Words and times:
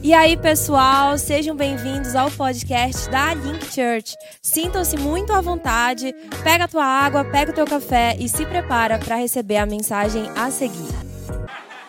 E 0.00 0.14
aí, 0.14 0.36
pessoal, 0.36 1.18
sejam 1.18 1.56
bem-vindos 1.56 2.14
ao 2.14 2.30
podcast 2.30 3.10
da 3.10 3.34
Link 3.34 3.64
Church. 3.66 4.14
Sintam-se 4.40 4.96
muito 4.96 5.32
à 5.32 5.40
vontade, 5.40 6.14
pega 6.44 6.64
a 6.64 6.68
tua 6.68 6.84
água, 6.84 7.24
pega 7.24 7.50
o 7.50 7.54
teu 7.54 7.66
café 7.66 8.16
e 8.18 8.28
se 8.28 8.46
prepara 8.46 8.98
para 8.98 9.16
receber 9.16 9.56
a 9.56 9.66
mensagem 9.66 10.30
a 10.36 10.50
seguir. 10.52 10.88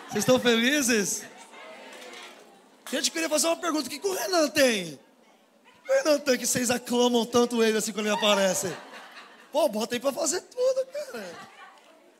Vocês 0.08 0.18
estão 0.18 0.40
felizes? 0.40 1.22
Gente, 2.90 3.06
eu 3.06 3.12
queria 3.12 3.28
fazer 3.28 3.46
uma 3.46 3.56
pergunta: 3.56 3.86
o 3.86 3.90
que, 3.90 4.06
o 4.06 4.12
Renan 4.12 4.48
tem? 4.48 4.98
O 5.88 5.92
Renan 5.92 6.18
tem 6.18 6.36
que 6.36 6.46
vocês 6.46 6.68
aclamam 6.68 7.24
tanto 7.24 7.62
ele 7.62 7.78
assim 7.78 7.92
quando 7.92 8.06
ele 8.06 8.16
aparece? 8.16 8.72
Pô, 9.52 9.68
bota 9.68 9.94
aí 9.94 10.00
pra 10.00 10.12
fazer 10.12 10.40
tudo, 10.40 10.86
cara. 10.92 11.24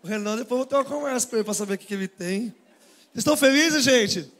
O 0.04 0.06
Renan, 0.06 0.36
depois 0.36 0.52
eu 0.52 0.56
vou 0.58 0.66
ter 0.66 0.76
uma 0.76 0.84
conversa 0.84 1.26
com 1.26 1.36
ele 1.36 1.44
pra 1.44 1.52
saber 1.54 1.74
o 1.74 1.78
que, 1.78 1.86
que 1.86 1.94
ele 1.94 2.08
tem. 2.08 2.54
Vocês 3.12 3.18
estão 3.18 3.36
felizes, 3.36 3.82
gente? 3.82 4.32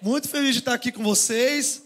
Muito 0.00 0.28
feliz 0.28 0.52
de 0.52 0.60
estar 0.60 0.74
aqui 0.74 0.92
com 0.92 1.02
vocês. 1.02 1.82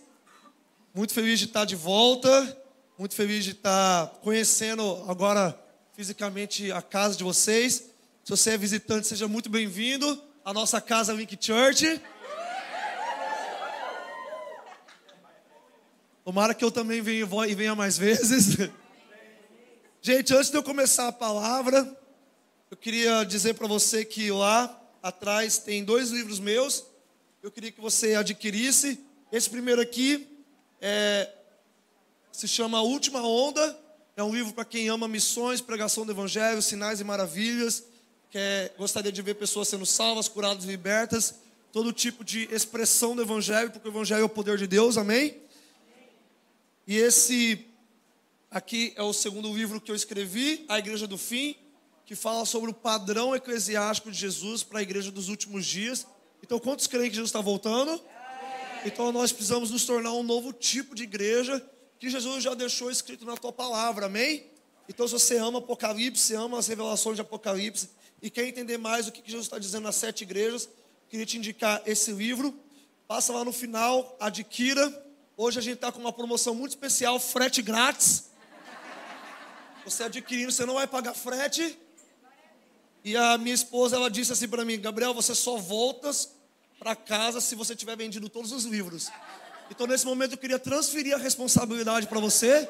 Muito 0.94 1.14
feliz 1.14 1.38
de 1.38 1.46
estar 1.46 1.64
de 1.64 1.74
volta. 1.74 2.62
Muito 2.98 3.14
feliz 3.14 3.42
de 3.42 3.52
estar 3.52 4.06
conhecendo 4.22 5.02
agora 5.08 5.58
fisicamente 5.94 6.70
a 6.70 6.82
casa 6.82 7.16
de 7.16 7.24
vocês. 7.24 7.84
Se 8.22 8.30
você 8.30 8.50
é 8.50 8.58
visitante, 8.58 9.06
seja 9.06 9.26
muito 9.26 9.48
bem-vindo 9.48 10.22
à 10.44 10.52
nossa 10.52 10.78
casa 10.78 11.14
Link 11.14 11.38
Church. 11.40 12.02
Tomara 16.22 16.52
que 16.52 16.64
eu 16.64 16.70
também 16.70 17.00
venha 17.00 17.26
e 17.48 17.54
venha 17.54 17.74
mais 17.74 17.96
vezes. 17.96 18.58
Gente, 20.02 20.34
antes 20.34 20.50
de 20.50 20.56
eu 20.58 20.62
começar 20.62 21.08
a 21.08 21.12
palavra, 21.12 21.98
eu 22.70 22.76
queria 22.76 23.24
dizer 23.24 23.54
para 23.54 23.66
você 23.66 24.04
que 24.04 24.30
lá 24.30 24.78
atrás 25.02 25.56
tem 25.56 25.82
dois 25.82 26.10
livros 26.10 26.38
meus 26.38 26.91
eu 27.42 27.50
queria 27.50 27.72
que 27.72 27.80
você 27.80 28.14
adquirisse. 28.14 29.00
Esse 29.32 29.50
primeiro 29.50 29.80
aqui 29.80 30.28
é, 30.80 31.28
se 32.30 32.46
chama 32.46 32.78
A 32.78 32.82
Última 32.82 33.20
Onda. 33.20 33.76
É 34.16 34.22
um 34.22 34.32
livro 34.32 34.52
para 34.52 34.64
quem 34.64 34.88
ama 34.88 35.08
missões, 35.08 35.60
pregação 35.60 36.06
do 36.06 36.12
Evangelho, 36.12 36.62
sinais 36.62 37.00
e 37.00 37.04
maravilhas. 37.04 37.82
Quer, 38.30 38.72
gostaria 38.78 39.10
de 39.10 39.20
ver 39.22 39.34
pessoas 39.34 39.66
sendo 39.66 39.84
salvas, 39.84 40.28
curadas 40.28 40.64
libertas. 40.64 41.34
Todo 41.72 41.92
tipo 41.92 42.22
de 42.22 42.44
expressão 42.54 43.16
do 43.16 43.22
Evangelho, 43.22 43.72
porque 43.72 43.88
o 43.88 43.90
Evangelho 43.90 44.20
é 44.20 44.24
o 44.24 44.28
poder 44.28 44.56
de 44.56 44.68
Deus, 44.68 44.96
amém? 44.96 45.36
E 46.86 46.96
esse 46.96 47.66
aqui 48.52 48.92
é 48.94 49.02
o 49.02 49.12
segundo 49.12 49.52
livro 49.52 49.80
que 49.80 49.90
eu 49.90 49.96
escrevi, 49.96 50.64
A 50.68 50.78
Igreja 50.78 51.08
do 51.08 51.18
Fim, 51.18 51.56
que 52.06 52.14
fala 52.14 52.44
sobre 52.44 52.70
o 52.70 52.74
padrão 52.74 53.34
eclesiástico 53.34 54.12
de 54.12 54.18
Jesus 54.18 54.62
para 54.62 54.78
a 54.78 54.82
igreja 54.82 55.10
dos 55.10 55.28
últimos 55.28 55.66
dias. 55.66 56.06
Então, 56.42 56.58
quantos 56.58 56.86
creem 56.86 57.08
que 57.08 57.14
Jesus 57.14 57.28
está 57.28 57.40
voltando? 57.40 58.00
Então, 58.84 59.12
nós 59.12 59.30
precisamos 59.30 59.70
nos 59.70 59.84
tornar 59.84 60.12
um 60.12 60.22
novo 60.22 60.52
tipo 60.52 60.94
de 60.94 61.04
igreja 61.04 61.64
que 61.98 62.10
Jesus 62.10 62.42
já 62.42 62.52
deixou 62.52 62.90
escrito 62.90 63.24
na 63.24 63.36
tua 63.36 63.52
palavra, 63.52 64.06
amém? 64.06 64.44
Então, 64.88 65.06
se 65.06 65.12
você 65.12 65.36
ama 65.36 65.60
Apocalipse, 65.60 66.34
ama 66.34 66.58
as 66.58 66.66
revelações 66.66 67.14
de 67.14 67.20
Apocalipse 67.20 67.90
e 68.20 68.28
quer 68.28 68.46
entender 68.46 68.76
mais 68.76 69.06
o 69.06 69.12
que 69.12 69.22
Jesus 69.24 69.46
está 69.46 69.58
dizendo 69.58 69.84
nas 69.84 69.94
sete 69.94 70.22
igrejas, 70.22 70.68
queria 71.08 71.24
te 71.24 71.38
indicar 71.38 71.80
esse 71.86 72.10
livro. 72.10 72.58
Passa 73.06 73.32
lá 73.32 73.44
no 73.44 73.52
final, 73.52 74.16
adquira. 74.18 75.06
Hoje 75.36 75.60
a 75.60 75.62
gente 75.62 75.74
está 75.74 75.92
com 75.92 76.00
uma 76.00 76.12
promoção 76.12 76.54
muito 76.54 76.70
especial, 76.72 77.20
frete 77.20 77.62
grátis. 77.62 78.30
Você 79.84 80.02
adquirindo, 80.04 80.50
você 80.50 80.66
não 80.66 80.74
vai 80.74 80.86
pagar 80.86 81.14
frete. 81.14 81.78
E 83.04 83.16
a 83.16 83.36
minha 83.36 83.54
esposa, 83.54 83.96
ela 83.96 84.08
disse 84.08 84.32
assim 84.32 84.46
para 84.46 84.64
mim, 84.64 84.80
Gabriel, 84.80 85.12
você 85.12 85.34
só 85.34 85.56
voltas 85.56 86.32
para 86.78 86.94
casa 86.94 87.40
se 87.40 87.54
você 87.54 87.74
tiver 87.74 87.96
vendido 87.96 88.28
todos 88.28 88.52
os 88.52 88.64
livros. 88.64 89.10
Então, 89.70 89.86
nesse 89.86 90.04
momento, 90.04 90.32
eu 90.32 90.38
queria 90.38 90.58
transferir 90.58 91.14
a 91.14 91.18
responsabilidade 91.18 92.06
para 92.06 92.20
você. 92.20 92.68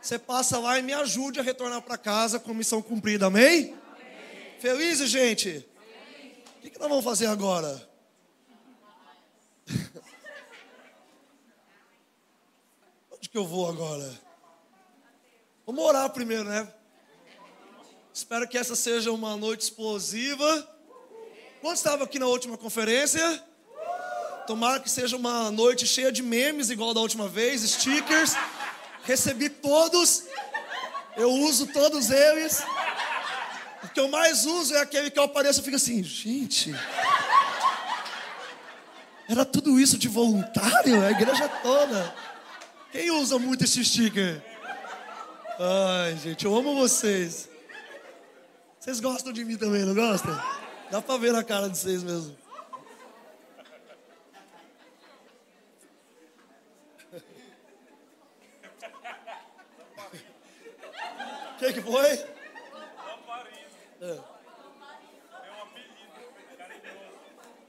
Você 0.00 0.18
passa 0.18 0.58
lá 0.58 0.78
e 0.78 0.82
me 0.82 0.92
ajude 0.92 1.38
a 1.38 1.42
retornar 1.42 1.80
para 1.82 1.96
casa 1.96 2.40
com 2.40 2.52
missão 2.52 2.82
cumprida, 2.82 3.26
amém? 3.26 3.72
amém. 3.72 3.76
Felizes, 4.58 5.08
gente? 5.08 5.66
O 6.58 6.62
que, 6.62 6.70
que 6.70 6.78
nós 6.78 6.88
vamos 6.88 7.04
fazer 7.04 7.26
agora? 7.26 7.88
Onde 13.12 13.28
que 13.28 13.38
eu 13.38 13.46
vou 13.46 13.68
agora? 13.68 14.12
Vamos 15.64 15.84
orar 15.84 16.10
primeiro, 16.10 16.44
né? 16.44 16.66
Espero 18.14 18.46
que 18.46 18.58
essa 18.58 18.76
seja 18.76 19.10
uma 19.10 19.36
noite 19.38 19.62
explosiva. 19.62 20.68
Quantos 21.62 21.78
estavam 21.78 22.04
aqui 22.04 22.18
na 22.18 22.26
última 22.26 22.58
conferência? 22.58 23.42
Tomara 24.46 24.80
que 24.80 24.90
seja 24.90 25.16
uma 25.16 25.50
noite 25.50 25.86
cheia 25.86 26.12
de 26.12 26.22
memes, 26.22 26.68
igual 26.68 26.92
da 26.92 27.00
última 27.00 27.26
vez, 27.26 27.62
stickers. 27.62 28.34
Recebi 29.04 29.48
todos. 29.48 30.24
Eu 31.16 31.30
uso 31.30 31.66
todos 31.68 32.10
eles. 32.10 32.62
O 33.82 33.88
que 33.88 33.98
eu 33.98 34.08
mais 34.08 34.44
uso 34.44 34.74
é 34.74 34.80
aquele 34.80 35.10
que 35.10 35.18
eu 35.18 35.22
apareço 35.22 35.60
e 35.60 35.64
fico 35.64 35.76
assim, 35.76 36.02
gente. 36.02 36.74
Era 39.26 39.46
tudo 39.46 39.80
isso 39.80 39.96
de 39.96 40.08
voluntário? 40.08 41.02
A 41.02 41.10
igreja 41.10 41.48
toda. 41.48 42.14
Quem 42.90 43.10
usa 43.10 43.38
muito 43.38 43.64
esse 43.64 43.82
sticker? 43.82 44.42
Ai, 45.58 46.18
gente, 46.22 46.44
eu 46.44 46.54
amo 46.54 46.74
vocês. 46.74 47.51
Vocês 48.82 48.98
gostam 48.98 49.32
de 49.32 49.44
mim 49.44 49.56
também, 49.56 49.84
não 49.84 49.94
gostam? 49.94 50.34
Dá 50.90 51.00
pra 51.00 51.16
ver 51.16 51.32
na 51.32 51.44
cara 51.44 51.70
de 51.70 51.78
vocês 51.78 52.02
mesmo. 52.02 52.36
O 61.54 61.58
que, 61.60 61.72
que 61.74 61.80
foi? 61.80 62.26
É. 64.00 64.18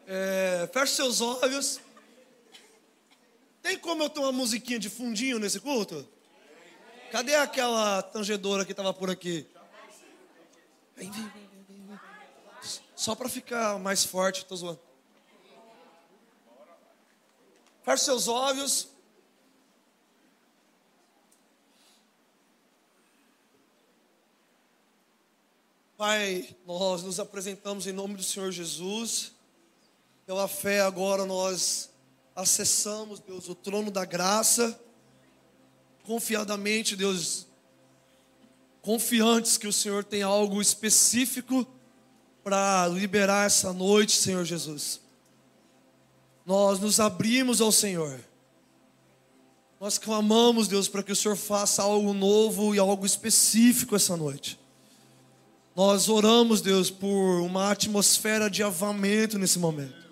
É, 0.07 0.69
feche 0.74 0.95
seus 0.95 1.22
olhos. 1.22 1.80
Tem 3.62 3.78
como 3.78 4.01
eu 4.01 4.09
ter 4.09 4.19
uma 4.19 4.31
musiquinha 4.31 4.80
de 4.80 4.90
fundinho 4.90 5.38
nesse 5.38 5.59
culto? 5.59 6.09
Cadê 7.12 7.35
aquela 7.35 8.01
tangedora 8.01 8.66
que 8.66 8.72
estava 8.72 8.91
por 8.91 9.12
aqui? 9.12 9.53
Vem, 10.96 11.09
vem, 11.09 11.30
vem, 11.30 11.50
vem, 11.68 11.86
vem. 11.88 12.00
Só 12.96 13.16
para 13.16 13.28
ficar 13.28 13.80
mais 13.80 14.04
forte, 14.04 14.46
tô 14.46 14.56
zoando. 14.56 14.80
Feche 17.84 18.06
seus 18.06 18.28
olhos. 18.28 18.88
Pai, 25.98 26.56
nós 26.66 27.04
nos 27.04 27.20
apresentamos 27.20 27.88
em 27.88 27.92
nome 27.92 28.16
do 28.16 28.24
Senhor 28.24 28.52
Jesus. 28.52 29.34
Pela 30.25 30.48
fé, 30.48 30.81
agora 30.81 31.25
nós 31.25 31.90
acessamos, 32.36 33.20
Deus, 33.20 33.48
o 33.50 33.56
trono 33.56 33.92
da 33.92 34.06
graça. 34.06 34.80
Confiadamente, 36.04 36.96
Deus, 36.96 37.48
confiantes 38.83 39.57
que 39.57 39.66
o 39.66 39.73
Senhor 39.73 40.03
tem 40.03 40.21
algo 40.21 40.61
específico 40.61 41.66
para 42.44 42.85
liberar 42.89 43.47
essa 43.47 43.71
noite, 43.71 44.11
Senhor 44.11 44.44
Jesus. 44.44 44.99
Nós 46.45 46.79
nos 46.79 46.99
abrimos 46.99 47.61
ao 47.61 47.71
Senhor. 47.71 48.19
Nós 49.79 49.97
clamamos, 49.97 50.67
Deus, 50.67 50.89
para 50.89 51.01
que 51.01 51.13
o 51.13 51.16
Senhor 51.16 51.38
faça 51.38 51.81
algo 51.81 52.13
novo 52.13 52.75
e 52.75 52.79
algo 52.79 53.05
específico 53.05 53.95
essa 53.95 54.17
noite. 54.17 54.59
Nós 55.73 56.09
oramos, 56.09 56.59
Deus, 56.59 56.91
por 56.91 57.39
uma 57.41 57.71
atmosfera 57.71 58.50
de 58.50 58.61
avamento 58.61 59.39
nesse 59.39 59.59
momento. 59.59 60.03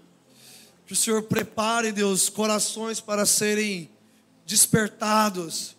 Que 0.88 0.94
o 0.94 0.96
Senhor 0.96 1.24
prepare, 1.24 1.92
Deus, 1.92 2.30
corações 2.30 3.02
para 3.02 3.26
serem 3.26 3.90
despertados 4.46 5.76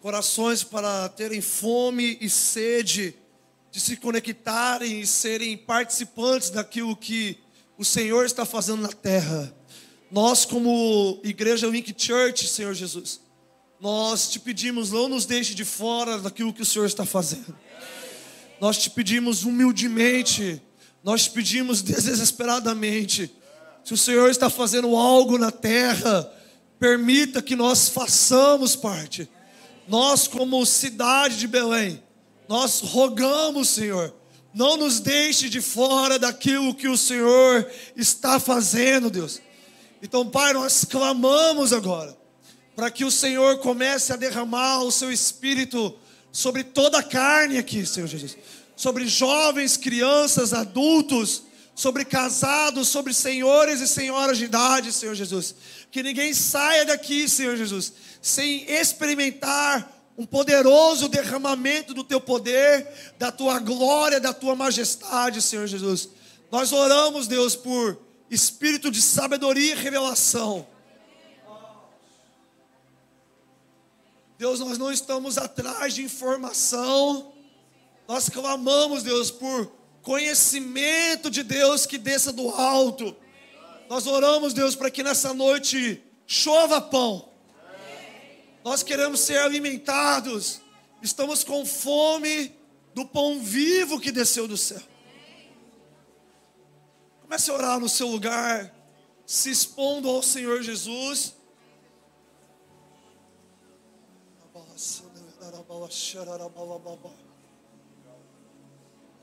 corações 0.00 0.64
para 0.64 1.08
terem 1.10 1.42
fome 1.42 2.16
e 2.20 2.30
sede 2.30 3.14
de 3.70 3.78
se 3.78 3.96
conectarem 3.96 5.00
e 5.00 5.06
serem 5.06 5.56
participantes 5.56 6.50
daquilo 6.50 6.96
que 6.96 7.38
o 7.76 7.84
Senhor 7.84 8.24
está 8.24 8.44
fazendo 8.44 8.82
na 8.82 8.88
terra. 8.88 9.54
Nós, 10.10 10.44
como 10.44 11.20
Igreja 11.22 11.66
Link 11.66 11.94
Church, 11.96 12.48
Senhor 12.48 12.74
Jesus, 12.74 13.20
nós 13.78 14.30
te 14.30 14.40
pedimos, 14.40 14.90
não 14.90 15.06
nos 15.08 15.26
deixe 15.26 15.54
de 15.54 15.64
fora 15.64 16.18
daquilo 16.18 16.52
que 16.52 16.62
o 16.62 16.66
Senhor 16.66 16.86
está 16.86 17.04
fazendo. 17.04 17.56
Nós 18.60 18.78
te 18.78 18.90
pedimos 18.90 19.44
humildemente, 19.44 20.60
nós 21.04 21.24
te 21.24 21.30
pedimos 21.30 21.82
desesperadamente. 21.82 23.30
Se 23.84 23.94
o 23.94 23.98
Senhor 23.98 24.30
está 24.30 24.50
fazendo 24.50 24.96
algo 24.96 25.38
na 25.38 25.50
terra, 25.50 26.30
permita 26.78 27.40
que 27.40 27.54
nós 27.54 27.88
façamos 27.88 28.74
parte 28.74 29.28
nós, 29.90 30.28
como 30.28 30.64
cidade 30.64 31.36
de 31.36 31.48
Belém, 31.48 32.00
nós 32.48 32.78
rogamos, 32.80 33.70
Senhor, 33.70 34.14
não 34.54 34.76
nos 34.76 35.00
deixe 35.00 35.48
de 35.48 35.60
fora 35.60 36.16
daquilo 36.16 36.76
que 36.76 36.86
o 36.86 36.96
Senhor 36.96 37.68
está 37.96 38.38
fazendo, 38.38 39.10
Deus. 39.10 39.40
Então, 40.00 40.24
Pai, 40.24 40.52
nós 40.52 40.84
clamamos 40.84 41.72
agora 41.72 42.16
para 42.76 42.88
que 42.88 43.04
o 43.04 43.10
Senhor 43.10 43.58
comece 43.58 44.12
a 44.12 44.16
derramar 44.16 44.84
o 44.84 44.92
seu 44.92 45.10
espírito 45.10 45.92
sobre 46.30 46.62
toda 46.62 47.00
a 47.00 47.02
carne 47.02 47.58
aqui, 47.58 47.84
Senhor 47.84 48.06
Jesus. 48.06 48.36
Sobre 48.76 49.08
jovens, 49.08 49.76
crianças, 49.76 50.54
adultos, 50.54 51.42
sobre 51.80 52.04
casados, 52.04 52.88
sobre 52.88 53.14
senhores 53.14 53.80
e 53.80 53.88
senhoras 53.88 54.36
de 54.36 54.44
idade, 54.44 54.92
Senhor 54.92 55.14
Jesus. 55.14 55.54
Que 55.90 56.02
ninguém 56.02 56.34
saia 56.34 56.84
daqui, 56.84 57.26
Senhor 57.26 57.56
Jesus, 57.56 57.94
sem 58.20 58.70
experimentar 58.70 59.90
um 60.18 60.26
poderoso 60.26 61.08
derramamento 61.08 61.94
do 61.94 62.04
teu 62.04 62.20
poder, 62.20 62.86
da 63.18 63.32
tua 63.32 63.58
glória, 63.58 64.20
da 64.20 64.34
tua 64.34 64.54
majestade, 64.54 65.40
Senhor 65.40 65.66
Jesus. 65.66 66.10
Nós 66.52 66.70
oramos, 66.70 67.26
Deus, 67.26 67.56
por 67.56 67.98
espírito 68.30 68.90
de 68.90 69.00
sabedoria 69.00 69.72
e 69.72 69.78
revelação. 69.78 70.66
Deus, 74.36 74.60
nós 74.60 74.76
não 74.76 74.92
estamos 74.92 75.38
atrás 75.38 75.94
de 75.94 76.02
informação, 76.02 77.32
nós 78.06 78.28
clamamos, 78.28 79.02
Deus, 79.02 79.30
por 79.30 79.79
conhecimento 80.02 81.30
de 81.30 81.42
Deus 81.42 81.86
que 81.86 81.98
desça 81.98 82.32
do 82.32 82.48
alto. 82.50 83.16
Nós 83.88 84.06
oramos, 84.06 84.54
Deus, 84.54 84.74
para 84.76 84.90
que 84.90 85.02
nessa 85.02 85.34
noite 85.34 86.02
chova 86.26 86.80
pão. 86.80 87.28
Nós 88.64 88.82
queremos 88.82 89.20
ser 89.20 89.38
alimentados. 89.38 90.60
Estamos 91.02 91.42
com 91.42 91.64
fome 91.64 92.54
do 92.94 93.06
pão 93.06 93.40
vivo 93.40 94.00
que 94.00 94.12
desceu 94.12 94.46
do 94.46 94.56
céu. 94.56 94.82
Comece 97.22 97.50
a 97.50 97.54
orar 97.54 97.80
no 97.80 97.88
seu 97.88 98.08
lugar, 98.08 98.74
se 99.24 99.50
expondo 99.50 100.08
ao 100.08 100.22
Senhor 100.22 100.62
Jesus. 100.62 101.34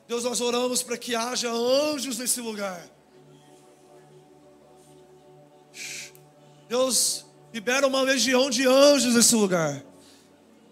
Deus, 0.07 0.23
nós 0.23 0.39
oramos 0.39 0.81
para 0.81 0.97
que 0.97 1.15
haja 1.15 1.51
anjos 1.51 2.17
nesse 2.17 2.39
lugar. 2.39 2.81
Deus, 6.69 7.25
libera 7.53 7.85
uma 7.85 8.01
legião 8.01 8.49
de 8.49 8.65
anjos 8.65 9.15
nesse 9.15 9.35
lugar. 9.35 9.83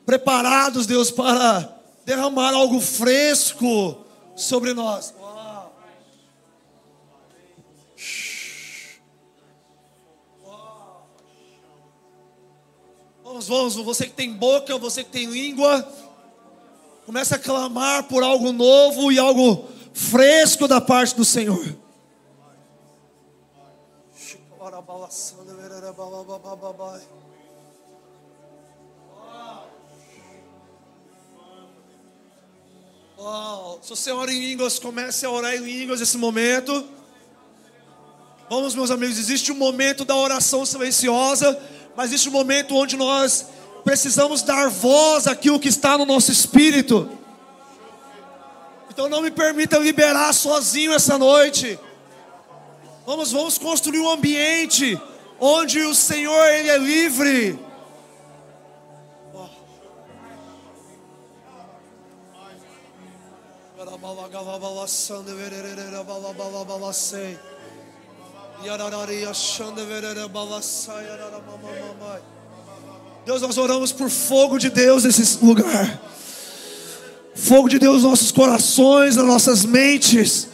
Preparados, 0.06 0.86
Deus, 0.86 1.12
para 1.12 1.78
derramar 2.06 2.54
algo 2.54 2.80
fresco 2.80 4.06
sobre 4.36 4.74
nós. 4.74 5.14
Vamos, 13.24 13.48
vamos, 13.48 13.76
você 13.76 14.06
que 14.06 14.14
tem 14.14 14.32
boca, 14.32 14.78
você 14.78 15.04
que 15.04 15.10
tem 15.10 15.26
língua, 15.26 15.82
Começa 17.06 17.36
a 17.36 17.40
clamar 17.40 18.04
por 18.06 18.24
algo 18.24 18.52
novo 18.52 19.12
e 19.12 19.20
algo 19.20 19.70
fresco 19.94 20.68
da 20.68 20.82
parte 20.82 21.16
do 21.16 21.24
Senhor. 21.24 21.76
Oh, 33.18 33.78
se 33.82 33.90
você 33.90 34.12
ora 34.12 34.34
em 34.34 34.40
línguas, 34.40 34.80
comece 34.80 35.26
a 35.26 35.30
orar 35.30 35.54
em 35.54 35.60
línguas 35.60 36.00
nesse 36.00 36.18
momento. 36.18 36.88
Vamos, 38.50 38.74
meus 38.74 38.90
amigos, 38.90 39.20
existe 39.20 39.52
um 39.52 39.56
momento 39.56 40.04
da 40.04 40.16
oração 40.16 40.66
silenciosa, 40.66 41.60
mas 41.96 42.08
existe 42.08 42.30
um 42.30 42.32
momento 42.32 42.76
onde 42.76 42.98
nós 42.98 43.46
precisamos 43.86 44.42
dar 44.42 44.68
voz 44.68 45.28
àquilo 45.28 45.60
que 45.60 45.70
está 45.70 45.96
no 45.96 46.06
nosso 46.06 46.32
espírito. 46.32 47.08
Então 48.90 49.08
não 49.08 49.22
me 49.22 49.30
permita 49.30 49.78
liberar 49.78 50.34
sozinho 50.34 50.92
essa 50.92 51.20
noite. 51.20 51.80
Vamos, 53.06 53.32
vamos 53.32 53.60
construir 53.60 54.00
um 54.00 54.10
ambiente 54.10 55.00
onde 55.40 55.82
o 55.82 55.94
Senhor 55.94 56.46
ele 56.50 56.70
é 56.70 56.78
livre. 56.78 57.60
Deus, 73.26 73.42
nós 73.42 73.58
oramos 73.58 73.92
por 73.92 74.08
fogo 74.08 74.60
de 74.60 74.70
Deus 74.70 75.04
nesse 75.04 75.44
lugar. 75.44 76.00
Fogo 77.34 77.68
de 77.68 77.80
Deus 77.80 77.96
nos 77.96 78.04
nossos 78.04 78.32
corações, 78.32 79.16
nas 79.16 79.26
nossas 79.26 79.66
mentes. 79.66 80.48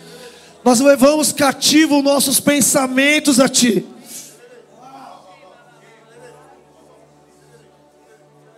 Nós 0.64 0.80
levamos 0.80 1.34
cativo 1.34 2.02
nossos 2.02 2.40
pensamentos 2.40 3.42
a 3.42 3.50
Ti. 3.50 3.86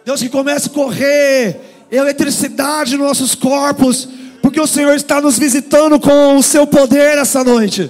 Deus, 0.06 0.22
que 0.22 0.30
comece 0.30 0.68
a 0.68 0.72
correr 0.72 1.60
eletricidade 1.90 2.96
nos 2.96 3.08
nossos 3.08 3.34
corpos, 3.34 4.08
porque 4.44 4.62
o 4.62 4.68
Senhor 4.68 4.94
está 4.94 5.20
nos 5.22 5.40
visitando 5.40 6.00
com 6.00 6.38
o 6.38 6.44
Seu 6.44 6.68
poder 6.68 7.18
essa 7.18 7.44
noite. 7.44 7.90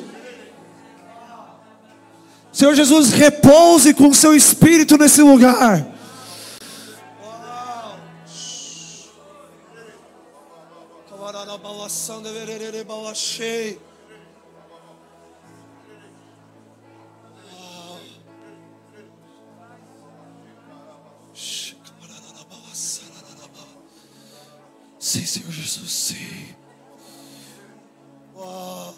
Senhor 2.50 2.76
Jesus, 2.76 3.12
repouse 3.12 3.94
com 3.94 4.08
o 4.08 4.16
Seu 4.16 4.34
Espírito 4.34 4.98
nesse 4.98 5.22
lugar. 5.22 5.93
Sim, 25.00 25.26
Senhor 25.26 25.52
Jesus, 25.52 25.92
sim. 25.92 26.56
Uau. 28.36 28.96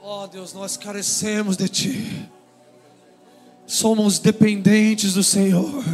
Oh 0.00 0.26
Deus, 0.28 0.52
nós 0.52 0.76
carecemos 0.76 1.56
de 1.56 1.68
Ti 1.68 2.37
somos 3.68 4.18
dependentes 4.18 5.12
do 5.12 5.22
Senhor. 5.22 5.84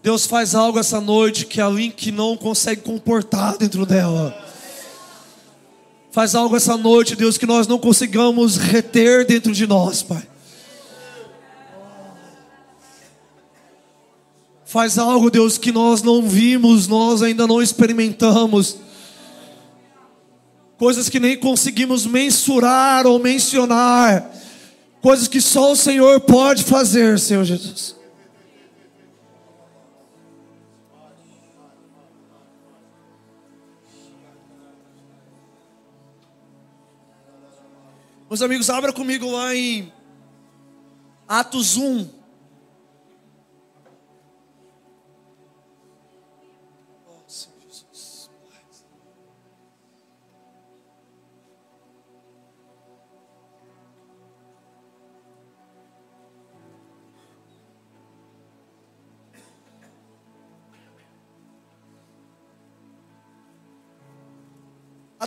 Deus 0.00 0.24
faz 0.24 0.54
algo 0.54 0.78
essa 0.78 1.00
noite 1.00 1.44
que 1.44 1.60
a 1.60 1.68
Link 1.68 2.10
não 2.12 2.36
consegue 2.36 2.82
comportar 2.82 3.58
dentro 3.58 3.84
dela. 3.84 4.34
Faz 6.12 6.34
algo 6.34 6.56
essa 6.56 6.76
noite, 6.76 7.16
Deus, 7.16 7.36
que 7.36 7.46
nós 7.46 7.66
não 7.66 7.78
consigamos 7.78 8.56
reter 8.56 9.26
dentro 9.26 9.52
de 9.52 9.66
nós, 9.66 10.02
Pai. 10.02 10.22
Faz 14.64 14.98
algo, 14.98 15.30
Deus, 15.30 15.58
que 15.58 15.72
nós 15.72 16.00
não 16.00 16.22
vimos, 16.22 16.86
nós 16.86 17.22
ainda 17.22 17.44
não 17.44 17.60
experimentamos 17.60 18.76
coisas 20.80 21.10
que 21.10 21.20
nem 21.20 21.36
conseguimos 21.36 22.06
mensurar 22.06 23.06
ou 23.06 23.18
mencionar, 23.18 24.34
coisas 25.02 25.28
que 25.28 25.38
só 25.38 25.72
o 25.72 25.76
Senhor 25.76 26.18
pode 26.20 26.64
fazer, 26.64 27.18
Senhor 27.18 27.44
Jesus. 27.44 27.94
Meus 38.26 38.40
amigos, 38.40 38.70
abra 38.70 38.90
comigo 38.90 39.30
lá 39.30 39.54
em 39.54 39.92
Atos 41.28 41.76
1. 41.76 42.19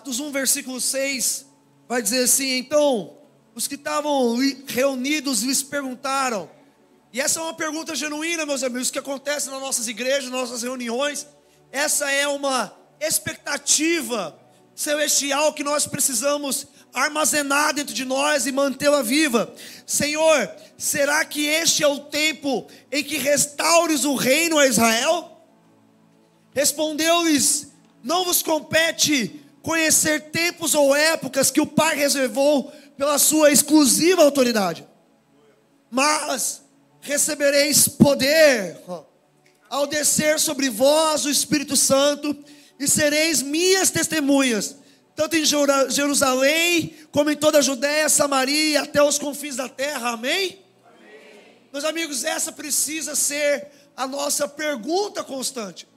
Atos 0.03 0.19
1, 0.19 0.31
versículo 0.33 0.81
6, 0.81 1.45
vai 1.87 2.01
dizer 2.01 2.25
assim: 2.25 2.57
Então, 2.57 3.15
os 3.55 3.69
que 3.69 3.75
estavam 3.75 4.35
reunidos 4.67 5.43
lhes 5.43 5.63
perguntaram: 5.63 6.49
E 7.13 7.21
essa 7.21 7.39
é 7.39 7.43
uma 7.43 7.53
pergunta 7.53 7.95
genuína, 7.95 8.45
meus 8.45 8.63
amigos, 8.63 8.91
que 8.91 8.99
acontece 8.99 9.49
nas 9.49 9.61
nossas 9.61 9.87
igrejas, 9.87 10.25
nas 10.29 10.41
nossas 10.41 10.61
reuniões. 10.61 11.25
Essa 11.71 12.11
é 12.11 12.27
uma 12.27 12.75
expectativa 12.99 14.37
celestial 14.75 15.53
que 15.53 15.63
nós 15.63 15.87
precisamos 15.87 16.67
armazenar 16.93 17.73
dentro 17.73 17.93
de 17.93 18.03
nós 18.03 18.45
e 18.45 18.51
mantê-la 18.51 19.01
viva. 19.01 19.55
Senhor, 19.87 20.51
será 20.77 21.23
que 21.23 21.45
este 21.45 21.81
é 21.81 21.87
o 21.87 22.01
tempo 22.01 22.67
em 22.91 23.01
que 23.01 23.15
restaures 23.15 24.03
o 24.03 24.15
reino 24.15 24.59
a 24.59 24.67
Israel? 24.67 25.47
Respondeu-lhes: 26.53 27.71
Não 28.03 28.25
vos 28.25 28.43
compete 28.43 29.39
conhecer 29.63 30.29
tempos 30.29 30.75
ou 30.75 30.93
épocas 30.93 31.49
que 31.49 31.61
o 31.61 31.65
Pai 31.65 31.95
reservou 31.95 32.71
pela 32.97 33.17
sua 33.17 33.49
exclusiva 33.49 34.21
autoridade, 34.21 34.85
mas 35.89 36.61
recebereis 36.99 37.87
poder 37.87 38.77
ao 39.69 39.87
descer 39.87 40.39
sobre 40.39 40.69
vós 40.69 41.25
o 41.25 41.29
Espírito 41.29 41.75
Santo 41.75 42.37
e 42.77 42.87
sereis 42.87 43.41
minhas 43.41 43.89
testemunhas, 43.89 44.75
tanto 45.15 45.37
em 45.37 45.45
Jerusalém, 45.45 46.95
como 47.11 47.31
em 47.31 47.35
toda 47.35 47.59
a 47.59 47.61
Judéia, 47.61 48.09
Samaria, 48.09 48.81
até 48.81 49.01
os 49.01 49.17
confins 49.17 49.55
da 49.55 49.69
terra. 49.69 50.09
Amém? 50.09 50.59
Amém? 50.85 51.57
Meus 51.71 51.85
amigos, 51.85 52.25
essa 52.25 52.51
precisa 52.51 53.15
ser 53.15 53.67
a 53.95 54.05
nossa 54.05 54.45
pergunta 54.47 55.23
constante. 55.23 55.87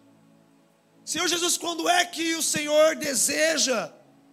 Senhor 1.06 1.28
Jesus, 1.28 1.56
quando 1.56 1.88
é 1.88 2.04
que 2.04 2.34
o 2.34 2.42
Senhor 2.42 2.96
deseja 2.96 3.92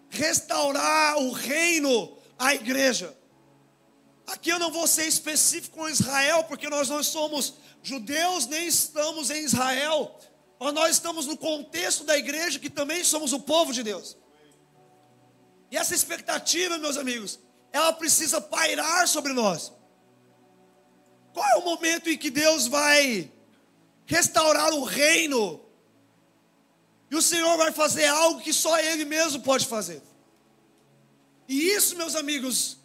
restaurar 0.10 1.20
o 1.20 1.32
reino 1.32 2.18
à 2.38 2.56
igreja? 2.56 3.16
Aqui 4.26 4.50
eu 4.50 4.58
não 4.58 4.72
vou 4.72 4.88
ser 4.88 5.06
específico 5.06 5.78
com 5.78 5.88
Israel, 5.88 6.46
porque 6.46 6.68
nós 6.68 6.90
não 6.90 7.04
somos 7.04 7.54
judeus, 7.84 8.48
nem 8.48 8.66
estamos 8.66 9.30
em 9.30 9.44
Israel, 9.44 10.20
mas 10.60 10.74
nós 10.74 10.96
estamos 10.96 11.28
no 11.28 11.38
contexto 11.38 12.06
da 12.06 12.18
igreja 12.18 12.58
que 12.58 12.72
também 12.72 13.04
somos 13.04 13.34
o 13.34 13.40
povo 13.40 13.72
de 13.72 13.84
Deus. 13.84 14.18
E 15.70 15.78
essa 15.78 15.94
expectativa, 15.94 16.80
meus 16.80 16.98
amigos, 16.98 17.40
ela 17.72 17.94
precisa 17.94 18.42
pairar 18.42 19.08
sobre 19.08 19.32
nós. 19.32 19.72
Qual 21.34 21.48
é 21.50 21.56
o 21.58 21.66
momento 21.66 22.10
em 22.10 22.18
que 22.18 22.32
Deus 22.32 22.66
vai 22.66 23.32
restaurar 24.08 24.74
o 24.74 24.84
reino? 24.84 25.63
E 27.14 27.16
o 27.16 27.22
Senhor 27.22 27.56
vai 27.58 27.72
fazer 27.72 28.08
algo 28.08 28.42
que 28.42 28.52
só 28.52 28.78
Ele 28.80 29.06
mesmo 29.06 29.42
pode 29.42 29.66
fazer. 29.68 30.02
E 31.48 31.70
isso, 31.70 31.96
meus 31.96 32.16
amigos, 32.16 32.78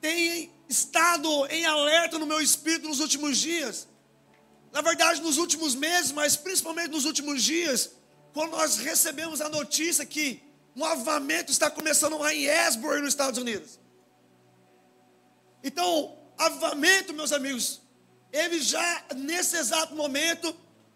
tem 0.00 0.52
estado 0.68 1.28
em 1.46 1.64
alerta 1.64 2.18
no 2.18 2.26
meu 2.26 2.40
espírito 2.40 2.88
nos 2.88 3.00
últimos 3.00 3.38
dias 3.38 3.88
na 4.72 4.80
verdade, 4.80 5.20
nos 5.20 5.36
últimos 5.36 5.74
meses, 5.74 6.12
mas 6.12 6.36
principalmente 6.36 6.90
nos 6.90 7.04
últimos 7.04 7.42
dias, 7.42 7.90
quando 8.32 8.52
nós 8.52 8.76
recebemos 8.76 9.40
a 9.40 9.48
notícia 9.48 10.06
que 10.06 10.42
um 10.76 10.84
avivamento 10.84 11.50
está 11.50 11.68
começando 11.70 12.16
lá 12.18 12.32
em 12.32 12.44
Esborough, 12.44 13.00
nos 13.00 13.08
Estados 13.08 13.38
Unidos. 13.38 13.80
Então, 15.62 16.16
avivamento, 16.38 17.12
meus 17.12 17.32
amigos, 17.32 17.80
ele 18.32 18.60
já 18.60 19.04
nesse 19.16 19.56
exato 19.56 19.94
momento 19.94 20.54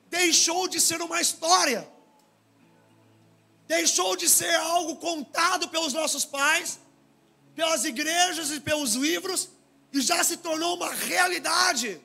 deixou 0.09 0.69
de 0.69 0.81
ser 0.81 1.03
uma 1.03 1.21
história, 1.21 1.87
deixou 3.67 4.17
de 4.17 4.29
ser 4.29 4.55
algo 4.57 4.97
contado 4.97 5.69
pelos 5.69 5.93
nossos 5.93 6.25
pais, 6.25 6.79
pelas 7.55 7.85
igrejas 7.85 8.51
e 8.51 8.61
pelos 8.61 8.95
livros, 8.95 9.49
e 9.93 10.01
já 10.01 10.23
se 10.25 10.37
tornou 10.39 10.77
uma 10.77 10.93
realidade 10.93 12.01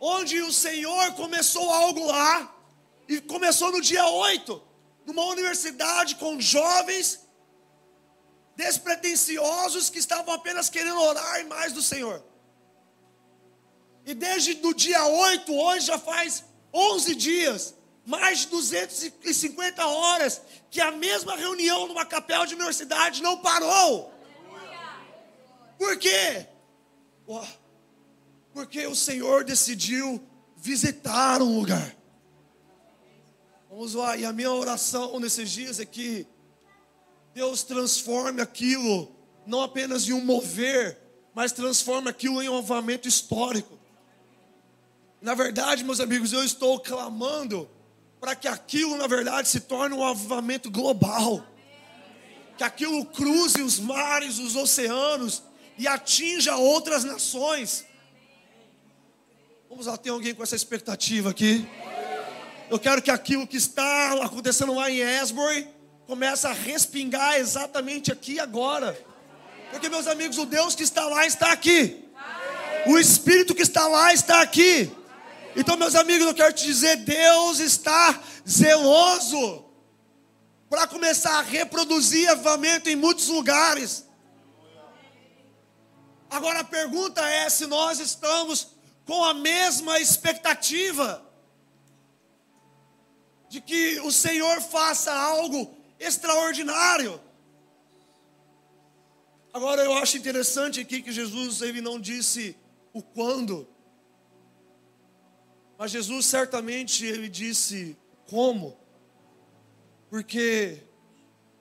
onde 0.00 0.40
o 0.42 0.52
Senhor 0.52 1.12
começou 1.14 1.70
algo 1.70 2.06
lá, 2.06 2.54
e 3.08 3.20
começou 3.20 3.70
no 3.70 3.80
dia 3.80 4.06
8, 4.06 4.62
numa 5.04 5.24
universidade 5.26 6.16
com 6.16 6.40
jovens 6.40 7.20
despretensiosos 8.56 9.90
que 9.90 9.98
estavam 9.98 10.34
apenas 10.34 10.68
querendo 10.68 11.00
orar 11.00 11.46
mais 11.46 11.72
do 11.72 11.82
Senhor. 11.82 12.24
E 14.04 14.14
desde 14.14 14.52
o 14.64 14.74
dia 14.74 15.04
8, 15.04 15.52
hoje 15.52 15.86
já 15.86 15.98
faz 15.98 16.44
11 16.72 17.14
dias, 17.14 17.74
mais 18.06 18.40
de 18.40 18.46
250 18.46 19.84
horas, 19.84 20.40
que 20.70 20.80
a 20.80 20.92
mesma 20.92 21.34
reunião 21.34 21.88
numa 21.88 22.06
capela 22.06 22.46
de 22.46 22.54
universidade 22.54 23.20
não 23.20 23.38
parou. 23.38 24.14
Por 25.76 25.98
quê? 25.98 26.46
Porque 28.54 28.86
o 28.86 28.94
Senhor 28.94 29.42
decidiu 29.42 30.24
visitar 30.56 31.42
um 31.42 31.58
lugar. 31.58 31.94
Vamos 33.68 33.94
lá, 33.94 34.16
e 34.16 34.24
a 34.24 34.32
minha 34.32 34.52
oração 34.52 35.18
nesses 35.18 35.50
dias 35.50 35.80
é 35.80 35.84
que 35.84 36.26
Deus 37.34 37.64
transforme 37.64 38.40
aquilo, 38.40 39.14
não 39.44 39.62
apenas 39.62 40.08
em 40.08 40.12
um 40.12 40.24
mover, 40.24 40.96
mas 41.34 41.50
transforme 41.50 42.08
aquilo 42.08 42.40
em 42.40 42.48
um 42.48 42.56
avamento 42.56 43.08
histórico. 43.08 43.76
Na 45.20 45.34
verdade, 45.34 45.82
meus 45.82 45.98
amigos, 45.98 46.32
eu 46.32 46.44
estou 46.44 46.78
clamando 46.78 47.68
para 48.26 48.34
que 48.34 48.48
aquilo, 48.48 48.96
na 48.96 49.06
verdade, 49.06 49.46
se 49.46 49.60
torne 49.60 49.94
um 49.94 50.04
avivamento 50.04 50.68
global. 50.68 51.46
Que 52.58 52.64
aquilo 52.64 53.04
cruze 53.04 53.62
os 53.62 53.78
mares, 53.78 54.40
os 54.40 54.56
oceanos 54.56 55.44
e 55.78 55.86
atinja 55.86 56.56
outras 56.56 57.04
nações. 57.04 57.86
Vamos 59.70 59.86
lá, 59.86 59.96
tem 59.96 60.10
alguém 60.10 60.34
com 60.34 60.42
essa 60.42 60.56
expectativa 60.56 61.30
aqui? 61.30 61.68
Eu 62.68 62.80
quero 62.80 63.00
que 63.00 63.12
aquilo 63.12 63.46
que 63.46 63.58
está 63.58 64.14
acontecendo 64.24 64.74
lá 64.74 64.90
em 64.90 64.98
Esbury 64.98 65.68
comece 66.08 66.48
a 66.48 66.52
respingar 66.52 67.36
exatamente 67.36 68.10
aqui 68.10 68.40
agora. 68.40 69.00
Porque, 69.70 69.88
meus 69.88 70.08
amigos, 70.08 70.36
o 70.36 70.46
Deus 70.46 70.74
que 70.74 70.82
está 70.82 71.06
lá 71.06 71.24
está 71.24 71.52
aqui. 71.52 72.04
O 72.88 72.98
Espírito 72.98 73.54
que 73.54 73.62
está 73.62 73.86
lá 73.86 74.12
está 74.12 74.40
aqui. 74.42 74.90
Então, 75.56 75.74
meus 75.76 75.94
amigos, 75.94 76.26
eu 76.26 76.34
quero 76.34 76.52
te 76.52 76.64
dizer: 76.64 76.96
Deus 76.96 77.60
está 77.60 78.22
zeloso 78.46 79.64
para 80.68 80.86
começar 80.86 81.38
a 81.38 81.42
reproduzir 81.42 82.28
avamento 82.28 82.90
em 82.90 82.96
muitos 82.96 83.28
lugares. 83.28 84.04
Agora 86.28 86.60
a 86.60 86.64
pergunta 86.64 87.26
é 87.26 87.48
se 87.48 87.66
nós 87.66 88.00
estamos 88.00 88.68
com 89.06 89.24
a 89.24 89.32
mesma 89.32 89.98
expectativa 89.98 91.24
de 93.48 93.60
que 93.60 94.00
o 94.00 94.12
Senhor 94.12 94.60
faça 94.60 95.12
algo 95.12 95.74
extraordinário. 95.98 97.18
Agora 99.54 99.82
eu 99.82 99.94
acho 99.94 100.18
interessante 100.18 100.80
aqui 100.80 101.00
que 101.00 101.12
Jesus 101.12 101.62
ele 101.62 101.80
não 101.80 101.98
disse 101.98 102.54
o 102.92 103.00
quando, 103.00 103.66
mas 105.78 105.90
Jesus 105.90 106.26
certamente 106.26 107.04
ele 107.04 107.28
disse 107.28 107.96
como. 108.26 108.76
Porque 110.08 110.82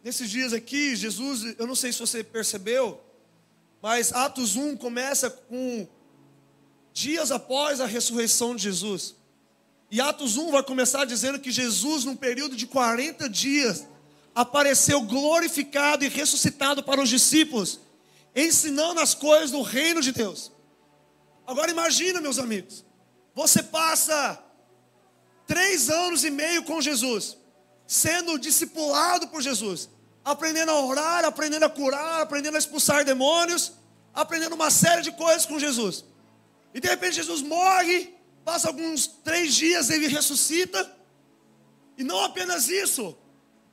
nesses 0.04 0.30
dias 0.30 0.54
aqui, 0.54 0.96
Jesus, 0.96 1.56
eu 1.58 1.68
não 1.68 1.76
sei 1.76 1.92
se 1.92 2.00
você 2.00 2.24
percebeu, 2.24 3.02
mas 3.82 4.14
Atos 4.14 4.56
1 4.56 4.78
começa 4.78 5.30
com 5.30 5.88
dias 6.94 7.32
após 7.32 7.82
a 7.82 7.86
ressurreição 7.86 8.56
de 8.56 8.64
Jesus. 8.64 9.16
E 9.92 10.02
Atos 10.02 10.38
1 10.38 10.52
vai 10.52 10.64
começar 10.64 11.06
dizendo 11.06 11.40
que 11.40 11.52
Jesus, 11.52 12.06
num 12.06 12.16
período 12.16 12.56
de 12.56 12.66
40 12.66 13.30
dias, 13.30 13.86
apareceu 14.34 15.02
glorificado 15.02 16.04
e 16.04 16.10
ressuscitado 16.10 16.84
para 16.84 17.02
os 17.02 17.10
discípulos, 17.10 17.80
ensinando 18.36 19.00
as 19.00 19.14
coisas 19.14 19.52
do 19.52 19.62
reino 19.62 20.02
de 20.02 20.12
Deus. 20.12 20.52
Agora 21.46 21.70
imagina, 21.72 22.20
meus 22.20 22.40
amigos, 22.40 22.84
você 23.36 23.62
passa 23.62 24.42
três 25.46 25.90
anos 25.90 26.24
e 26.24 26.32
meio 26.32 26.64
com 26.64 26.82
Jesus, 26.82 27.38
sendo 27.86 28.40
discipulado 28.40 29.28
por 29.28 29.42
Jesus, 29.42 29.90
aprendendo 30.24 30.72
a 30.72 30.80
orar, 30.80 31.26
aprendendo 31.26 31.66
a 31.66 31.70
curar, 31.70 32.22
aprendendo 32.22 32.56
a 32.56 32.60
expulsar 32.60 33.04
demônios, 33.04 33.74
aprendendo 34.14 34.56
uma 34.56 34.72
série 34.72 35.02
de 35.02 35.12
coisas 35.12 35.46
com 35.46 35.60
Jesus. 35.60 36.06
E 36.74 36.80
de 36.80 36.88
repente 36.88 37.18
Jesus 37.18 37.42
morre, 37.42 38.16
passa 38.46 38.70
alguns 38.70 39.06
três 39.06 39.54
dias, 39.54 39.90
ele 39.90 40.08
ressuscita. 40.08 40.90
E 41.98 42.04
não 42.04 42.24
apenas 42.24 42.70
isso, 42.70 43.18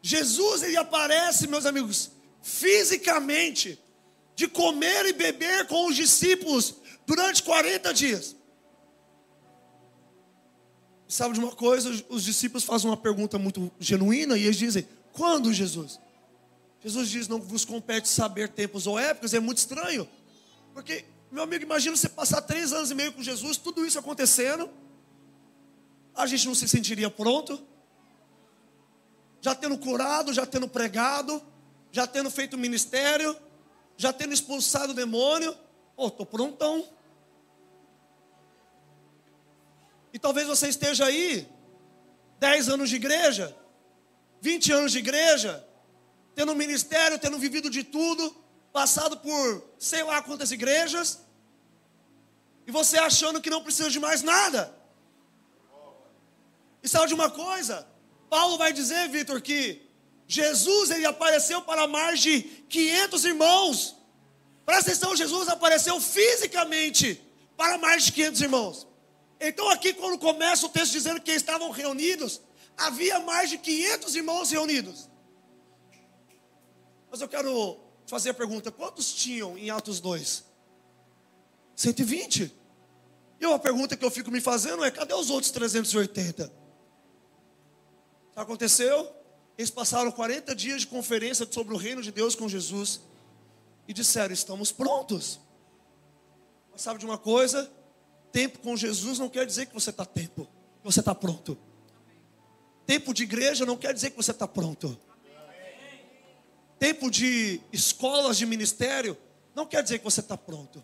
Jesus 0.02 0.64
ele 0.64 0.76
aparece, 0.76 1.46
meus 1.46 1.66
amigos, 1.66 2.10
fisicamente, 2.42 3.80
de 4.34 4.48
comer 4.48 5.06
e 5.06 5.12
beber 5.12 5.68
com 5.68 5.86
os 5.86 5.94
discípulos 5.94 6.74
durante 7.06 7.44
40 7.44 7.94
dias. 7.94 8.36
Sabe 11.12 11.34
de 11.34 11.40
uma 11.40 11.54
coisa? 11.54 11.90
Os 12.08 12.24
discípulos 12.24 12.64
fazem 12.64 12.88
uma 12.88 12.96
pergunta 12.96 13.38
muito 13.38 13.70
genuína 13.78 14.34
e 14.38 14.44
eles 14.44 14.56
dizem: 14.56 14.88
Quando, 15.12 15.52
Jesus? 15.52 16.00
Jesus 16.82 17.10
diz: 17.10 17.28
Não 17.28 17.38
vos 17.38 17.66
compete 17.66 18.08
saber 18.08 18.48
tempos 18.48 18.86
ou 18.86 18.98
épocas. 18.98 19.34
É 19.34 19.38
muito 19.38 19.58
estranho, 19.58 20.08
porque 20.72 21.04
Meu 21.30 21.42
amigo, 21.42 21.64
imagina 21.64 21.94
você 21.94 22.08
passar 22.08 22.40
três 22.40 22.72
anos 22.72 22.90
e 22.90 22.94
meio 22.94 23.12
com 23.12 23.22
Jesus, 23.22 23.58
tudo 23.58 23.84
isso 23.84 23.98
acontecendo. 23.98 24.70
A 26.14 26.26
gente 26.26 26.46
não 26.46 26.54
se 26.54 26.66
sentiria 26.66 27.10
pronto? 27.10 27.62
Já 29.42 29.54
tendo 29.54 29.76
curado, 29.76 30.32
já 30.32 30.46
tendo 30.46 30.66
pregado, 30.66 31.42
já 31.90 32.06
tendo 32.06 32.30
feito 32.30 32.56
ministério, 32.56 33.36
já 33.98 34.14
tendo 34.14 34.32
expulsado 34.32 34.92
o 34.92 34.94
demônio. 34.94 35.54
Pô, 35.94 36.06
estou 36.06 36.24
prontão. 36.24 36.88
E 40.12 40.18
talvez 40.18 40.46
você 40.46 40.68
esteja 40.68 41.06
aí, 41.06 41.48
10 42.38 42.68
anos 42.68 42.90
de 42.90 42.96
igreja, 42.96 43.56
20 44.40 44.72
anos 44.72 44.92
de 44.92 44.98
igreja, 44.98 45.66
tendo 46.34 46.54
ministério, 46.54 47.18
tendo 47.18 47.38
vivido 47.38 47.70
de 47.70 47.84
tudo, 47.84 48.34
passado 48.72 49.16
por 49.18 49.64
sei 49.78 50.02
lá 50.02 50.22
quantas 50.22 50.50
igrejas, 50.50 51.20
e 52.66 52.70
você 52.70 52.98
achando 52.98 53.40
que 53.40 53.50
não 53.50 53.62
precisa 53.62 53.90
de 53.90 53.98
mais 53.98 54.22
nada. 54.22 54.74
E 56.82 56.88
sabe 56.88 57.08
de 57.08 57.14
uma 57.14 57.30
coisa? 57.30 57.86
Paulo 58.28 58.58
vai 58.58 58.72
dizer, 58.72 59.08
Vitor, 59.08 59.40
que 59.40 59.88
Jesus 60.26 60.90
ele 60.90 61.06
apareceu 61.06 61.62
para 61.62 61.86
mais 61.86 62.20
de 62.20 62.42
500 62.68 63.24
irmãos. 63.24 63.96
Presta 64.64 64.90
atenção, 64.90 65.14
Jesus 65.14 65.48
apareceu 65.48 66.00
fisicamente 66.00 67.20
para 67.56 67.78
mais 67.78 68.04
de 68.04 68.12
500 68.12 68.40
irmãos. 68.40 68.86
Então, 69.44 69.68
aqui, 69.70 69.92
quando 69.92 70.16
começa 70.18 70.64
o 70.64 70.68
texto 70.68 70.92
dizendo 70.92 71.20
que 71.20 71.32
estavam 71.32 71.68
reunidos, 71.72 72.40
havia 72.76 73.18
mais 73.18 73.50
de 73.50 73.58
500 73.58 74.14
irmãos 74.14 74.50
reunidos. 74.52 75.10
Mas 77.10 77.20
eu 77.20 77.28
quero 77.28 77.80
fazer 78.06 78.30
a 78.30 78.34
pergunta: 78.34 78.70
quantos 78.70 79.12
tinham 79.12 79.58
em 79.58 79.68
Atos 79.68 79.98
2? 79.98 80.44
120. 81.74 82.54
E 83.40 83.46
uma 83.46 83.58
pergunta 83.58 83.96
que 83.96 84.04
eu 84.04 84.12
fico 84.12 84.30
me 84.30 84.40
fazendo 84.40 84.84
é: 84.84 84.92
cadê 84.92 85.12
os 85.12 85.28
outros 85.28 85.50
380? 85.50 86.44
Sabe 86.44 86.52
o 86.52 88.32
que 88.32 88.40
aconteceu? 88.40 89.12
Eles 89.58 89.72
passaram 89.72 90.12
40 90.12 90.54
dias 90.54 90.82
de 90.82 90.86
conferência 90.86 91.46
sobre 91.50 91.74
o 91.74 91.76
reino 91.76 92.00
de 92.00 92.12
Deus 92.12 92.36
com 92.36 92.48
Jesus 92.48 93.00
e 93.88 93.92
disseram: 93.92 94.32
estamos 94.32 94.70
prontos. 94.70 95.40
Mas 96.70 96.80
sabe 96.80 97.00
de 97.00 97.04
uma 97.04 97.18
coisa? 97.18 97.68
Tempo 98.32 98.58
com 98.60 98.76
Jesus 98.76 99.18
não 99.18 99.28
quer 99.28 99.44
dizer 99.44 99.66
que 99.66 99.74
você 99.74 99.90
está 99.90 100.06
tempo, 100.06 100.48
que 100.78 100.84
você 100.84 101.00
está 101.00 101.14
pronto. 101.14 101.56
Tempo 102.86 103.12
de 103.12 103.22
igreja 103.22 103.66
não 103.66 103.76
quer 103.76 103.92
dizer 103.92 104.10
que 104.10 104.16
você 104.16 104.30
está 104.30 104.48
pronto. 104.48 104.98
Tempo 106.78 107.10
de 107.10 107.60
escolas 107.72 108.36
de 108.38 108.46
ministério 108.46 109.16
não 109.54 109.66
quer 109.66 109.82
dizer 109.82 109.98
que 109.98 110.04
você 110.04 110.20
está 110.20 110.36
pronto. 110.36 110.82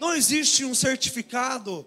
Não 0.00 0.14
existe 0.14 0.64
um 0.64 0.74
certificado 0.74 1.86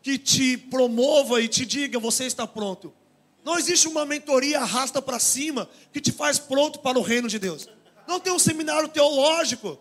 que 0.00 0.18
te 0.18 0.56
promova 0.56 1.40
e 1.40 1.48
te 1.48 1.66
diga 1.66 1.98
você 1.98 2.24
está 2.24 2.46
pronto. 2.46 2.94
Não 3.42 3.58
existe 3.58 3.88
uma 3.88 4.06
mentoria 4.06 4.60
arrasta 4.60 5.02
para 5.02 5.18
cima 5.18 5.68
que 5.92 6.00
te 6.00 6.12
faz 6.12 6.38
pronto 6.38 6.78
para 6.78 6.98
o 6.98 7.02
reino 7.02 7.28
de 7.28 7.38
Deus. 7.38 7.68
Não 8.06 8.20
tem 8.20 8.32
um 8.32 8.38
seminário 8.38 8.88
teológico, 8.88 9.78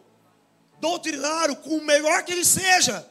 doutrinário, 0.80 1.56
com 1.58 1.78
o 1.78 1.86
melhor 1.86 2.24
que 2.24 2.32
ele 2.32 2.44
seja, 2.44 3.08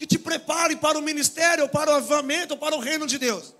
que 0.00 0.06
te 0.06 0.18
prepare 0.18 0.74
para 0.76 0.98
o 0.98 1.02
ministério, 1.02 1.68
para 1.68 1.90
o 1.90 1.94
avivamento, 1.96 2.56
para 2.56 2.74
o 2.74 2.80
reino 2.80 3.06
de 3.06 3.18
Deus. 3.18 3.54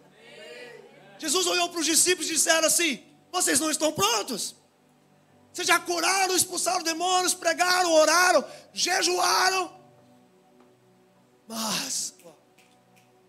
Jesus 1.18 1.46
olhou 1.46 1.68
para 1.68 1.80
os 1.80 1.84
discípulos 1.84 2.30
e 2.30 2.32
disseram 2.32 2.66
assim: 2.66 3.02
Vocês 3.30 3.60
não 3.60 3.70
estão 3.70 3.92
prontos. 3.92 4.56
Vocês 5.52 5.68
já 5.68 5.78
curaram, 5.78 6.34
expulsaram 6.34 6.82
demônios, 6.82 7.34
pregaram, 7.34 7.92
oraram, 7.92 8.42
jejuaram. 8.72 9.70
Mas 11.46 12.14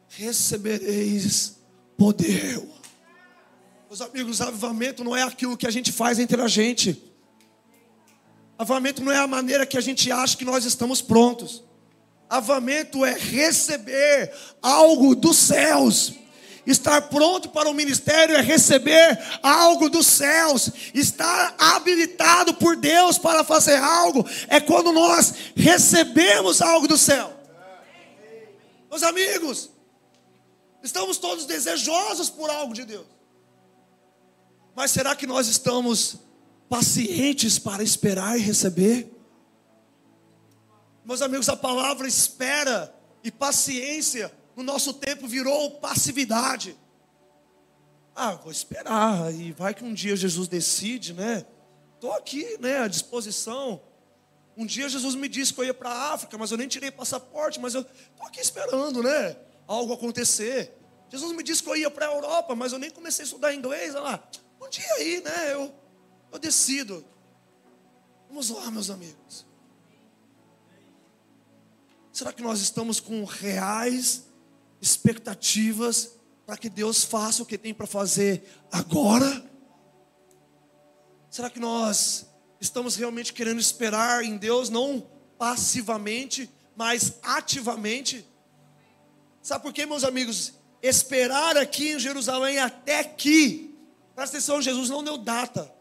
recebereis 0.08 1.58
poder. 1.98 2.66
Meus 3.90 4.00
amigos, 4.00 4.40
avivamento 4.40 5.04
não 5.04 5.18
é 5.18 5.24
aquilo 5.24 5.58
que 5.58 5.68
a 5.68 5.72
gente 5.72 5.92
faz 5.92 6.18
entre 6.18 6.42
a 6.42 6.48
gente. 6.48 7.12
Avivamento 8.58 9.04
não 9.04 9.12
é 9.12 9.18
a 9.18 9.28
maneira 9.28 9.66
que 9.66 9.78
a 9.78 9.82
gente 9.82 10.10
acha 10.10 10.38
que 10.38 10.46
nós 10.46 10.64
estamos 10.64 11.02
prontos. 11.02 11.62
Avivamento 12.32 13.06
é 13.06 13.12
receber 13.12 14.34
algo 14.62 15.14
dos 15.14 15.36
céus. 15.36 16.14
Estar 16.66 17.02
pronto 17.10 17.50
para 17.50 17.70
o 17.70 17.74
ministério 17.74 18.38
é 18.38 18.42
receber 18.42 19.20
algo 19.44 19.90
dos 19.90 20.08
céus. 20.08 20.72
Estar 20.94 21.54
habilitado 21.58 22.54
por 22.54 22.78
Deus 22.78 23.18
para 23.18 23.44
fazer 23.44 23.76
algo 23.76 24.26
é 24.48 24.62
quando 24.62 24.94
nós 24.94 25.34
recebemos 25.58 26.62
algo 26.62 26.88
do 26.88 26.98
céu. 26.98 27.34
Meus 28.90 29.04
amigos, 29.04 29.70
estamos 30.82 31.18
todos 31.18 31.46
desejosos 31.46 32.30
por 32.30 32.50
algo 32.50 32.74
de 32.74 32.86
Deus. 32.86 33.08
Mas 34.74 34.92
será 34.92 35.18
que 35.18 35.28
nós 35.28 35.50
estamos 35.50 36.16
pacientes 36.70 37.60
para 37.60 37.84
esperar 37.84 38.40
e 38.40 38.42
receber? 38.42 39.21
Meus 41.12 41.22
amigos, 41.22 41.50
a 41.50 41.58
palavra 41.58 42.08
espera 42.08 42.96
e 43.22 43.30
paciência 43.30 44.32
no 44.56 44.64
nosso 44.64 44.94
tempo 44.94 45.28
virou 45.28 45.72
passividade. 45.72 46.80
Ah, 48.16 48.36
vou 48.36 48.50
esperar, 48.50 49.30
e 49.34 49.52
vai 49.52 49.74
que 49.74 49.84
um 49.84 49.94
dia 49.94 50.16
Jesus 50.16 50.48
decide, 50.48 51.12
né? 51.12 51.46
Estou 51.96 52.14
aqui, 52.14 52.58
né, 52.62 52.80
à 52.80 52.88
disposição. 52.88 53.82
Um 54.56 54.66
dia 54.66 54.88
Jesus 54.88 55.14
me 55.14 55.28
disse 55.28 55.54
que 55.54 55.60
eu 55.60 55.66
ia 55.66 55.74
para 55.74 55.90
a 55.90 56.14
África, 56.14 56.38
mas 56.38 56.50
eu 56.50 56.58
nem 56.58 56.70
tirei 56.70 56.90
passaporte, 56.90 57.60
mas 57.60 57.76
eu 57.76 57.82
estou 57.82 58.26
aqui 58.26 58.40
esperando, 58.40 59.04
né? 59.04 59.36
Algo 59.68 59.92
acontecer. 59.92 60.74
Jesus 61.10 61.36
me 61.36 61.44
disse 61.44 61.62
que 61.62 61.70
eu 61.70 61.76
ia 61.76 61.92
para 61.92 62.08
a 62.08 62.14
Europa, 62.14 62.56
mas 62.56 62.72
eu 62.72 62.80
nem 62.80 62.90
comecei 62.90 63.24
a 63.24 63.26
estudar 63.26 63.54
inglês. 63.54 63.96
Olha 63.96 64.04
lá, 64.04 64.24
um 64.62 64.70
dia 64.70 64.94
aí, 64.94 65.22
né? 65.22 65.56
Eu, 65.56 65.76
eu 66.32 66.40
decido. 66.40 67.04
Vamos 68.30 68.50
lá, 68.50 68.72
meus 68.72 68.90
amigos. 68.90 69.51
Será 72.12 72.34
que 72.34 72.44
nós 72.44 72.60
estamos 72.60 73.00
com 73.00 73.24
reais 73.24 74.26
expectativas 74.82 76.14
para 76.46 76.58
que 76.58 76.70
Deus 76.70 77.04
faça 77.04 77.44
o 77.44 77.46
que 77.46 77.58
tem 77.58 77.74
para 77.74 77.88
fazer 77.88 78.44
agora? 78.72 79.50
Será 81.30 81.50
que 81.50 81.60
nós 81.60 82.26
estamos 82.60 82.96
realmente 82.96 83.32
querendo 83.32 83.60
esperar 83.60 84.24
em 84.24 84.38
Deus, 84.38 84.70
não 84.70 85.08
passivamente, 85.38 86.50
mas 86.76 87.18
ativamente? 87.24 88.26
Sabe 89.42 89.64
por 89.64 89.72
quê, 89.72 89.86
meus 89.86 90.04
amigos? 90.04 90.54
Esperar 90.82 91.56
aqui 91.58 91.94
em 91.94 92.00
Jerusalém 92.00 92.60
até 92.60 93.04
que, 93.04 93.74
presta 94.14 94.38
atenção, 94.38 94.62
Jesus 94.62 94.90
não 94.90 95.04
deu 95.04 95.18
data. 95.18 95.74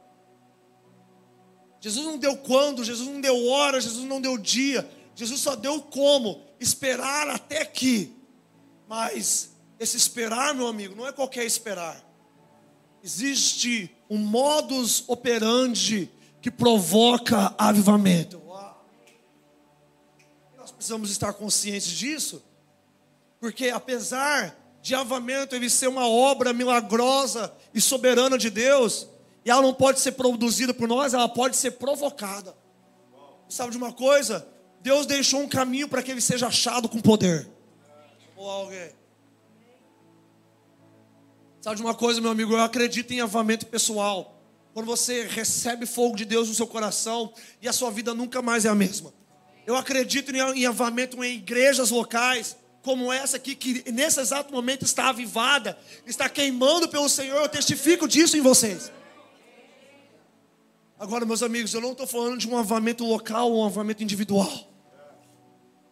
Jesus 1.81 2.05
não 2.05 2.19
deu 2.19 2.37
quando, 2.37 2.85
Jesus 2.85 3.09
não 3.09 3.21
deu 3.21 3.47
hora, 3.49 3.81
Jesus 3.81 4.07
não 4.07 4.21
deu 4.21 4.38
dia, 4.38 4.88
Jesus 5.20 5.42
só 5.42 5.54
deu 5.54 5.83
como, 5.83 6.40
esperar 6.59 7.28
até 7.28 7.62
que. 7.62 8.16
Mas 8.88 9.50
esse 9.78 9.94
esperar, 9.94 10.54
meu 10.54 10.66
amigo, 10.66 10.94
não 10.94 11.06
é 11.06 11.12
qualquer 11.12 11.44
esperar. 11.44 12.02
Existe 13.04 13.94
um 14.09 14.16
modus 14.16 15.04
operandi 15.06 16.11
que 16.40 16.50
provoca 16.50 17.54
avivamento. 17.59 18.40
Nós 20.56 20.70
precisamos 20.70 21.11
estar 21.11 21.35
conscientes 21.35 21.88
disso, 21.88 22.42
porque 23.38 23.68
apesar 23.68 24.56
de 24.80 24.94
avivamento 24.94 25.54
ele 25.54 25.68
ser 25.68 25.88
uma 25.88 26.09
obra 26.09 26.54
milagrosa 26.54 27.52
e 27.74 27.80
soberana 27.80 28.38
de 28.38 28.48
Deus, 28.48 29.06
e 29.44 29.50
ela 29.50 29.61
não 29.61 29.74
pode 29.74 30.00
ser 30.00 30.12
produzida 30.12 30.72
por 30.72 30.88
nós, 30.88 31.12
ela 31.12 31.28
pode 31.28 31.59
ser 31.59 31.72
provocada. 31.72 32.56
Sabe 33.50 33.72
de 33.72 33.76
uma 33.76 33.92
coisa? 33.92 34.48
Deus 34.81 35.07
deixou 35.07 35.40
um 35.40 35.49
caminho 35.49 35.88
para 35.88 36.03
que 36.03 36.11
ele 36.11 36.21
seja 36.21 36.47
achado 36.47 36.88
com 36.88 37.01
poder. 37.01 37.49
Sabe 41.61 41.77
de 41.77 41.83
uma 41.83 41.95
coisa, 41.95 42.21
meu 42.21 42.31
amigo? 42.31 42.55
Eu 42.55 42.61
acredito 42.61 43.12
em 43.12 43.21
avamento 43.21 43.66
pessoal. 43.66 44.40
Quando 44.73 44.87
você 44.87 45.27
recebe 45.27 45.85
fogo 45.85 46.16
de 46.16 46.25
Deus 46.25 46.49
no 46.49 46.55
seu 46.55 46.66
coração 46.66 47.33
e 47.61 47.69
a 47.69 47.73
sua 47.73 47.90
vida 47.90 48.14
nunca 48.14 48.40
mais 48.40 48.64
é 48.64 48.69
a 48.69 48.75
mesma. 48.75 49.12
Eu 49.66 49.77
acredito 49.77 50.35
em 50.35 50.64
avamento 50.64 51.23
em 51.23 51.37
igrejas 51.37 51.90
locais, 51.90 52.57
como 52.83 53.12
essa 53.12 53.37
aqui, 53.37 53.55
que 53.55 53.93
nesse 53.93 54.19
exato 54.19 54.51
momento 54.53 54.85
está 54.85 55.11
avivada, 55.11 55.79
está 56.07 56.29
queimando 56.29 56.88
pelo 56.88 57.09
Senhor. 57.09 57.43
Eu 57.43 57.49
testifico 57.49 58.09
disso 58.09 58.38
em 58.38 58.40
vocês. 58.40 58.90
Agora, 60.99 61.27
meus 61.27 61.43
amigos, 61.43 61.75
eu 61.75 61.81
não 61.81 61.93
estou 61.93 62.07
falando 62.07 62.38
de 62.38 62.49
um 62.49 62.57
avamento 62.57 63.05
local 63.05 63.53
ou 63.53 63.62
um 63.62 63.66
avamento 63.66 64.03
individual. 64.03 64.69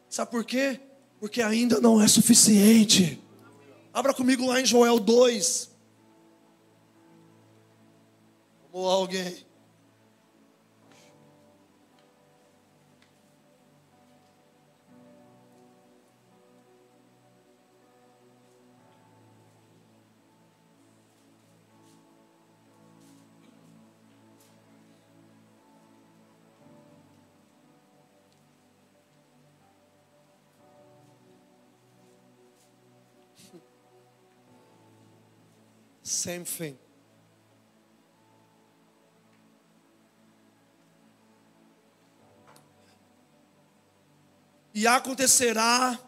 Sabe 0.09 0.31
por 0.31 0.45
quê? 0.45 0.81
porque 1.21 1.43
ainda 1.43 1.81
não 1.81 2.01
é 2.01 2.07
suficiente. 2.07 3.23
Abra 3.93 4.15
comigo 4.15 4.47
lá 4.47 4.61
em 4.61 4.67
Joel 4.67 5.01
2. 5.01 5.71
Ou 8.73 8.89
alguém. 8.89 9.48
Same 36.09 36.45
thing. 36.45 36.75
E 44.73 44.87
acontecerá, 44.87 46.01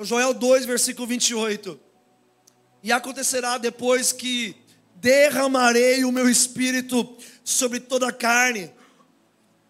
Joel 0.00 0.32
2, 0.32 0.64
versículo 0.64 1.06
28. 1.06 1.78
E 2.82 2.90
acontecerá 2.90 3.58
depois 3.58 4.12
que 4.12 4.56
derramarei 4.94 6.04
o 6.04 6.12
meu 6.12 6.30
espírito 6.30 7.14
sobre 7.44 7.80
toda 7.80 8.08
a 8.08 8.12
carne. 8.12 8.72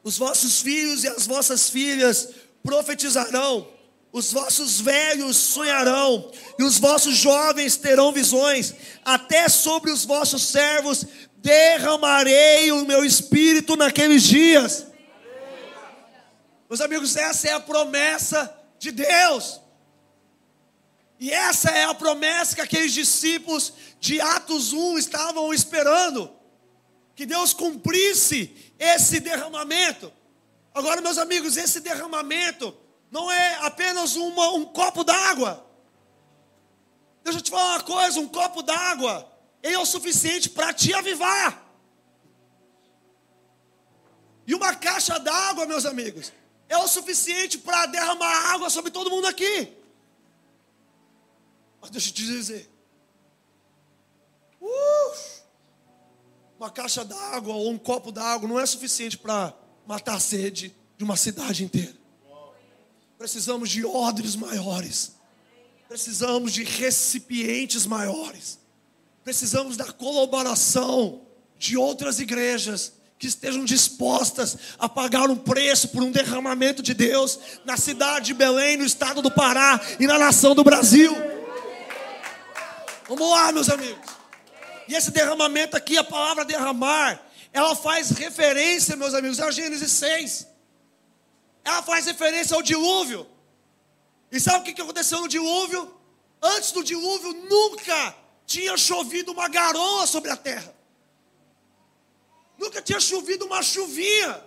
Os 0.04 0.16
vossos 0.16 0.60
filhos 0.60 1.02
e 1.02 1.08
as 1.08 1.26
vossas 1.26 1.68
filhas 1.68 2.32
profetizarão, 2.62 3.68
os 4.12 4.32
vossos 4.32 4.80
velhos 4.80 5.36
sonharão, 5.36 6.30
e 6.58 6.62
os 6.62 6.78
vossos 6.78 7.16
jovens 7.16 7.76
terão 7.76 8.12
visões, 8.12 8.74
até 9.04 9.48
sobre 9.48 9.90
os 9.90 10.04
vossos 10.04 10.42
servos 10.42 11.06
derramarei 11.36 12.72
o 12.72 12.84
meu 12.84 13.04
espírito 13.04 13.76
naqueles 13.76 14.22
dias. 14.22 14.86
Meus 16.68 16.80
amigos, 16.80 17.16
essa 17.16 17.48
é 17.48 17.52
a 17.52 17.60
promessa 17.60 18.54
de 18.78 18.90
Deus. 18.90 19.60
E 21.20 21.32
essa 21.32 21.70
é 21.70 21.84
a 21.84 21.94
promessa 21.94 22.54
que 22.54 22.60
aqueles 22.60 22.92
discípulos 22.92 23.72
de 23.98 24.20
Atos 24.20 24.72
1 24.72 24.98
estavam 24.98 25.52
esperando. 25.52 26.30
Que 27.14 27.26
Deus 27.26 27.52
cumprisse 27.52 28.54
esse 28.78 29.18
derramamento. 29.18 30.12
Agora, 30.74 31.00
meus 31.00 31.18
amigos, 31.18 31.56
esse 31.56 31.80
derramamento 31.80 32.76
não 33.10 33.30
é 33.30 33.54
apenas 33.66 34.16
uma, 34.16 34.50
um 34.50 34.64
copo 34.64 35.02
d'água. 35.02 35.64
Deixa 37.22 37.38
eu 37.38 37.42
te 37.42 37.50
falar 37.50 37.76
uma 37.76 37.82
coisa: 37.82 38.20
um 38.20 38.28
copo 38.28 38.62
d'água 38.62 39.30
é 39.62 39.78
o 39.78 39.86
suficiente 39.86 40.50
para 40.50 40.72
te 40.72 40.92
avivar. 40.92 41.66
E 44.46 44.54
uma 44.54 44.74
caixa 44.74 45.18
d'água, 45.18 45.66
meus 45.66 45.84
amigos, 45.84 46.32
é 46.68 46.76
o 46.78 46.88
suficiente 46.88 47.58
para 47.58 47.86
derramar 47.86 48.54
água 48.54 48.70
sobre 48.70 48.90
todo 48.90 49.10
mundo 49.10 49.26
aqui. 49.26 49.76
Mas 51.80 51.90
deixa 51.90 52.08
eu 52.08 52.14
te 52.14 52.24
dizer. 52.24 52.70
Uh, 54.60 55.42
uma 56.58 56.70
caixa 56.70 57.04
d'água 57.04 57.54
ou 57.54 57.70
um 57.70 57.78
copo 57.78 58.10
d'água 58.10 58.48
não 58.48 58.58
é 58.58 58.66
suficiente 58.66 59.16
para 59.16 59.54
matar 59.86 60.16
a 60.16 60.20
sede 60.20 60.74
de 60.96 61.04
uma 61.04 61.16
cidade 61.16 61.62
inteira. 61.64 61.96
Precisamos 63.18 63.68
de 63.68 63.84
odres 63.84 64.36
maiores. 64.36 65.12
Precisamos 65.88 66.52
de 66.52 66.62
recipientes 66.62 67.84
maiores. 67.84 68.58
Precisamos 69.24 69.76
da 69.76 69.92
colaboração 69.92 71.22
de 71.58 71.76
outras 71.76 72.20
igrejas 72.20 72.92
que 73.18 73.26
estejam 73.26 73.64
dispostas 73.64 74.56
a 74.78 74.88
pagar 74.88 75.28
um 75.28 75.36
preço 75.36 75.88
por 75.88 76.04
um 76.04 76.12
derramamento 76.12 76.80
de 76.80 76.94
Deus 76.94 77.38
na 77.64 77.76
cidade 77.76 78.26
de 78.26 78.34
Belém, 78.34 78.76
no 78.76 78.84
estado 78.84 79.20
do 79.20 79.30
Pará 79.30 79.80
e 79.98 80.06
na 80.06 80.18
nação 80.18 80.54
do 80.54 80.62
Brasil. 80.62 81.12
Vamos 83.08 83.28
lá, 83.28 83.50
meus 83.50 83.68
amigos. 83.68 83.98
E 84.86 84.94
esse 84.94 85.10
derramamento 85.10 85.76
aqui, 85.76 85.98
a 85.98 86.04
palavra 86.04 86.44
derramar, 86.44 87.20
ela 87.52 87.74
faz 87.74 88.10
referência, 88.10 88.94
meus 88.94 89.14
amigos, 89.14 89.40
a 89.40 89.50
Gênesis 89.50 89.90
6. 89.90 90.57
Ela 91.68 91.82
faz 91.82 92.06
referência 92.06 92.56
ao 92.56 92.62
dilúvio. 92.62 93.26
E 94.32 94.40
sabe 94.40 94.70
o 94.70 94.74
que 94.74 94.80
aconteceu 94.80 95.20
no 95.20 95.28
dilúvio? 95.28 95.94
Antes 96.40 96.72
do 96.72 96.82
dilúvio, 96.82 97.30
nunca 97.46 98.16
tinha 98.46 98.74
chovido 98.78 99.32
uma 99.32 99.48
garoa 99.48 100.06
sobre 100.06 100.30
a 100.30 100.36
terra. 100.36 100.74
Nunca 102.56 102.80
tinha 102.80 102.98
chovido 102.98 103.44
uma 103.44 103.62
chuvinha. 103.62 104.42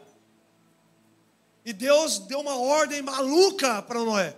E 1.63 1.71
Deus 1.71 2.17
deu 2.17 2.39
uma 2.39 2.55
ordem 2.55 3.03
maluca 3.03 3.83
para 3.83 3.99
Noé: 3.99 4.35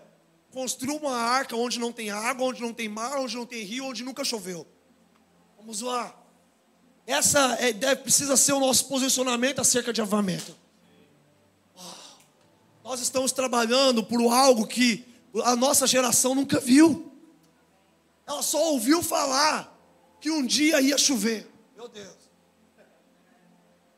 construa 0.51 0.97
uma 0.97 1.15
arca 1.15 1.55
onde 1.55 1.79
não 1.79 1.93
tem 1.93 2.11
água, 2.11 2.47
onde 2.47 2.61
não 2.61 2.73
tem 2.73 2.89
mar, 2.89 3.17
onde 3.17 3.37
não 3.37 3.45
tem 3.45 3.63
rio, 3.63 3.85
onde 3.85 4.03
nunca 4.03 4.25
choveu. 4.25 4.67
Vamos 5.55 5.79
lá. 5.79 6.13
Essa 7.07 7.55
é, 7.61 7.71
deve, 7.71 8.01
precisa 8.01 8.35
ser 8.35 8.51
o 8.51 8.59
nosso 8.59 8.89
posicionamento 8.89 9.61
acerca 9.61 9.93
de 9.93 10.01
avamento. 10.01 10.62
Nós 12.83 12.99
estamos 12.99 13.31
trabalhando 13.31 14.03
por 14.03 14.21
algo 14.31 14.67
que 14.67 15.05
a 15.43 15.55
nossa 15.55 15.87
geração 15.87 16.35
nunca 16.35 16.59
viu. 16.59 17.11
Ela 18.27 18.41
só 18.41 18.71
ouviu 18.71 19.01
falar 19.01 19.73
que 20.19 20.29
um 20.29 20.45
dia 20.45 20.81
ia 20.81 20.97
chover. 20.97 21.49
Meu 21.75 21.87
Deus. 21.87 22.23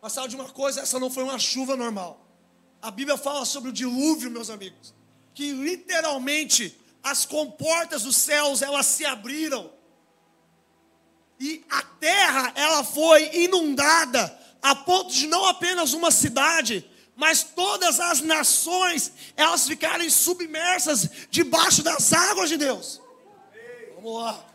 Mas 0.02 0.14
sabe 0.14 0.30
de 0.30 0.36
uma 0.36 0.50
coisa? 0.50 0.82
Essa 0.82 1.00
não 1.00 1.10
foi 1.10 1.24
uma 1.24 1.40
chuva 1.40 1.76
normal. 1.76 2.26
A 2.82 2.92
Bíblia 2.92 3.18
fala 3.18 3.44
sobre 3.46 3.70
o 3.72 3.74
dilúvio, 3.74 4.30
meus 4.30 4.50
amigos, 4.50 4.94
que 5.34 5.52
literalmente 5.52 6.80
as 7.02 7.26
comportas 7.26 8.04
dos 8.04 8.16
céus 8.16 8.62
elas 8.62 8.86
se 8.86 9.06
abriram 9.06 9.72
e 11.40 11.64
a 11.70 11.82
terra 11.82 12.54
ela 12.56 12.84
foi 12.84 13.36
inundada 13.36 14.40
a 14.62 14.76
ponto 14.76 15.12
de 15.12 15.28
não 15.28 15.46
apenas 15.46 15.94
uma 15.94 16.10
cidade, 16.10 16.90
mas 17.16 17.44
todas 17.44 18.00
as 18.00 18.22
nações 18.22 19.12
elas 19.36 19.68
ficarem 19.68 20.10
submersas 20.10 21.10
debaixo 21.30 21.82
das 21.82 22.12
águas 22.14 22.50
de 22.50 22.58
Deus. 22.58 23.02
Vamos 23.96 24.22
lá. 24.22 24.46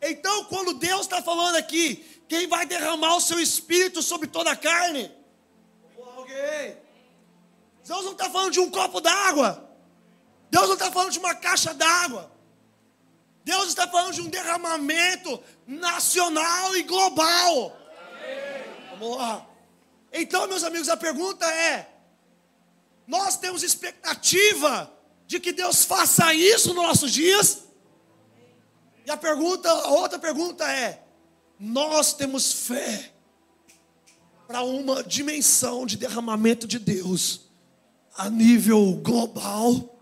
Então, 0.00 0.44
quando 0.44 0.74
Deus 0.74 1.02
está 1.02 1.22
falando 1.22 1.56
aqui 1.56 2.04
quem 2.28 2.46
vai 2.46 2.66
derramar 2.66 3.16
o 3.16 3.20
seu 3.20 3.40
espírito 3.40 4.02
sobre 4.02 4.28
toda 4.28 4.50
a 4.50 4.56
carne? 4.56 5.10
Alguém. 6.14 6.76
Deus 7.84 8.04
não 8.04 8.12
está 8.12 8.28
falando 8.28 8.52
de 8.52 8.60
um 8.60 8.70
copo 8.70 9.00
d'água. 9.00 9.66
Deus 10.50 10.66
não 10.66 10.74
está 10.74 10.92
falando 10.92 11.12
de 11.12 11.18
uma 11.18 11.34
caixa 11.34 11.72
d'água. 11.72 12.30
Deus 13.44 13.68
está 13.68 13.88
falando 13.88 14.14
de 14.14 14.20
um 14.20 14.28
derramamento 14.28 15.42
nacional 15.66 16.76
e 16.76 16.82
global. 16.82 17.74
Vamos 18.90 19.16
lá. 19.16 19.47
Então, 20.12 20.46
meus 20.48 20.64
amigos, 20.64 20.88
a 20.88 20.96
pergunta 20.96 21.46
é: 21.46 21.88
nós 23.06 23.36
temos 23.36 23.62
expectativa 23.62 24.92
de 25.26 25.38
que 25.38 25.52
Deus 25.52 25.84
faça 25.84 26.32
isso 26.34 26.74
nos 26.74 26.84
nossos 26.84 27.12
dias? 27.12 27.64
E 29.04 29.10
a 29.10 29.16
pergunta, 29.16 29.70
a 29.70 29.90
outra 29.90 30.18
pergunta 30.18 30.70
é: 30.70 31.02
nós 31.58 32.12
temos 32.12 32.52
fé 32.52 33.12
para 34.46 34.62
uma 34.62 35.02
dimensão 35.02 35.84
de 35.84 35.96
derramamento 35.96 36.66
de 36.66 36.78
Deus 36.78 37.48
a 38.16 38.28
nível 38.30 38.94
global. 39.02 39.94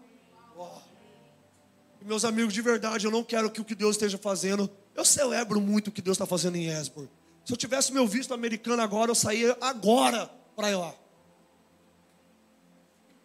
Meus 2.00 2.24
amigos, 2.24 2.54
de 2.54 2.62
verdade, 2.62 3.04
eu 3.04 3.10
não 3.10 3.24
quero 3.24 3.50
que 3.50 3.60
o 3.60 3.64
que 3.64 3.74
Deus 3.74 3.96
esteja 3.96 4.16
fazendo. 4.16 4.70
Eu 4.94 5.04
celebro 5.04 5.60
muito 5.60 5.88
o 5.88 5.90
que 5.90 6.00
Deus 6.00 6.14
está 6.14 6.24
fazendo 6.24 6.56
em 6.56 6.68
Esbor. 6.68 7.08
Se 7.46 7.52
eu 7.52 7.56
tivesse 7.56 7.92
meu 7.92 8.08
visto 8.08 8.34
americano 8.34 8.82
agora, 8.82 9.12
eu 9.12 9.14
saía 9.14 9.56
agora 9.60 10.28
para 10.56 10.76
lá. 10.76 10.92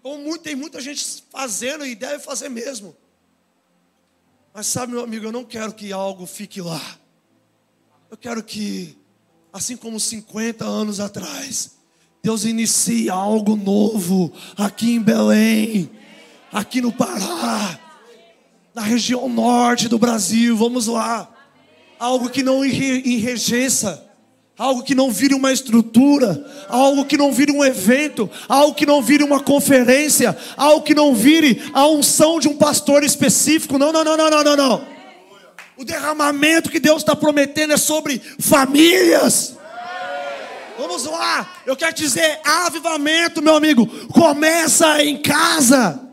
Muito, 0.03 0.43
tem 0.43 0.55
muita 0.55 0.79
gente 0.79 1.23
fazendo 1.31 1.83
e 1.83 1.95
deve 1.95 2.23
fazer 2.23 2.47
mesmo. 2.47 2.95
Mas 4.53 4.67
sabe, 4.67 4.93
meu 4.93 5.03
amigo, 5.03 5.25
eu 5.25 5.31
não 5.31 5.43
quero 5.43 5.73
que 5.73 5.91
algo 5.91 6.27
fique 6.27 6.61
lá. 6.61 6.99
Eu 8.11 8.17
quero 8.17 8.43
que, 8.43 8.95
assim 9.51 9.75
como 9.75 9.99
50 9.99 10.63
anos 10.65 10.99
atrás, 10.99 11.77
Deus 12.21 12.45
inicie 12.45 13.09
algo 13.09 13.55
novo 13.55 14.31
aqui 14.55 14.91
em 14.91 15.01
Belém, 15.01 15.89
aqui 16.51 16.79
no 16.79 16.91
Pará, 16.91 17.79
na 18.71 18.83
região 18.83 19.27
norte 19.27 19.87
do 19.87 19.97
Brasil. 19.97 20.55
Vamos 20.55 20.85
lá. 20.85 21.27
Algo 21.97 22.29
que 22.29 22.43
não 22.43 22.63
enrejeça 22.63 24.10
algo 24.57 24.83
que 24.83 24.93
não 24.93 25.09
vire 25.09 25.33
uma 25.33 25.51
estrutura, 25.51 26.45
algo 26.67 27.05
que 27.05 27.17
não 27.17 27.31
vire 27.31 27.51
um 27.51 27.63
evento, 27.63 28.29
algo 28.47 28.75
que 28.75 28.85
não 28.85 29.01
vire 29.01 29.23
uma 29.23 29.39
conferência, 29.39 30.37
algo 30.55 30.83
que 30.83 30.93
não 30.93 31.15
vire 31.15 31.61
a 31.73 31.87
unção 31.87 32.39
de 32.39 32.47
um 32.47 32.55
pastor 32.55 33.03
específico. 33.03 33.77
Não, 33.77 33.91
não, 33.91 34.03
não, 34.03 34.17
não, 34.17 34.29
não, 34.29 34.43
não, 34.43 34.55
não. 34.55 34.87
O 35.77 35.83
derramamento 35.83 36.69
que 36.69 36.79
Deus 36.79 37.01
está 37.01 37.15
prometendo 37.15 37.73
é 37.73 37.77
sobre 37.77 38.21
famílias. 38.39 39.55
Vamos 40.77 41.05
lá, 41.05 41.47
eu 41.65 41.75
quero 41.75 41.93
dizer, 41.93 42.39
avivamento, 42.43 43.41
meu 43.41 43.55
amigo, 43.55 43.85
começa 44.07 45.03
em 45.03 45.21
casa. 45.21 46.10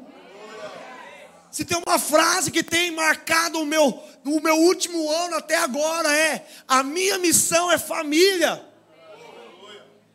Se 1.51 1.65
tem 1.65 1.81
uma 1.87 1.99
frase 1.99 2.51
que 2.51 2.63
tem 2.63 2.91
marcado 2.91 3.61
o 3.61 3.67
meu, 3.67 4.03
o 4.25 4.41
meu 4.41 4.57
último 4.57 5.11
ano 5.11 5.37
até 5.37 5.57
agora 5.57 6.15
é: 6.15 6.47
a 6.67 6.83
minha 6.83 7.19
missão 7.19 7.71
é 7.73 7.79
família. 7.79 8.65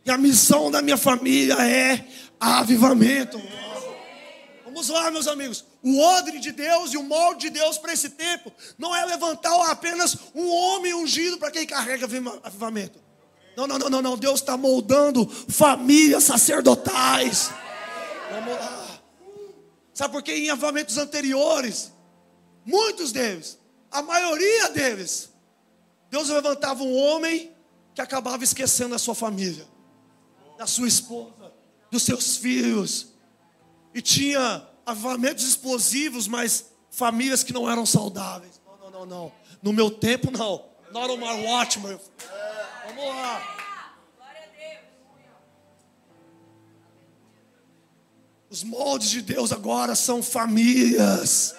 E 0.05 0.11
a 0.11 0.17
missão 0.17 0.69
da 0.69 0.81
minha 0.81 0.97
família 0.97 1.55
é 1.55 2.05
avivamento. 2.39 3.41
Vamos 4.65 4.89
lá, 4.89 5.09
meus 5.11 5.27
amigos. 5.27 5.63
O 5.81 5.99
odre 5.99 6.39
de 6.39 6.51
Deus 6.51 6.93
e 6.93 6.97
o 6.97 7.03
molde 7.03 7.47
de 7.47 7.51
Deus 7.51 7.77
para 7.77 7.93
esse 7.93 8.09
tempo 8.09 8.51
não 8.77 8.95
é 8.95 9.05
levantar 9.05 9.53
apenas 9.69 10.17
um 10.33 10.49
homem 10.49 10.93
ungido 10.93 11.37
para 11.37 11.51
quem 11.51 11.65
carrega 11.65 12.05
avivamento. 12.43 12.99
Não, 13.55 13.67
não, 13.67 13.77
não, 13.77 13.89
não, 13.89 14.01
não. 14.01 14.17
Deus 14.17 14.39
está 14.39 14.57
moldando 14.57 15.27
famílias 15.47 16.23
sacerdotais. 16.23 17.51
Vamos 18.31 18.53
lá. 18.55 18.82
Sabe 19.93 20.13
por 20.13 20.23
que 20.23 20.33
em 20.33 20.49
avivamentos 20.49 20.97
anteriores, 20.97 21.91
muitos 22.65 23.11
deles, 23.11 23.59
a 23.91 24.01
maioria 24.01 24.69
deles, 24.69 25.31
Deus 26.09 26.29
levantava 26.29 26.83
um 26.83 26.95
homem 26.95 27.51
que 27.93 28.01
acabava 28.01 28.43
esquecendo 28.43 28.95
a 28.95 28.99
sua 28.99 29.13
família, 29.13 29.67
da 30.57 30.65
sua 30.65 30.87
esposa, 30.87 31.53
dos 31.91 32.01
seus 32.03 32.37
filhos, 32.37 33.13
e 33.93 34.01
tinha 34.01 34.67
avivamentos 34.85 35.47
explosivos, 35.47 36.27
mas 36.27 36.65
famílias 36.89 37.43
que 37.43 37.53
não 37.53 37.69
eram 37.69 37.85
saudáveis. 37.85 38.59
Não, 38.65 38.77
não, 38.77 38.91
não, 38.91 39.05
não. 39.05 39.31
No 39.61 39.71
meu 39.71 39.91
tempo, 39.91 40.31
não. 40.31 40.65
Not 40.91 41.11
on 41.11 41.17
my 41.17 41.45
watch, 41.45 41.79
meu. 41.79 41.99
Vamos 42.87 43.05
lá. 43.05 43.62
Os 48.53 48.63
moldes 48.63 49.09
de 49.09 49.23
Deus 49.23 49.51
agora 49.51 49.95
são 49.95 50.21
famílias 50.21 51.55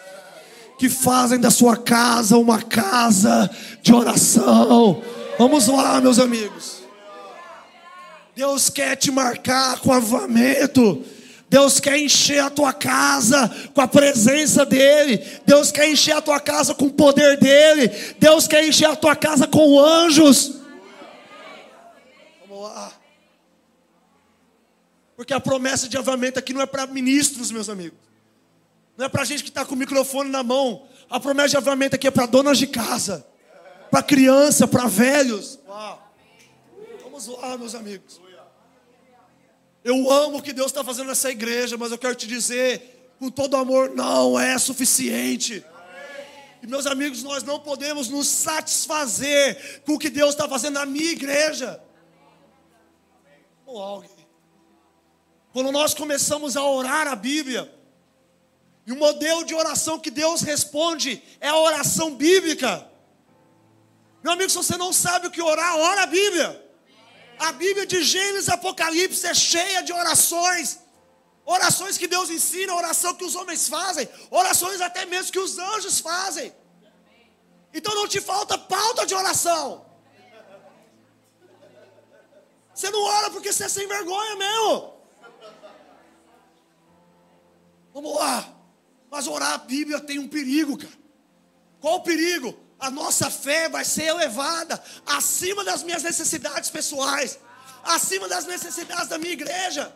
que 0.79 0.89
fazem 0.89 1.41
da 1.41 1.51
sua 1.51 1.77
casa 1.77 2.39
uma 2.39 2.63
casa 2.63 3.51
de 3.83 3.93
oração. 3.93 5.03
Vamos 5.37 5.67
lá, 5.67 6.01
meus 6.01 6.21
amigos. 6.21 6.85
Deus 8.37 8.71
quer 8.71 8.95
te 8.95 9.11
marcar 9.11 9.81
com 9.81 9.93
avamento. 9.93 11.05
Deus 11.51 11.81
quer 11.81 11.99
encher 11.99 12.39
a 12.39 12.49
tua 12.49 12.73
casa 12.73 13.51
com 13.75 13.81
a 13.81 13.89
presença 13.89 14.65
dEle. 14.65 15.21
Deus 15.45 15.73
quer 15.73 15.91
encher 15.91 16.15
a 16.15 16.23
tua 16.23 16.39
casa 16.39 16.77
com 16.77 16.85
o 16.85 16.93
poder 16.93 17.37
dEle. 17.39 17.91
Deus 18.21 18.47
quer 18.47 18.69
encher 18.69 18.89
a 18.89 18.95
tua 18.95 19.17
casa 19.17 19.49
com 19.49 19.81
anjos. 19.81 20.61
Vamos 22.49 22.63
lá. 22.63 23.04
Porque 25.17 25.33
a 25.33 25.41
promessa 25.41 25.89
de 25.89 25.97
avamento 25.97 26.39
aqui 26.39 26.53
não 26.53 26.61
é 26.61 26.67
para 26.67 26.87
ministros, 26.87 27.51
meus 27.51 27.69
amigos. 27.69 27.99
Não 28.97 29.07
é 29.07 29.09
para 29.09 29.25
gente 29.25 29.43
que 29.43 29.49
está 29.49 29.65
com 29.65 29.75
o 29.75 29.79
microfone 29.79 30.31
na 30.31 30.43
mão. 30.43 30.87
A 31.09 31.21
promessa 31.21 31.51
de 31.51 31.57
avamento 31.57 31.97
aqui 31.97 32.07
é 32.07 32.11
para 32.11 32.27
donas 32.27 32.59
de 32.59 32.67
casa, 32.67 33.27
para 33.91 34.03
criança, 34.03 34.67
para 34.67 34.87
velhos. 34.87 35.59
Uau. 35.67 36.13
Vamos 37.03 37.27
lá, 37.27 37.57
meus 37.57 37.75
amigos. 37.75 38.21
Eu 39.85 40.11
amo 40.11 40.39
o 40.39 40.43
que 40.43 40.53
Deus 40.53 40.69
está 40.69 40.83
fazendo 40.83 41.09
nessa 41.09 41.31
igreja, 41.31 41.77
mas 41.77 41.93
eu 41.93 41.99
quero 41.99 42.15
te 42.15 42.27
dizer, 42.27 43.13
com 43.19 43.31
todo 43.31 43.57
amor, 43.57 43.91
não 43.91 44.39
é 44.39 44.57
suficiente. 44.59 45.65
E 46.63 46.67
meus 46.67 46.87
amigos, 46.87 47.23
nós 47.23 47.43
não 47.43 47.61
podemos 47.61 48.09
nos 48.09 48.27
satisfazer 48.27 49.83
com 49.85 49.95
o 49.95 49.99
que 49.99 50.09
Deus 50.09 50.31
está 50.31 50.49
fazendo 50.49 50.75
na 50.75 50.87
minha 50.87 51.13
igreja. 51.13 51.79
Ou 53.67 53.81
alguém. 53.81 54.14
Quando 55.55 55.71
nós 55.71 55.95
começamos 55.95 56.57
a 56.57 56.65
orar 56.65 57.07
a 57.07 57.15
Bíblia, 57.15 57.73
e 58.85 58.91
o 58.91 58.97
modelo 58.97 59.45
de 59.45 59.55
oração 59.55 60.01
que 60.01 60.11
Deus 60.11 60.41
responde 60.41 61.23
é 61.41 61.49
a 61.49 61.57
oração 61.57 62.13
bíblica. 62.17 62.91
Meu 64.21 64.33
amigo, 64.33 64.51
se 64.51 64.57
você 64.57 64.77
não 64.77 64.93
sabe 64.93 65.29
o 65.29 65.31
que 65.31 65.41
orar, 65.41 65.77
ora 65.77 66.03
a 66.03 66.07
Bíblia. 66.07 66.49
A 67.39 67.53
Bíblia 67.53 67.87
de 67.87 68.03
Gênesis 68.03 68.49
Apocalipse 68.49 69.25
é 69.29 69.33
cheia 69.33 69.81
de 69.85 69.93
orações. 69.93 70.81
Orações 71.47 71.97
que 71.97 72.09
Deus 72.09 72.31
ensina, 72.31 72.75
oração 72.75 73.15
que 73.15 73.25
os 73.25 73.37
homens 73.37 73.69
fazem, 73.69 74.09
orações 74.31 74.81
até 74.81 75.07
mesmo 75.07 75.31
que 75.31 75.39
os 75.39 75.57
anjos 75.57 76.01
fazem. 76.01 76.53
Então 77.73 77.95
não 77.95 78.09
te 78.09 78.21
falta 78.21 78.59
pauta 78.59 79.07
de 79.07 79.15
oração. 79.15 79.87
Você 82.75 82.91
não 82.91 83.05
ora 83.05 83.31
porque 83.31 83.53
você 83.53 83.67
é 83.67 83.69
sem 83.69 83.87
vergonha 83.87 84.35
mesmo. 84.35 84.94
Vamos 88.05 88.19
lá. 88.21 88.55
Mas 89.11 89.27
orar 89.27 89.55
a 89.55 89.59
Bíblia 89.59 89.99
tem 89.99 90.19
um 90.19 90.29
perigo, 90.29 90.77
cara. 90.77 90.93
Qual 91.81 91.97
o 91.97 92.03
perigo? 92.03 92.65
a 92.85 92.91
nossa 92.91 93.31
fé 93.31 93.69
vai 93.69 93.85
ser 93.85 94.05
elevada 94.05 94.83
acima 95.07 95.65
das 95.65 95.83
minhas 95.83 96.03
necessidades 96.03 96.69
pessoais, 96.71 97.39
acima 97.83 98.29
das 98.29 98.45
necessidades 98.45 99.09
da 99.09 99.17
minha 99.17 99.33
igreja. 99.33 99.95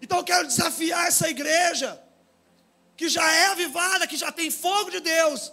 Então 0.00 0.18
eu 0.18 0.24
quero 0.24 0.46
desafiar 0.46 1.08
essa 1.08 1.28
igreja, 1.28 2.00
que 2.96 3.08
já 3.08 3.28
é 3.32 3.46
avivada, 3.46 4.06
que 4.06 4.16
já 4.16 4.30
tem 4.30 4.50
fogo 4.50 4.90
de 4.90 5.00
Deus, 5.00 5.52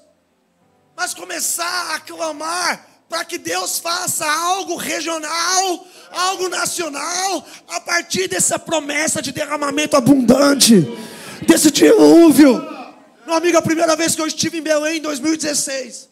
mas 0.96 1.14
começar 1.14 1.96
a 1.96 2.00
clamar 2.00 2.88
para 3.10 3.26
que 3.26 3.38
Deus 3.38 3.80
faça 3.80 4.26
algo 4.26 4.76
regional, 4.76 5.88
algo 6.16 6.48
nacional, 6.48 7.46
a 7.68 7.80
partir 7.82 8.28
dessa 8.28 8.58
promessa 8.58 9.22
de 9.22 9.32
derramamento 9.32 9.98
abundante, 9.98 10.82
desse 11.46 11.70
dilúvio. 11.70 12.54
Meu 13.26 13.36
amigo, 13.36 13.58
a 13.58 13.62
primeira 13.62 13.96
vez 13.96 14.16
que 14.16 14.22
eu 14.22 14.28
estive 14.28 14.60
em 14.60 14.62
Belém, 14.62 14.98
em 14.98 15.02
2016, 15.02 16.10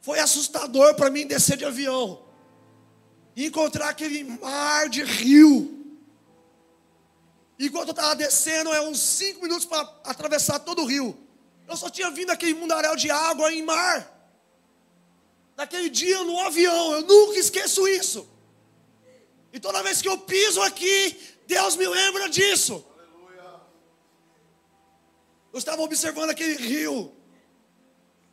foi 0.00 0.18
assustador 0.18 0.94
para 0.94 1.10
mim 1.10 1.26
descer 1.26 1.56
de 1.56 1.64
avião 1.64 2.22
e 3.36 3.46
encontrar 3.46 3.90
aquele 3.90 4.24
mar 4.24 4.88
de 4.88 5.04
rio. 5.04 5.76
Enquanto 7.58 7.88
eu 7.88 7.92
estava 7.92 8.16
descendo, 8.16 8.72
é 8.72 8.80
uns 8.80 8.98
cinco 8.98 9.42
minutos 9.42 9.66
para 9.66 9.80
atravessar 10.04 10.58
todo 10.60 10.82
o 10.82 10.86
rio. 10.86 11.16
Eu 11.68 11.76
só 11.76 11.90
tinha 11.90 12.10
vindo 12.10 12.30
aquele 12.30 12.54
mundaréu 12.54 12.96
de 12.96 13.10
água 13.10 13.52
em 13.52 13.62
mar. 13.62 14.18
Naquele 15.56 15.90
dia 15.90 16.24
no 16.24 16.40
avião, 16.40 16.94
eu 16.94 17.02
nunca 17.02 17.38
esqueço 17.38 17.86
isso. 17.86 18.26
E 19.52 19.58
toda 19.58 19.82
vez 19.82 20.00
que 20.00 20.08
eu 20.08 20.18
piso 20.18 20.62
aqui, 20.62 21.16
Deus 21.46 21.76
me 21.76 21.86
lembra 21.86 22.28
disso. 22.28 22.84
Eu 25.52 25.58
estava 25.58 25.82
observando 25.82 26.30
aquele 26.30 26.54
rio. 26.54 27.12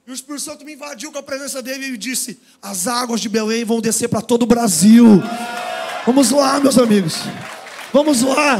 E 0.06 0.12
o 0.12 0.14
Espírito 0.14 0.44
Santo 0.44 0.64
me 0.64 0.74
invadiu 0.74 1.12
com 1.12 1.18
a 1.18 1.24
presença 1.24 1.62
dele 1.62 1.88
e 1.88 1.98
disse: 1.98 2.40
As 2.62 2.88
águas 2.88 3.20
de 3.20 3.28
Belém 3.28 3.66
vão 3.66 3.82
descer 3.82 4.08
para 4.08 4.22
todo 4.22 4.44
o 4.44 4.46
Brasil. 4.46 5.06
Vamos 6.06 6.32
lá, 6.32 6.60
meus 6.60 6.78
amigos. 6.78 7.16
Vamos 7.92 8.22
lá. 8.22 8.60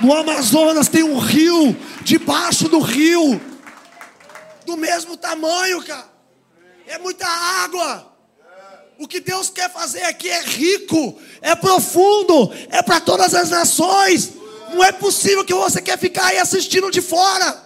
No 0.00 0.14
Amazonas 0.14 0.88
tem 0.88 1.02
um 1.02 1.18
rio, 1.18 1.76
debaixo 2.02 2.68
do 2.68 2.78
rio, 2.78 3.40
do 4.64 4.76
mesmo 4.76 5.16
tamanho, 5.16 5.82
cara. 5.84 6.10
É 6.86 6.98
muita 6.98 7.26
água. 7.26 8.15
O 8.98 9.06
que 9.06 9.20
Deus 9.20 9.50
quer 9.50 9.70
fazer 9.70 10.02
aqui 10.04 10.28
é 10.28 10.42
rico, 10.42 11.18
é 11.42 11.54
profundo, 11.54 12.50
é 12.70 12.82
para 12.82 13.00
todas 13.00 13.34
as 13.34 13.50
nações. 13.50 14.32
Não 14.72 14.82
é 14.82 14.90
possível 14.90 15.44
que 15.44 15.54
você 15.54 15.82
quer 15.82 15.98
ficar 15.98 16.26
aí 16.26 16.38
assistindo 16.38 16.90
de 16.90 17.02
fora. 17.02 17.64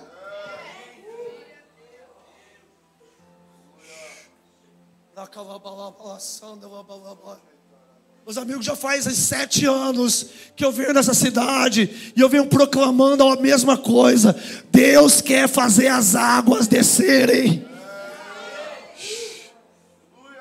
Meus 8.24 8.36
amigos, 8.36 8.66
já 8.66 8.76
faz 8.76 9.04
sete 9.04 9.66
anos 9.66 10.26
que 10.56 10.64
eu 10.64 10.72
venho 10.72 10.92
nessa 10.92 11.14
cidade 11.14 12.12
e 12.14 12.20
eu 12.20 12.28
venho 12.28 12.46
proclamando 12.46 13.24
a 13.24 13.36
mesma 13.36 13.76
coisa. 13.78 14.34
Deus 14.70 15.20
quer 15.20 15.48
fazer 15.48 15.88
as 15.88 16.14
águas 16.14 16.66
descerem. 16.66 17.69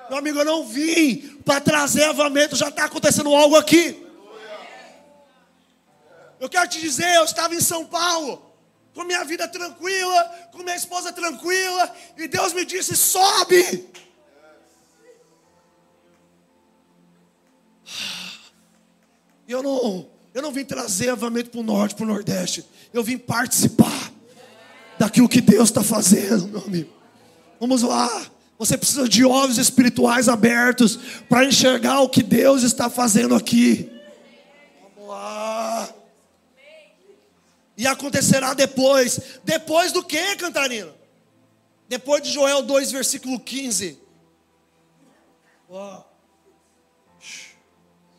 Meu 0.10 0.18
amigo, 0.18 0.40
eu 0.40 0.46
não 0.46 0.66
vim 0.66 1.40
para 1.46 1.62
trazer 1.62 2.06
avamento, 2.06 2.56
já 2.56 2.70
está 2.70 2.86
acontecendo 2.86 3.34
algo 3.34 3.56
aqui. 3.56 4.06
Eu 6.40 6.50
quero 6.50 6.68
te 6.68 6.80
dizer, 6.80 7.16
eu 7.16 7.26
estava 7.26 7.54
em 7.54 7.62
São 7.62 7.86
Paulo, 7.86 8.42
com 8.94 9.04
minha 9.04 9.24
vida 9.24 9.48
tranquila, 9.48 10.24
com 10.52 10.60
minha 10.60 10.76
esposa 10.76 11.14
tranquila, 11.14 11.94
e 12.18 12.28
Deus 12.28 12.54
me 12.54 12.66
disse: 12.66 12.96
sobe. 12.96 13.88
Eu 19.48 19.62
não, 19.62 20.10
eu 20.34 20.42
não 20.42 20.52
vim 20.52 20.64
trazer 20.64 21.10
avamento 21.10 21.50
para 21.50 21.60
o 21.60 21.64
norte, 21.64 21.96
para 21.96 22.04
o 22.04 22.08
nordeste. 22.08 22.66
Eu 22.94 23.04
vim 23.04 23.18
participar 23.18 24.12
daquilo 24.98 25.30
que 25.30 25.42
Deus 25.42 25.70
está 25.70 25.84
fazendo, 25.84 26.48
meu 26.48 26.62
amigo. 26.62 26.94
Vamos 27.60 27.82
lá. 27.82 28.32
Você 28.60 28.78
precisa 28.78 29.08
de 29.08 29.24
olhos 29.24 29.58
espirituais 29.58 30.28
abertos 30.28 31.00
para 31.30 31.46
enxergar 31.46 32.02
o 32.02 32.10
que 32.10 32.22
Deus 32.22 32.62
está 32.62 32.90
fazendo 32.90 33.34
aqui. 33.34 33.90
Vamos 34.98 35.10
lá. 35.10 35.90
E 37.78 37.88
acontecerá 37.88 38.54
depois. 38.54 39.40
Depois 39.46 39.94
do 39.94 40.04
que, 40.04 40.36
Cantarina? 40.36 40.94
Depois 41.88 42.22
de 42.22 42.32
Joel 42.32 42.62
2, 42.62 42.92
versículo 42.92 43.40
15. 43.40 43.98
Uau. 45.70 46.14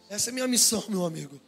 Essa 0.09 0.31
é 0.31 0.33
minha 0.33 0.49
missão, 0.49 0.83
meu 0.89 1.05
amigo. 1.05 1.39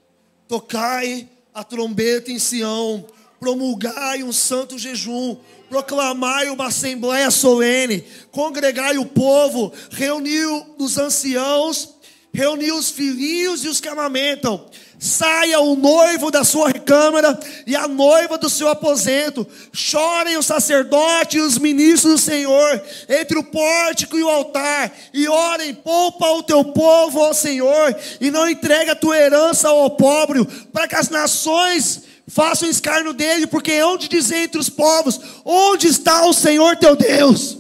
Tocai 0.46 1.26
a 1.55 1.64
trombeta 1.64 2.31
em 2.31 2.38
Sião, 2.38 3.07
promulgai 3.42 4.22
um 4.22 4.33
santo 4.33 4.78
jejum, 4.78 5.37
proclamai 5.68 6.48
uma 6.48 6.68
assembleia 6.68 7.28
solene, 7.28 8.05
congregai 8.31 8.96
o 8.98 9.05
povo, 9.05 9.72
reuniu 9.90 10.64
os 10.78 10.96
anciãos, 10.96 11.88
reuniu 12.33 12.76
os 12.76 12.88
filhinhos 12.88 13.64
e 13.64 13.68
os 13.68 13.81
que 13.81 13.88
amamentam. 13.88 14.64
Saia 14.96 15.59
o 15.59 15.74
noivo 15.74 16.31
da 16.31 16.44
sua 16.44 16.68
recâmara 16.68 17.37
e 17.66 17.74
a 17.74 17.88
noiva 17.88 18.38
do 18.38 18.48
seu 18.48 18.68
aposento. 18.68 19.44
Chorem 19.72 20.37
o 20.37 20.42
sacerdote 20.44 21.38
e 21.38 21.40
os 21.40 21.59
ministros 21.59 22.12
do 22.12 22.18
Senhor 22.18 22.81
entre 23.09 23.37
o 23.37 23.42
pórtico 23.42 24.16
e 24.16 24.22
o 24.22 24.28
altar. 24.28 24.92
E 25.12 25.26
orem, 25.26 25.74
poupa 25.74 26.31
o 26.31 26.44
teu 26.44 26.62
povo 26.66 27.20
ao 27.20 27.35
Senhor 27.35 27.96
e 28.20 28.31
não 28.31 28.48
entregue 28.48 28.92
a 28.92 28.94
tua 28.94 29.18
herança 29.18 29.68
ao 29.68 29.87
opróbrio, 29.87 30.46
para 30.72 30.87
que 30.87 30.94
as 30.94 31.09
nações 31.09 32.12
façam 32.33 32.68
escárnio 32.68 33.12
dele, 33.12 33.47
porque 33.47 33.83
onde 33.83 34.09
dizer 34.09 34.45
entre 34.45 34.61
os 34.61 34.68
povos, 34.68 35.21
onde 35.45 35.87
está 35.87 36.27
o 36.27 36.33
Senhor 36.33 36.77
teu 36.77 36.97
Deus? 36.97 37.59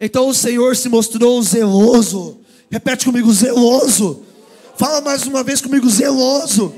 Então 0.00 0.28
o 0.28 0.34
Senhor 0.34 0.76
se 0.76 0.88
mostrou 0.88 1.42
zeloso. 1.42 2.40
Repete 2.70 3.04
comigo, 3.04 3.32
zeloso 3.32 4.26
Fala 4.76 5.00
mais 5.00 5.26
uma 5.26 5.42
vez 5.42 5.60
comigo, 5.62 5.88
zeloso. 5.88 6.74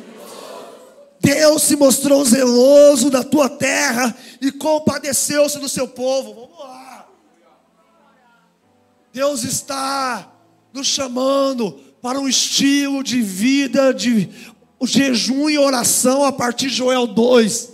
Deus 1.21 1.63
se 1.63 1.75
mostrou 1.75 2.25
zeloso 2.25 3.11
da 3.11 3.25
tua 3.25 3.49
terra 3.49 4.17
e 4.41 4.53
compadeceu-se 4.53 5.59
do 5.59 5.69
seu 5.69 5.89
povo. 5.89 6.33
Vamos 6.33 6.59
lá. 6.61 7.09
Deus 9.13 9.43
está 9.43 10.33
nos 10.73 10.87
chamando 10.87 11.73
para 12.01 12.21
um 12.21 12.29
estilo 12.29 13.03
de 13.03 13.21
vida 13.21 13.93
de 13.93 14.29
jejum 14.87 15.49
e 15.51 15.59
oração 15.59 16.25
a 16.25 16.33
partir 16.33 16.69
de 16.69 16.77
Joel 16.77 17.07
2. 17.07 17.73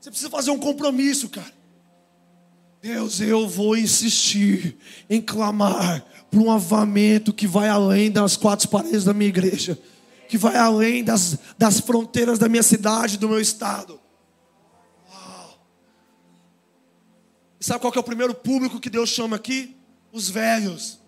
Você 0.00 0.10
precisa 0.10 0.30
fazer 0.30 0.50
um 0.50 0.58
compromisso, 0.58 1.28
cara. 1.28 1.52
Deus, 2.80 3.20
eu 3.20 3.48
vou 3.48 3.76
insistir 3.76 4.76
em 5.10 5.20
clamar 5.20 6.04
por 6.30 6.40
um 6.40 6.50
avamento 6.50 7.32
que 7.32 7.46
vai 7.46 7.68
além 7.68 8.10
das 8.10 8.36
quatro 8.36 8.68
paredes 8.68 9.04
da 9.04 9.12
minha 9.12 9.28
igreja, 9.28 9.78
que 10.28 10.38
vai 10.38 10.56
além 10.56 11.02
das, 11.02 11.38
das 11.56 11.80
fronteiras 11.80 12.38
da 12.38 12.48
minha 12.48 12.62
cidade, 12.62 13.18
do 13.18 13.28
meu 13.28 13.40
estado. 13.40 13.98
Uau. 15.10 15.60
E 17.60 17.64
sabe 17.64 17.80
qual 17.80 17.92
é 17.94 17.98
o 17.98 18.04
primeiro 18.04 18.34
público 18.34 18.78
que 18.78 18.90
Deus 18.90 19.08
chama 19.08 19.36
aqui? 19.36 19.76
Os 20.12 20.28
velhos. 20.28 20.98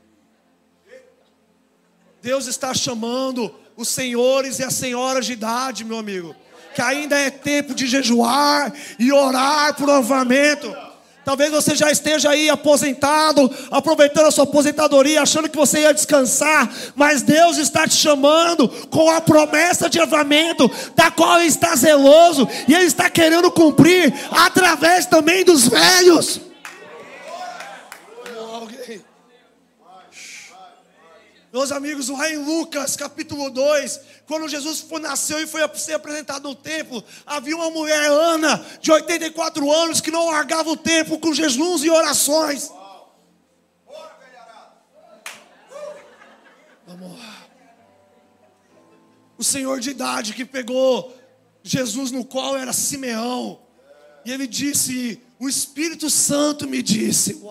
Deus 2.20 2.46
está 2.46 2.74
chamando 2.74 3.54
os 3.80 3.88
senhores 3.88 4.58
e 4.58 4.62
as 4.62 4.74
senhoras 4.74 5.24
de 5.24 5.32
idade, 5.32 5.84
meu 5.84 5.98
amigo, 5.98 6.36
que 6.74 6.82
ainda 6.82 7.16
é 7.16 7.30
tempo 7.30 7.74
de 7.74 7.86
jejuar 7.86 8.70
e 8.98 9.10
orar 9.10 9.74
por 9.74 9.88
avamento. 9.88 10.70
Talvez 11.24 11.50
você 11.50 11.74
já 11.74 11.90
esteja 11.90 12.30
aí 12.30 12.50
aposentado, 12.50 13.50
aproveitando 13.70 14.26
a 14.26 14.30
sua 14.30 14.44
aposentadoria, 14.44 15.22
achando 15.22 15.48
que 15.48 15.56
você 15.56 15.80
ia 15.80 15.94
descansar, 15.94 16.70
mas 16.94 17.22
Deus 17.22 17.56
está 17.56 17.86
te 17.86 17.94
chamando 17.94 18.68
com 18.90 19.08
a 19.10 19.20
promessa 19.20 19.88
de 19.88 19.98
avamento, 19.98 20.70
da 20.94 21.10
qual 21.10 21.38
Ele 21.38 21.48
está 21.48 21.74
zeloso 21.74 22.46
e 22.68 22.74
Ele 22.74 22.84
está 22.84 23.08
querendo 23.08 23.50
cumprir 23.50 24.12
através 24.30 25.06
também 25.06 25.42
dos 25.42 25.68
velhos. 25.68 26.49
Meus 31.52 31.72
amigos, 31.72 32.08
lá 32.08 32.30
em 32.30 32.36
Lucas 32.36 32.94
capítulo 32.94 33.50
2, 33.50 34.00
quando 34.24 34.46
Jesus 34.46 34.86
nasceu 35.00 35.40
e 35.40 35.48
foi 35.48 35.62
ser 35.74 35.94
apresentado 35.94 36.44
no 36.44 36.54
templo, 36.54 37.02
havia 37.26 37.56
uma 37.56 37.70
mulher, 37.70 38.08
Ana, 38.08 38.64
de 38.80 38.92
84 38.92 39.72
anos, 39.72 40.00
que 40.00 40.12
não 40.12 40.30
largava 40.30 40.70
o 40.70 40.76
templo 40.76 41.18
com 41.18 41.34
jejuns 41.34 41.82
e 41.82 41.90
orações. 41.90 42.70
Vamos 46.86 47.18
lá. 47.18 47.46
O 49.36 49.42
senhor 49.42 49.80
de 49.80 49.90
idade 49.90 50.34
que 50.34 50.44
pegou 50.44 51.16
Jesus 51.64 52.12
no 52.12 52.24
colo 52.24 52.58
era 52.58 52.72
Simeão. 52.72 53.60
E 54.24 54.30
ele 54.30 54.46
disse: 54.46 55.20
O 55.36 55.48
Espírito 55.48 56.08
Santo 56.08 56.68
me 56.68 56.80
disse. 56.80 57.42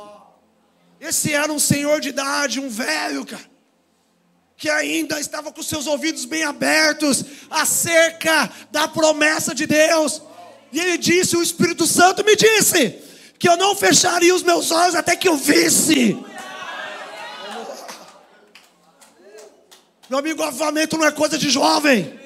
Esse 1.02 1.34
era 1.34 1.52
um 1.52 1.60
senhor 1.60 2.00
de 2.00 2.10
idade, 2.10 2.62
um 2.62 2.70
velho, 2.70 3.26
cara 3.26 3.59
que 4.60 4.69
ainda 4.69 5.17
estava 5.22 5.54
com 5.54 5.63
seus 5.63 5.88
ouvidos 5.88 6.26
bem 6.26 6.43
abertos 6.43 7.24
acerca 7.50 8.52
da 8.69 8.89
promessa 8.89 9.56
de 9.56 9.65
Deus. 9.65 10.22
E 10.69 10.82
ele 10.82 10.98
disse: 10.98 11.38
O 11.38 11.41
Espírito 11.41 11.88
Santo 11.88 12.26
me 12.26 12.36
disse 12.36 13.02
que 13.39 13.48
eu 13.48 13.56
não 13.56 13.74
fecharia 13.74 14.36
os 14.36 14.43
meus 14.43 14.69
olhos 14.69 14.95
até 14.95 15.15
que 15.15 15.30
eu 15.30 15.38
visse. 15.38 16.22
Meu 20.10 20.19
amigo, 20.19 20.43
avamento 20.43 20.98
não 20.98 21.06
é 21.06 21.12
coisa 21.12 21.38
de 21.38 21.50
jovem. 21.50 22.19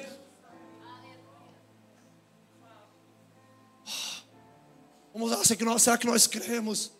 Vamos 5.12 5.30
lá, 5.30 5.44
será 5.44 5.56
que 5.56 5.64
nós, 5.64 5.82
será 5.82 5.96
que 5.96 6.06
nós 6.08 6.26
cremos? 6.26 6.90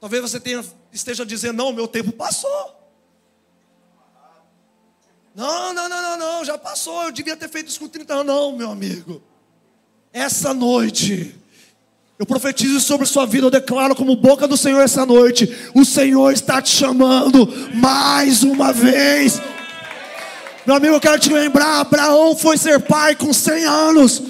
Talvez 0.00 0.22
você 0.22 0.40
tenha, 0.40 0.64
esteja 0.92 1.24
dizendo: 1.24 1.58
Não, 1.58 1.72
meu 1.72 1.86
tempo 1.86 2.10
passou. 2.10 2.81
Não, 5.34 5.72
não, 5.72 5.88
não, 5.88 6.02
não, 6.02 6.18
não, 6.18 6.44
já 6.44 6.58
passou, 6.58 7.04
eu 7.04 7.12
devia 7.12 7.36
ter 7.36 7.48
feito 7.48 7.68
isso 7.68 7.80
com 7.80 7.88
30 7.88 8.12
anos. 8.12 8.26
Não, 8.26 8.52
meu 8.52 8.70
amigo. 8.70 9.22
Essa 10.12 10.52
noite, 10.52 11.34
eu 12.18 12.26
profetizo 12.26 12.78
sobre 12.80 13.06
sua 13.06 13.24
vida, 13.24 13.46
eu 13.46 13.50
declaro 13.50 13.96
como 13.96 14.14
boca 14.14 14.46
do 14.46 14.58
Senhor 14.58 14.80
essa 14.80 15.06
noite: 15.06 15.50
o 15.74 15.84
Senhor 15.86 16.32
está 16.32 16.60
te 16.60 16.68
chamando 16.68 17.48
mais 17.74 18.42
uma 18.42 18.72
vez. 18.72 19.40
Meu 20.66 20.76
amigo, 20.76 20.94
eu 20.94 21.00
quero 21.00 21.18
te 21.18 21.32
lembrar: 21.32 21.80
Abraão 21.80 22.36
foi 22.36 22.58
ser 22.58 22.80
pai 22.80 23.16
com 23.16 23.32
100 23.32 23.64
anos. 23.64 24.22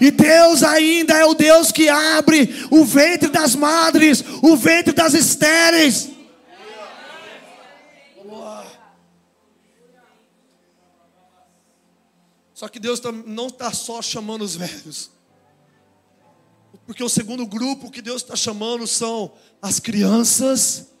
E 0.00 0.10
Deus 0.10 0.62
ainda 0.62 1.14
é 1.14 1.24
o 1.24 1.34
Deus 1.34 1.70
que 1.70 1.88
abre 1.88 2.66
o 2.70 2.84
ventre 2.84 3.28
das 3.28 3.54
madres, 3.54 4.24
o 4.40 4.56
ventre 4.56 4.92
das 4.92 5.14
estéreis. 5.14 6.11
Só 12.62 12.68
que 12.68 12.78
Deus 12.78 13.02
não 13.26 13.48
está 13.48 13.72
só 13.72 14.00
chamando 14.00 14.42
os 14.42 14.54
velhos. 14.54 15.10
Porque 16.86 17.02
o 17.02 17.08
segundo 17.08 17.44
grupo 17.44 17.90
que 17.90 18.00
Deus 18.00 18.22
está 18.22 18.36
chamando 18.36 18.86
são 18.86 19.32
as 19.60 19.80
crianças 19.80 20.92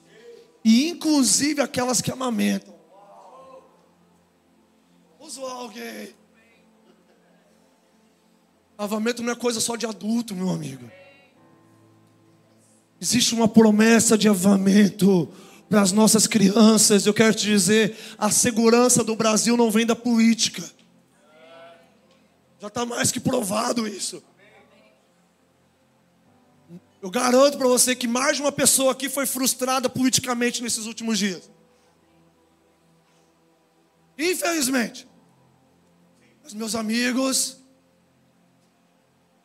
e 0.64 0.88
inclusive 0.88 1.62
aquelas 1.62 2.00
que 2.00 2.10
amamentam. 2.10 2.74
Usou 5.20 5.46
alguém. 5.46 6.12
Avamento 8.76 9.22
não 9.22 9.32
é 9.32 9.36
coisa 9.36 9.60
só 9.60 9.76
de 9.76 9.86
adulto, 9.86 10.34
meu 10.34 10.50
amigo. 10.50 10.90
Existe 13.00 13.36
uma 13.36 13.46
promessa 13.46 14.18
de 14.18 14.28
avamento 14.28 15.32
para 15.70 15.80
as 15.80 15.92
nossas 15.92 16.26
crianças. 16.26 17.06
Eu 17.06 17.14
quero 17.14 17.36
te 17.36 17.46
dizer: 17.46 17.96
a 18.18 18.32
segurança 18.32 19.04
do 19.04 19.14
Brasil 19.14 19.56
não 19.56 19.70
vem 19.70 19.86
da 19.86 19.94
política. 19.94 20.71
Já 22.62 22.68
está 22.68 22.86
mais 22.86 23.10
que 23.10 23.18
provado 23.18 23.88
isso. 23.88 24.22
Eu 27.02 27.10
garanto 27.10 27.58
para 27.58 27.66
você 27.66 27.96
que 27.96 28.06
mais 28.06 28.36
de 28.36 28.42
uma 28.42 28.52
pessoa 28.52 28.92
aqui 28.92 29.08
foi 29.08 29.26
frustrada 29.26 29.88
politicamente 29.88 30.62
nesses 30.62 30.86
últimos 30.86 31.18
dias. 31.18 31.50
Infelizmente. 34.16 35.08
Mas, 36.44 36.54
meus 36.54 36.76
amigos, 36.76 37.56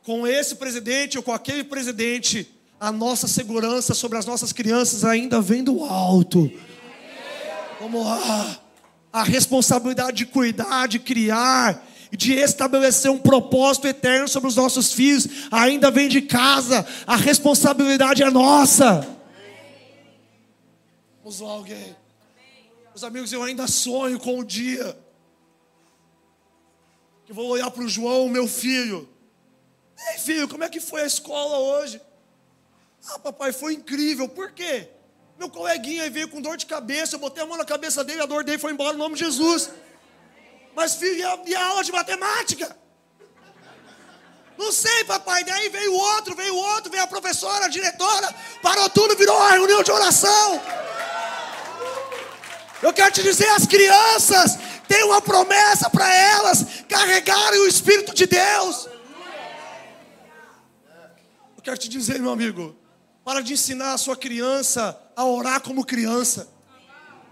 com 0.04 0.28
esse 0.28 0.56
presidente 0.56 1.18
ou 1.18 1.24
com 1.24 1.32
aquele 1.32 1.64
presidente, 1.64 2.56
a 2.80 2.92
nossa 2.92 3.28
segurança 3.28 3.96
sobre 3.96 4.20
as 4.20 4.28
nossas 4.28 4.54
crianças 4.54 5.04
ainda 5.04 5.42
vem 5.42 5.64
do 5.64 5.84
alto. 5.84 6.52
Vamos 7.80 8.06
lá. 8.06 8.62
A 9.12 9.24
responsabilidade 9.24 10.18
de 10.18 10.28
cuidar, 10.28 10.86
de 10.86 11.00
criar, 11.00 11.87
de 12.12 12.34
estabelecer 12.34 13.12
um 13.12 13.18
propósito 13.18 13.88
eterno 13.88 14.28
sobre 14.28 14.48
os 14.50 14.56
nossos 14.56 14.94
filhos, 14.94 15.28
ainda 15.52 15.92
vem 15.92 16.08
de 16.08 16.22
casa, 16.22 16.86
a 17.06 17.16
responsabilidade 17.16 18.24
é 18.24 18.30
nossa. 18.30 19.08
Vamos 21.24 21.40
lá, 21.40 21.52
alguém. 21.52 21.96
Meus 22.90 23.04
amigos, 23.04 23.34
eu 23.34 23.44
ainda 23.44 23.68
sonho 23.68 24.20
com 24.20 24.40
o 24.40 24.44
dia 24.44 24.98
que 27.26 27.34
vou 27.34 27.48
olhar 27.48 27.70
para 27.70 27.84
o 27.84 27.90
João, 27.90 28.30
meu 28.30 28.48
filho. 28.48 29.08
Ei, 30.12 30.18
filho, 30.18 30.48
como 30.48 30.64
é 30.64 30.70
que 30.70 30.80
foi 30.80 31.02
a 31.02 31.06
escola 31.06 31.58
hoje? 31.60 32.00
Ah, 33.10 33.20
papai, 33.20 33.52
foi 33.52 33.74
incrível. 33.74 34.30
Por 34.30 34.52
quê? 34.52 34.90
Meu 35.38 35.50
coleguinha 35.50 36.10
veio 36.10 36.30
com 36.30 36.42
dor 36.42 36.56
de 36.56 36.66
cabeça, 36.66 37.16
eu 37.16 37.20
botei 37.20 37.44
a 37.44 37.46
mão 37.46 37.58
na 37.58 37.66
cabeça 37.66 38.04
dele, 38.04 38.22
a 38.22 38.26
dor 38.26 38.44
dele 38.44 38.58
foi 38.58 38.72
embora 38.72 38.94
no 38.94 39.00
nome 39.00 39.16
de 39.16 39.26
Jesus. 39.26 39.70
Mas 40.78 40.94
filho, 40.94 41.18
e 41.18 41.24
a, 41.24 41.40
e 41.48 41.56
a 41.56 41.66
aula 41.70 41.84
de 41.84 41.92
matemática? 41.92 42.78
Não 44.56 44.72
sei, 44.72 45.06
papai. 45.06 45.44
Daí 45.44 45.70
veio 45.70 45.92
outro, 45.92 46.36
veio 46.36 46.56
outro, 46.56 46.92
veio 46.92 47.04
a 47.04 47.08
professora, 47.08 47.66
a 47.66 47.68
diretora, 47.68 48.32
parou 48.62 48.88
tudo, 48.92 49.16
virou 49.16 49.36
uma 49.36 49.50
reunião 49.54 49.82
de 49.82 49.92
oração. 49.92 50.62
Eu 52.80 52.94
quero 52.94 53.12
te 53.12 53.24
dizer, 53.24 53.50
as 53.50 53.66
crianças 53.66 54.60
têm 54.88 55.04
uma 55.04 55.20
promessa 55.20 55.90
para 55.90 56.14
elas 56.14 56.64
carregarem 56.88 57.60
o 57.62 57.68
Espírito 57.68 58.14
de 58.14 58.28
Deus. 58.28 58.88
Eu 61.58 61.64
quero 61.64 61.78
te 61.80 61.90
dizer, 61.90 62.20
meu 62.20 62.32
amigo, 62.32 62.78
para 63.26 63.42
de 63.42 63.54
ensinar 63.54 63.94
a 63.94 63.98
sua 63.98 64.16
criança 64.16 64.96
a 65.16 65.26
orar 65.26 65.60
como 65.60 65.84
criança. 65.84 66.48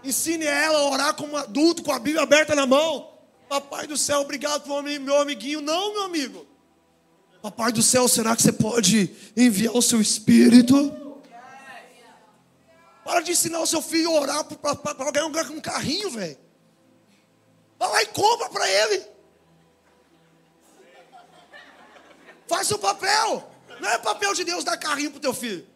Ensine 0.02 0.46
ela 0.46 0.80
a 0.80 0.90
orar 0.90 1.14
como 1.14 1.36
adulto, 1.36 1.84
com 1.84 1.92
a 1.92 2.00
Bíblia 2.00 2.24
aberta 2.24 2.52
na 2.52 2.66
mão. 2.66 3.15
Papai 3.48 3.86
do 3.86 3.96
céu, 3.96 4.20
obrigado 4.20 4.62
por 4.62 4.82
meu 4.82 5.18
amiguinho. 5.18 5.60
Não, 5.60 5.92
meu 5.92 6.02
amigo. 6.02 6.46
Papai 7.40 7.70
do 7.70 7.82
céu, 7.82 8.08
será 8.08 8.34
que 8.34 8.42
você 8.42 8.52
pode 8.52 9.14
enviar 9.36 9.76
o 9.76 9.82
seu 9.82 10.00
espírito? 10.00 11.06
Para 13.04 13.20
de 13.20 13.30
ensinar 13.30 13.60
o 13.60 13.66
seu 13.66 13.80
filho 13.80 14.10
a 14.10 14.20
orar 14.20 14.44
para 14.44 15.10
ganhar 15.12 15.26
um, 15.26 15.56
um 15.56 15.60
carrinho, 15.60 16.10
velho. 16.10 16.36
Vai 17.78 17.88
lá 17.88 18.02
e 18.02 18.06
compra 18.06 18.48
para 18.48 18.68
ele. 18.68 19.06
Faz 22.48 22.70
o 22.72 22.78
papel. 22.78 23.48
Não 23.80 23.88
é 23.88 23.98
papel 23.98 24.34
de 24.34 24.42
Deus 24.42 24.64
dar 24.64 24.76
carrinho 24.76 25.10
para 25.10 25.18
o 25.18 25.20
teu 25.20 25.34
filho. 25.34 25.66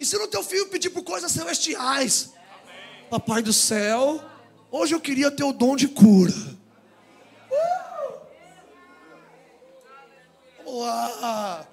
Ensina 0.00 0.24
o 0.24 0.28
teu 0.28 0.42
filho 0.42 0.64
a 0.64 0.68
pedir 0.68 0.90
por 0.90 1.02
coisas 1.02 1.30
celestiais. 1.32 2.30
Papai 3.10 3.42
do 3.42 3.52
céu, 3.52 4.22
hoje 4.70 4.94
eu 4.94 5.00
queria 5.00 5.30
ter 5.30 5.44
o 5.44 5.52
dom 5.52 5.76
de 5.76 5.88
cura. 5.88 6.34
Vamos 10.64 10.80
lá. 10.80 11.66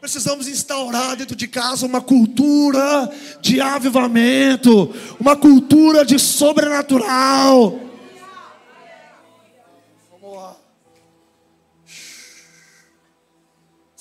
Precisamos 0.00 0.46
instaurar 0.46 1.16
dentro 1.16 1.34
de 1.34 1.48
casa 1.48 1.86
uma 1.86 2.00
cultura 2.00 3.10
de 3.40 3.60
avivamento, 3.60 4.94
uma 5.18 5.34
cultura 5.34 6.04
de 6.04 6.18
sobrenatural. 6.18 7.80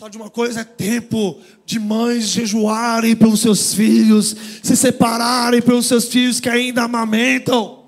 Sabe 0.03 0.11
de 0.11 0.17
uma 0.17 0.29
coisa? 0.29 0.59
É 0.59 0.63
tempo 0.65 1.39
de 1.65 1.79
mães 1.79 2.27
jejuarem 2.27 3.15
pelos 3.15 3.39
seus 3.39 3.73
filhos, 3.73 4.35
se 4.61 4.75
separarem 4.75 5.61
pelos 5.61 5.85
seus 5.85 6.09
filhos 6.09 6.41
que 6.41 6.49
ainda 6.49 6.83
amamentam. 6.83 7.82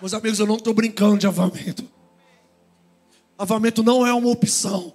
Meus 0.00 0.14
amigos, 0.14 0.38
eu 0.38 0.46
não 0.46 0.56
estou 0.56 0.72
brincando 0.72 1.18
de 1.18 1.26
avamento. 1.26 1.84
Avamento 3.36 3.82
não 3.82 4.06
é 4.06 4.12
uma 4.12 4.30
opção. 4.30 4.94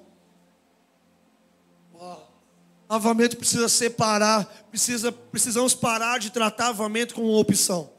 Avamento 2.87 3.35
precisa 3.37 3.67
separar, 3.67 4.45
precisa, 4.69 5.11
precisamos 5.11 5.73
parar 5.73 6.19
de 6.19 6.29
tratar 6.29 6.67
avamento 6.67 7.15
como 7.15 7.29
uma 7.29 7.39
opção. 7.39 7.89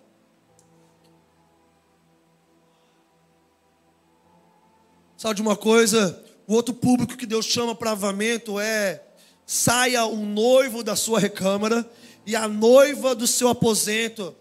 Sabe 5.16 5.34
de 5.36 5.42
uma 5.42 5.56
coisa? 5.56 6.22
O 6.46 6.54
outro 6.54 6.74
público 6.74 7.16
que 7.16 7.26
Deus 7.26 7.44
chama 7.44 7.74
para 7.74 7.92
avamento 7.92 8.60
é: 8.60 9.02
saia 9.46 10.06
um 10.06 10.24
noivo 10.24 10.82
da 10.82 10.94
sua 10.94 11.18
recâmara 11.18 11.90
e 12.26 12.36
a 12.36 12.46
noiva 12.46 13.14
do 13.14 13.26
seu 13.26 13.48
aposento. 13.48 14.34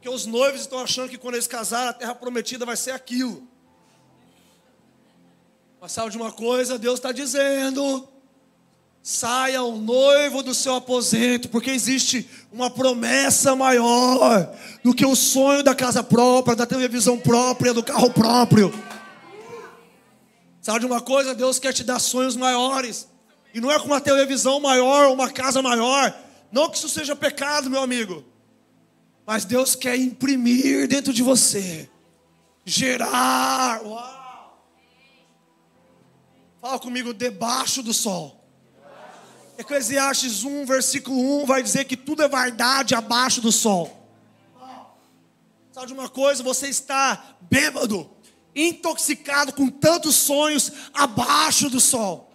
Porque 0.00 0.08
os 0.08 0.24
noivos 0.24 0.62
estão 0.62 0.78
achando 0.78 1.10
que 1.10 1.18
quando 1.18 1.34
eles 1.34 1.46
casarem, 1.46 1.90
a 1.90 1.92
terra 1.92 2.14
prometida 2.14 2.64
vai 2.64 2.74
ser 2.74 2.92
aquilo. 2.92 3.46
Mas 5.78 5.92
sabe 5.92 6.10
de 6.10 6.16
uma 6.16 6.32
coisa? 6.32 6.78
Deus 6.78 6.98
está 6.98 7.12
dizendo: 7.12 8.08
saia 9.02 9.62
o 9.62 9.76
noivo 9.76 10.42
do 10.42 10.54
seu 10.54 10.74
aposento, 10.76 11.50
porque 11.50 11.70
existe 11.70 12.26
uma 12.50 12.70
promessa 12.70 13.54
maior 13.54 14.56
do 14.82 14.94
que 14.94 15.04
o 15.04 15.14
sonho 15.14 15.62
da 15.62 15.74
casa 15.74 16.02
própria, 16.02 16.56
da 16.56 16.64
televisão 16.64 17.18
própria, 17.18 17.74
do 17.74 17.82
carro 17.82 18.10
próprio. 18.10 18.72
Sabe 20.62 20.80
de 20.80 20.86
uma 20.86 21.02
coisa? 21.02 21.34
Deus 21.34 21.58
quer 21.58 21.74
te 21.74 21.84
dar 21.84 21.98
sonhos 21.98 22.36
maiores. 22.36 23.06
E 23.52 23.60
não 23.60 23.70
é 23.70 23.78
com 23.78 23.84
uma 23.84 24.00
televisão 24.00 24.60
maior, 24.60 25.12
uma 25.12 25.30
casa 25.30 25.60
maior. 25.60 26.18
Não 26.50 26.70
que 26.70 26.78
isso 26.78 26.88
seja 26.88 27.14
pecado, 27.14 27.68
meu 27.68 27.82
amigo. 27.82 28.29
Mas 29.30 29.44
Deus 29.44 29.76
quer 29.76 29.96
imprimir 29.96 30.88
dentro 30.88 31.12
de 31.12 31.22
você. 31.22 31.88
Gerar. 32.64 33.80
Uau. 33.80 34.60
Fala 36.60 36.80
comigo, 36.80 37.14
debaixo 37.14 37.80
do 37.80 37.94
sol. 37.94 38.44
Eclesiastes 39.56 40.42
1, 40.42 40.66
versículo 40.66 41.42
1 41.44 41.46
vai 41.46 41.62
dizer 41.62 41.84
que 41.84 41.96
tudo 41.96 42.24
é 42.24 42.28
verdade 42.28 42.96
abaixo 42.96 43.40
do 43.40 43.52
sol. 43.52 44.04
Sabe 45.70 45.86
de 45.86 45.92
uma 45.92 46.08
coisa? 46.08 46.42
Você 46.42 46.66
está 46.66 47.36
bêbado 47.42 48.10
intoxicado 48.52 49.52
com 49.52 49.68
tantos 49.68 50.16
sonhos 50.16 50.72
abaixo 50.92 51.70
do 51.70 51.78
sol. 51.78 52.29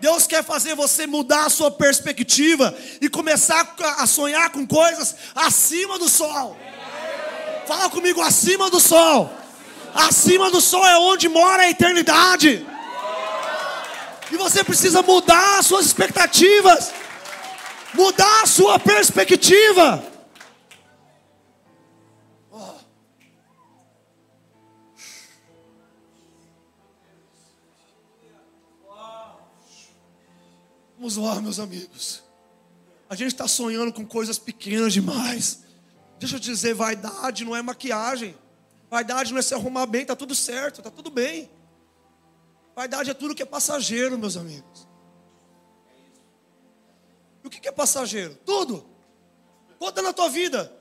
Deus 0.00 0.26
quer 0.26 0.44
fazer 0.44 0.74
você 0.74 1.06
mudar 1.06 1.46
a 1.46 1.50
sua 1.50 1.70
perspectiva 1.70 2.76
e 3.00 3.08
começar 3.08 3.74
a 3.98 4.06
sonhar 4.06 4.50
com 4.50 4.66
coisas 4.66 5.14
acima 5.34 5.98
do 5.98 6.08
sol. 6.08 6.56
Fala 7.66 7.88
comigo, 7.88 8.20
acima 8.20 8.70
do 8.70 8.80
sol. 8.80 9.32
Acima 9.94 10.50
do 10.50 10.60
sol 10.60 10.84
é 10.86 10.98
onde 10.98 11.28
mora 11.28 11.62
a 11.62 11.70
eternidade. 11.70 12.66
E 14.30 14.36
você 14.36 14.64
precisa 14.64 15.02
mudar 15.02 15.58
as 15.58 15.66
suas 15.66 15.86
expectativas, 15.86 16.92
mudar 17.94 18.42
a 18.42 18.46
sua 18.46 18.78
perspectiva. 18.78 20.13
Vamos 31.04 31.18
lá, 31.18 31.38
meus 31.38 31.58
amigos. 31.58 32.22
A 33.10 33.14
gente 33.14 33.34
está 33.34 33.46
sonhando 33.46 33.92
com 33.92 34.06
coisas 34.06 34.38
pequenas 34.38 34.90
demais. 34.90 35.62
Deixa 36.18 36.36
eu 36.36 36.40
te 36.40 36.46
dizer, 36.46 36.72
vaidade 36.72 37.44
não 37.44 37.54
é 37.54 37.60
maquiagem. 37.60 38.34
Vaidade 38.88 39.30
não 39.30 39.38
é 39.38 39.42
se 39.42 39.52
arrumar 39.52 39.84
bem, 39.84 40.06
tá 40.06 40.16
tudo 40.16 40.34
certo, 40.34 40.80
tá 40.80 40.90
tudo 40.90 41.10
bem. 41.10 41.50
Vaidade 42.74 43.10
é 43.10 43.12
tudo 43.12 43.34
que 43.34 43.42
é 43.42 43.44
passageiro, 43.44 44.16
meus 44.16 44.34
amigos. 44.34 44.88
E 47.42 47.48
o 47.48 47.50
que 47.50 47.68
é 47.68 47.72
passageiro? 47.72 48.34
Tudo. 48.36 48.88
Conta 49.78 50.00
na 50.00 50.14
tua 50.14 50.30
vida. 50.30 50.74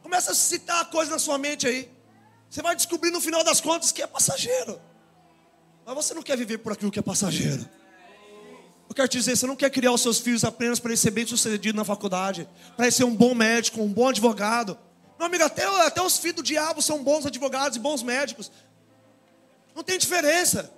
Começa 0.00 0.32
a 0.32 0.34
citar 0.34 0.88
coisas 0.88 1.12
na 1.12 1.18
sua 1.18 1.36
mente 1.36 1.66
aí. 1.66 1.92
Você 2.48 2.62
vai 2.62 2.74
descobrir 2.74 3.10
no 3.10 3.20
final 3.20 3.44
das 3.44 3.60
contas 3.60 3.92
que 3.92 4.00
é 4.00 4.06
passageiro. 4.06 4.80
Mas 5.84 5.94
você 5.94 6.14
não 6.14 6.22
quer 6.22 6.38
viver 6.38 6.56
por 6.56 6.72
aquilo 6.72 6.90
que 6.90 6.98
é 6.98 7.02
passageiro. 7.02 7.68
Eu 8.88 8.94
quero 8.94 9.08
te 9.08 9.18
dizer, 9.18 9.36
você 9.36 9.46
não 9.46 9.54
quer 9.54 9.70
criar 9.70 9.92
os 9.92 10.00
seus 10.00 10.18
filhos 10.18 10.44
apenas 10.44 10.80
para 10.80 10.90
ele 10.90 10.96
ser 10.96 11.10
bem 11.10 11.26
sucedido 11.26 11.76
na 11.76 11.84
faculdade, 11.84 12.48
para 12.76 12.86
ele 12.86 12.92
ser 12.92 13.04
um 13.04 13.14
bom 13.14 13.34
médico, 13.34 13.82
um 13.82 13.92
bom 13.92 14.08
advogado. 14.08 14.78
Meu 15.18 15.26
amigo, 15.26 15.44
até, 15.44 15.64
até 15.86 16.00
os 16.00 16.16
filhos 16.16 16.36
do 16.36 16.42
diabo 16.42 16.80
são 16.80 17.02
bons 17.02 17.26
advogados 17.26 17.76
e 17.76 17.80
bons 17.80 18.02
médicos. 18.02 18.50
Não 19.74 19.82
tem 19.82 19.98
diferença. 19.98 20.72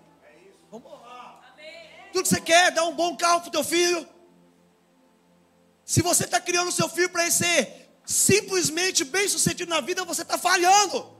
Tudo 2.12 2.24
que 2.24 2.28
você 2.28 2.40
quer 2.40 2.68
é 2.68 2.70
dar 2.70 2.84
um 2.84 2.94
bom 2.94 3.16
carro 3.16 3.40
para 3.40 3.48
o 3.48 3.52
teu 3.52 3.62
filho. 3.62 4.06
Se 5.84 6.02
você 6.02 6.24
está 6.24 6.40
criando 6.40 6.68
o 6.68 6.72
seu 6.72 6.88
filho 6.88 7.10
para 7.10 7.22
ele 7.22 7.30
ser 7.30 7.88
simplesmente 8.04 9.04
bem 9.04 9.28
sucedido 9.28 9.70
na 9.70 9.80
vida, 9.80 10.04
você 10.04 10.22
está 10.22 10.36
falhando. 10.36 11.19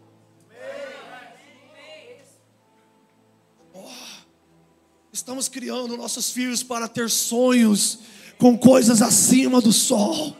Estamos 5.12 5.48
criando 5.48 5.96
nossos 5.96 6.30
filhos 6.30 6.62
para 6.62 6.86
ter 6.86 7.10
sonhos 7.10 7.98
com 8.38 8.56
coisas 8.56 9.02
acima 9.02 9.60
do 9.60 9.72
sol, 9.72 10.36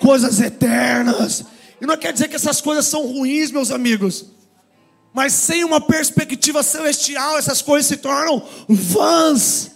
coisas 0.00 0.38
eternas. 0.38 1.46
E 1.80 1.86
não 1.86 1.96
quer 1.96 2.12
dizer 2.12 2.28
que 2.28 2.36
essas 2.36 2.60
coisas 2.60 2.84
são 2.84 3.06
ruins, 3.06 3.50
meus 3.50 3.70
amigos. 3.70 4.26
Mas 5.14 5.32
sem 5.32 5.64
uma 5.64 5.80
perspectiva 5.80 6.62
celestial, 6.62 7.38
essas 7.38 7.62
coisas 7.62 7.86
se 7.86 7.96
tornam 7.96 8.46
vãs. 8.68 9.70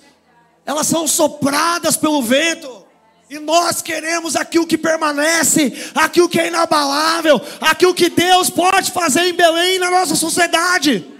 Elas 0.67 0.87
são 0.87 1.09
sopradas 1.09 1.97
pelo 1.97 2.23
vento. 2.23 2.85
E 3.31 3.39
nós 3.39 3.81
queremos 3.81 4.37
aquilo 4.37 4.67
que 4.67 4.77
permanece, 4.77 5.73
aquilo 5.95 6.29
que 6.29 6.39
é 6.39 6.49
inabalável, 6.49 7.41
aquilo 7.59 7.95
que 7.95 8.11
Deus 8.11 8.51
pode 8.51 8.93
fazer 8.93 9.23
em 9.23 9.33
Belém 9.33 9.79
na 9.79 9.91
nossa 9.91 10.15
sociedade. 10.15 11.16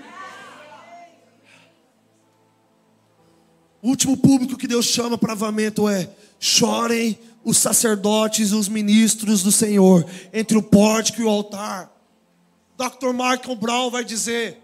O 3.87 3.91
último 3.91 4.17
público 4.17 4.57
que 4.57 4.67
Deus 4.67 4.85
chama 4.85 5.17
para 5.17 5.35
avamento 5.35 5.89
é: 5.89 6.11
chorem 6.41 7.17
os 7.45 7.57
sacerdotes 7.57 8.51
e 8.51 8.55
os 8.57 8.69
ministros 8.69 9.45
do 9.45 9.53
Senhor 9.53 10.05
entre 10.33 10.59
o 10.59 10.63
pórtico 10.63 11.21
e 11.21 11.25
o 11.25 11.29
altar. 11.29 11.89
Dr. 12.77 13.13
Michael 13.13 13.55
Brown 13.55 13.89
vai 13.89 14.05
dizer, 14.05 14.59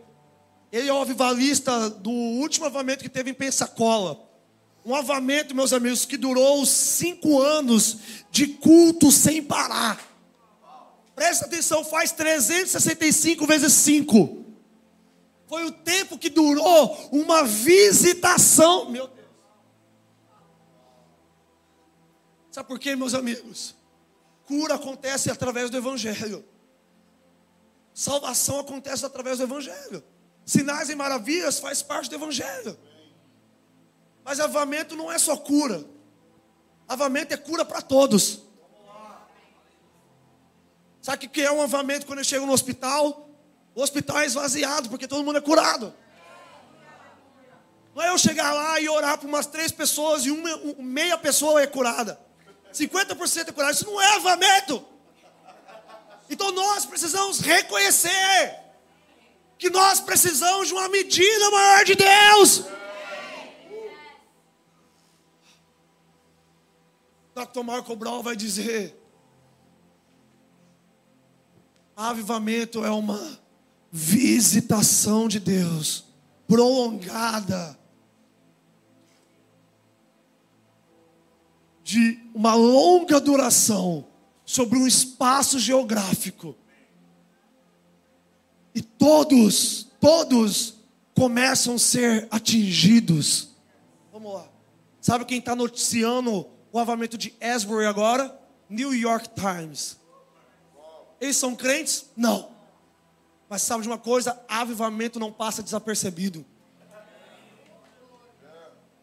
ele 0.72 0.88
é 0.88 0.92
o 0.92 1.00
avivalista 1.00 1.88
do 1.88 2.10
último 2.10 2.66
avamento 2.66 3.04
que 3.04 3.08
teve 3.08 3.30
em 3.30 3.34
Pensacola. 3.34 4.18
Um 4.84 4.92
avamento, 4.92 5.54
meus 5.54 5.72
amigos, 5.72 6.04
que 6.04 6.16
durou 6.16 6.66
cinco 6.66 7.40
anos 7.40 7.98
de 8.28 8.48
culto 8.48 9.12
sem 9.12 9.40
parar. 9.40 10.00
Presta 11.14 11.46
atenção, 11.46 11.84
faz 11.84 12.10
365 12.10 13.46
vezes 13.46 13.72
5. 13.72 14.41
Foi 15.52 15.66
o 15.66 15.70
tempo 15.70 16.16
que 16.16 16.30
durou 16.30 16.96
uma 17.12 17.44
visitação. 17.44 18.88
Meu 18.88 19.06
Deus. 19.06 19.28
Sabe 22.50 22.66
por 22.66 22.78
quê, 22.78 22.96
meus 22.96 23.12
amigos? 23.12 23.74
Cura 24.46 24.76
acontece 24.76 25.30
através 25.30 25.68
do 25.68 25.76
Evangelho. 25.76 26.42
Salvação 27.92 28.60
acontece 28.60 29.04
através 29.04 29.36
do 29.36 29.44
Evangelho. 29.44 30.02
Sinais 30.42 30.88
e 30.88 30.94
maravilhas 30.94 31.60
faz 31.60 31.82
parte 31.82 32.08
do 32.08 32.16
Evangelho. 32.16 32.74
Mas 34.24 34.40
avamento 34.40 34.96
não 34.96 35.12
é 35.12 35.18
só 35.18 35.36
cura. 35.36 35.84
Avamento 36.88 37.34
é 37.34 37.36
cura 37.36 37.62
para 37.62 37.82
todos. 37.82 38.40
Sabe 41.02 41.26
o 41.26 41.28
que 41.28 41.42
é 41.42 41.52
um 41.52 41.60
avamento 41.60 42.06
quando 42.06 42.20
eu 42.20 42.24
chego 42.24 42.46
no 42.46 42.54
hospital? 42.54 43.28
O 43.74 43.82
hospital 43.82 44.18
é 44.20 44.26
esvaziado 44.26 44.88
porque 44.88 45.08
todo 45.08 45.24
mundo 45.24 45.38
é 45.38 45.40
curado. 45.40 45.94
Não 47.94 48.02
é 48.02 48.08
eu 48.08 48.18
chegar 48.18 48.52
lá 48.52 48.80
e 48.80 48.88
orar 48.88 49.18
para 49.18 49.28
umas 49.28 49.46
três 49.46 49.70
pessoas 49.70 50.24
e 50.24 50.30
uma, 50.30 50.50
meia 50.78 51.18
pessoa 51.18 51.62
é 51.62 51.66
curada. 51.66 52.18
50% 52.72 53.48
é 53.48 53.52
curada. 53.52 53.72
Isso 53.72 53.86
não 53.86 54.00
é 54.00 54.16
avamento. 54.16 54.84
Então 56.28 56.50
nós 56.52 56.86
precisamos 56.86 57.40
reconhecer 57.40 58.58
que 59.58 59.68
nós 59.68 60.00
precisamos 60.00 60.68
de 60.68 60.74
uma 60.74 60.88
medida 60.88 61.50
maior 61.50 61.84
de 61.84 61.94
Deus. 61.94 62.64
Dr. 67.34 67.62
Marco 67.62 67.94
Brown 67.94 68.22
vai 68.22 68.36
dizer: 68.36 68.96
avivamento 71.96 72.84
é 72.84 72.90
uma 72.90 73.41
visitação 73.92 75.28
de 75.28 75.38
Deus 75.38 76.06
prolongada, 76.46 77.78
de 81.84 82.18
uma 82.34 82.54
longa 82.54 83.20
duração 83.20 84.06
sobre 84.46 84.78
um 84.78 84.86
espaço 84.86 85.58
geográfico. 85.58 86.56
E 88.74 88.80
todos, 88.80 89.88
todos 90.00 90.76
começam 91.14 91.74
a 91.74 91.78
ser 91.78 92.28
atingidos. 92.30 93.50
Vamos 94.10 94.32
lá. 94.32 94.48
Sabe 95.02 95.26
quem 95.26 95.38
está 95.38 95.54
noticiando 95.54 96.46
o 96.72 96.78
avamento 96.78 97.18
de 97.18 97.34
Asbury 97.40 97.84
agora? 97.84 98.38
New 98.70 98.94
York 98.94 99.28
Times. 99.34 99.98
Eles 101.20 101.36
são 101.36 101.54
crentes? 101.54 102.06
Não. 102.16 102.52
Mas 103.52 103.60
sabe 103.60 103.82
de 103.82 103.88
uma 103.88 103.98
coisa? 103.98 104.42
Avivamento 104.48 105.20
não 105.20 105.30
passa 105.30 105.62
desapercebido. 105.62 106.42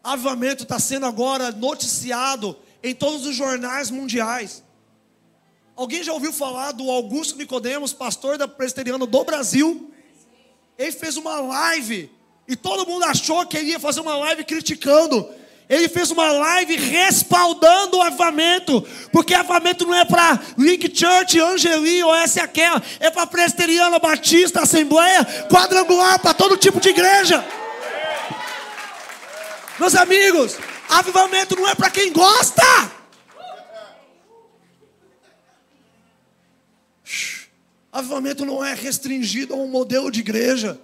Avivamento 0.02 0.64
está 0.64 0.76
sendo 0.76 1.06
agora 1.06 1.52
noticiado 1.52 2.56
em 2.82 2.92
todos 2.92 3.24
os 3.26 3.36
jornais 3.36 3.92
mundiais. 3.92 4.64
Alguém 5.76 6.02
já 6.02 6.12
ouviu 6.12 6.32
falar 6.32 6.72
do 6.72 6.90
Augusto 6.90 7.38
Nicodemos, 7.38 7.92
pastor 7.92 8.36
da 8.38 8.48
presbiteriana 8.48 9.06
do 9.06 9.24
Brasil? 9.24 9.94
Ele 10.76 10.90
fez 10.90 11.16
uma 11.16 11.38
live 11.38 12.10
e 12.48 12.56
todo 12.56 12.90
mundo 12.90 13.04
achou 13.04 13.46
que 13.46 13.56
ele 13.56 13.70
ia 13.70 13.78
fazer 13.78 14.00
uma 14.00 14.16
live 14.16 14.42
criticando. 14.42 15.30
Ele 15.70 15.88
fez 15.88 16.10
uma 16.10 16.32
live 16.32 16.74
respaldando 16.74 17.98
o 17.98 18.02
avamento, 18.02 18.82
porque 19.12 19.32
avamento 19.32 19.86
não 19.86 19.94
é 19.94 20.04
para 20.04 20.40
Link 20.58 20.92
Church, 20.92 21.38
Angeli 21.38 22.02
ou 22.02 22.12
essa 22.12 22.40
e 22.40 22.42
aquela, 22.42 22.82
é 22.98 23.08
para 23.08 23.24
Presteriana, 23.24 24.00
Batista, 24.00 24.62
Assembleia, 24.62 25.24
quadrangular, 25.48 26.18
para 26.18 26.34
todo 26.34 26.56
tipo 26.56 26.80
de 26.80 26.88
igreja. 26.88 27.46
Meus 29.78 29.94
amigos, 29.94 30.58
avivamento 30.88 31.54
não 31.54 31.68
é 31.68 31.74
para 31.76 31.88
quem 31.88 32.12
gosta. 32.12 32.90
Avivamento 37.92 38.44
não 38.44 38.64
é 38.64 38.74
restringido 38.74 39.54
a 39.54 39.56
um 39.56 39.68
modelo 39.68 40.10
de 40.10 40.18
igreja, 40.18 40.80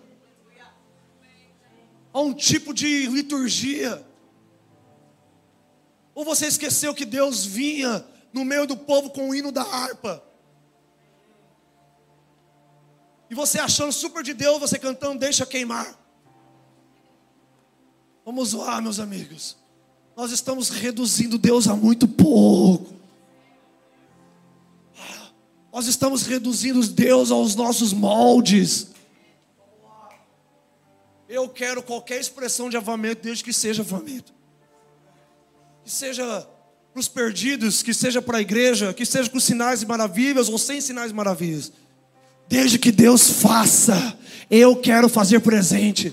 a 2.12 2.20
um 2.20 2.32
tipo 2.32 2.72
de 2.72 3.06
liturgia. 3.06 4.05
Ou 6.16 6.24
você 6.24 6.46
esqueceu 6.46 6.94
que 6.94 7.04
Deus 7.04 7.44
vinha 7.44 8.02
no 8.32 8.42
meio 8.42 8.66
do 8.66 8.74
povo 8.74 9.10
com 9.10 9.28
o 9.28 9.34
hino 9.34 9.52
da 9.52 9.60
harpa? 9.62 10.24
E 13.28 13.34
você 13.34 13.58
achando 13.58 13.92
super 13.92 14.22
de 14.22 14.32
Deus, 14.32 14.58
você 14.58 14.78
cantando 14.78 15.18
Deixa 15.18 15.44
queimar. 15.44 15.94
Vamos 18.24 18.54
lá, 18.54 18.80
meus 18.80 18.98
amigos. 18.98 19.58
Nós 20.16 20.32
estamos 20.32 20.70
reduzindo 20.70 21.36
Deus 21.36 21.68
a 21.68 21.76
muito 21.76 22.08
pouco. 22.08 22.94
Nós 25.70 25.86
estamos 25.86 26.22
reduzindo 26.22 26.80
Deus 26.88 27.30
aos 27.30 27.54
nossos 27.54 27.92
moldes. 27.92 28.88
Eu 31.28 31.46
quero 31.50 31.82
qualquer 31.82 32.18
expressão 32.18 32.70
de 32.70 32.78
avamento, 32.78 33.20
desde 33.22 33.44
que 33.44 33.52
seja 33.52 33.82
avamento 33.82 34.35
que 35.86 35.92
seja 35.92 36.44
para 36.92 36.98
os 36.98 37.06
perdidos, 37.06 37.80
que 37.80 37.94
seja 37.94 38.20
para 38.20 38.38
a 38.38 38.40
igreja, 38.40 38.92
que 38.92 39.06
seja 39.06 39.30
com 39.30 39.38
sinais 39.38 39.82
e 39.82 39.86
maravilhas 39.86 40.48
ou 40.48 40.58
sem 40.58 40.80
sinais 40.80 41.12
e 41.12 41.14
maravilhas. 41.14 41.70
Desde 42.48 42.76
que 42.76 42.90
Deus 42.90 43.30
faça, 43.30 44.18
eu 44.50 44.74
quero 44.74 45.08
fazer 45.08 45.38
presente. 45.38 46.12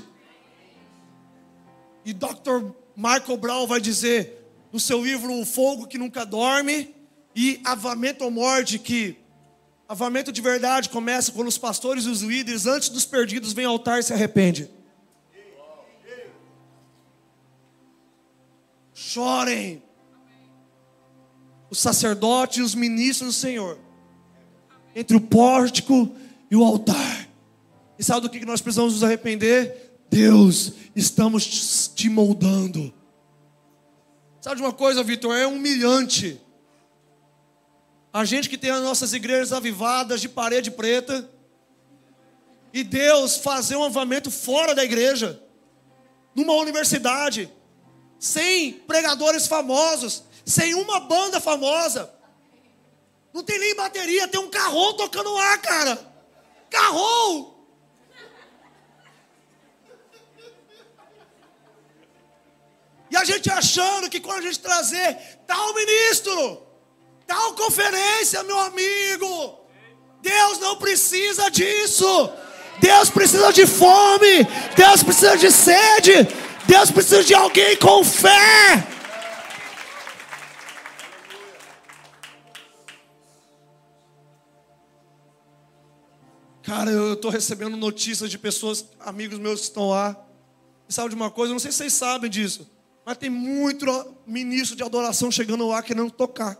E 2.05 2.13
Dr. 2.13 2.69
Michael 2.95 3.37
Brown 3.37 3.65
vai 3.65 3.81
dizer 3.81 4.47
no 4.71 4.79
seu 4.79 5.03
livro 5.03 5.33
O 5.33 5.43
Fogo 5.43 5.87
que 5.87 5.97
Nunca 5.97 6.23
Dorme 6.23 6.93
e 7.35 7.59
Avamento 7.65 8.23
ou 8.23 8.29
Morte 8.29 8.77
que 8.77 9.17
avamento 9.89 10.31
de 10.31 10.39
verdade 10.39 10.89
começa 10.89 11.31
quando 11.31 11.47
os 11.47 11.57
pastores 11.57 12.05
e 12.05 12.09
os 12.09 12.21
líderes 12.21 12.67
antes 12.67 12.89
dos 12.89 13.05
perdidos 13.05 13.53
vêm 13.53 13.65
ao 13.65 13.71
altar 13.71 13.99
e 13.99 14.03
se 14.03 14.13
arrependem. 14.13 14.69
Chorem. 19.13 19.83
Os 21.69 21.79
sacerdotes 21.79 22.57
e 22.57 22.61
os 22.61 22.75
ministros 22.75 23.35
do 23.35 23.39
Senhor, 23.39 23.79
entre 24.95 25.17
o 25.17 25.21
pórtico 25.21 26.15
e 26.49 26.55
o 26.55 26.63
altar. 26.63 27.27
E 27.97 28.03
sabe 28.03 28.21
do 28.21 28.29
que 28.29 28.45
nós 28.45 28.61
precisamos 28.61 28.93
nos 28.93 29.03
arrepender? 29.03 29.99
Deus, 30.09 30.73
estamos 30.95 31.89
te 31.95 32.09
moldando. 32.09 32.93
Sabe 34.41 34.57
de 34.57 34.61
uma 34.61 34.73
coisa, 34.73 35.03
Vitor? 35.03 35.35
É 35.35 35.47
humilhante. 35.47 36.39
A 38.11 38.23
gente 38.25 38.49
que 38.49 38.57
tem 38.57 38.69
as 38.69 38.83
nossas 38.83 39.13
igrejas 39.13 39.51
avivadas 39.51 40.21
de 40.21 40.29
parede 40.29 40.69
preta, 40.69 41.27
e 42.71 42.83
Deus 42.83 43.37
fazer 43.37 43.75
um 43.75 43.83
avamento 43.83 44.29
fora 44.29 44.75
da 44.75 44.83
igreja, 44.83 45.41
numa 46.35 46.53
universidade, 46.53 47.51
sem 48.23 48.71
pregadores 48.71 49.47
famosos, 49.47 50.23
sem 50.45 50.73
uma 50.75 51.01
banda 51.01 51.41
famosa. 51.41 52.09
Não 53.33 53.43
tem 53.43 53.59
nem 53.59 53.75
bateria, 53.75 54.29
tem 54.29 54.39
um 54.39 54.49
carro 54.49 54.93
tocando 54.93 55.33
lá, 55.33 55.57
cara. 55.57 55.99
Carro! 56.69 57.53
E 63.11 63.17
a 63.17 63.25
gente 63.25 63.51
achando 63.51 64.09
que 64.09 64.21
quando 64.21 64.39
a 64.39 64.43
gente 64.43 64.59
trazer 64.59 65.17
tal 65.45 65.73
ministro, 65.73 66.65
tal 67.27 67.53
conferência, 67.55 68.41
meu 68.43 68.57
amigo, 68.57 69.59
Deus 70.21 70.59
não 70.59 70.77
precisa 70.77 71.51
disso. 71.51 72.31
Deus 72.79 73.09
precisa 73.09 73.51
de 73.51 73.67
fome, 73.67 74.45
Deus 74.75 75.03
precisa 75.03 75.37
de 75.37 75.51
sede, 75.51 76.13
Deus 76.67 76.91
precisa 76.91 77.23
de 77.23 77.33
alguém 77.33 77.77
com 77.77 78.03
fé. 78.03 78.87
Cara, 86.63 86.89
eu 86.89 87.13
estou 87.13 87.29
recebendo 87.29 87.75
notícias 87.75 88.31
de 88.31 88.37
pessoas, 88.37 88.85
amigos 88.99 89.37
meus 89.37 89.59
que 89.59 89.65
estão 89.67 89.89
lá. 89.89 90.17
E 90.87 90.93
sabe 90.93 91.09
de 91.09 91.15
uma 91.15 91.29
coisa? 91.29 91.51
Eu 91.51 91.53
não 91.53 91.59
sei 91.59 91.71
se 91.71 91.77
vocês 91.77 91.93
sabem 91.93 92.29
disso. 92.29 92.69
Mas 93.05 93.17
tem 93.17 93.29
muito 93.29 94.15
ministro 94.25 94.75
de 94.75 94.83
adoração 94.83 95.29
chegando 95.29 95.67
lá 95.67 95.83
querendo 95.83 96.09
tocar. 96.09 96.57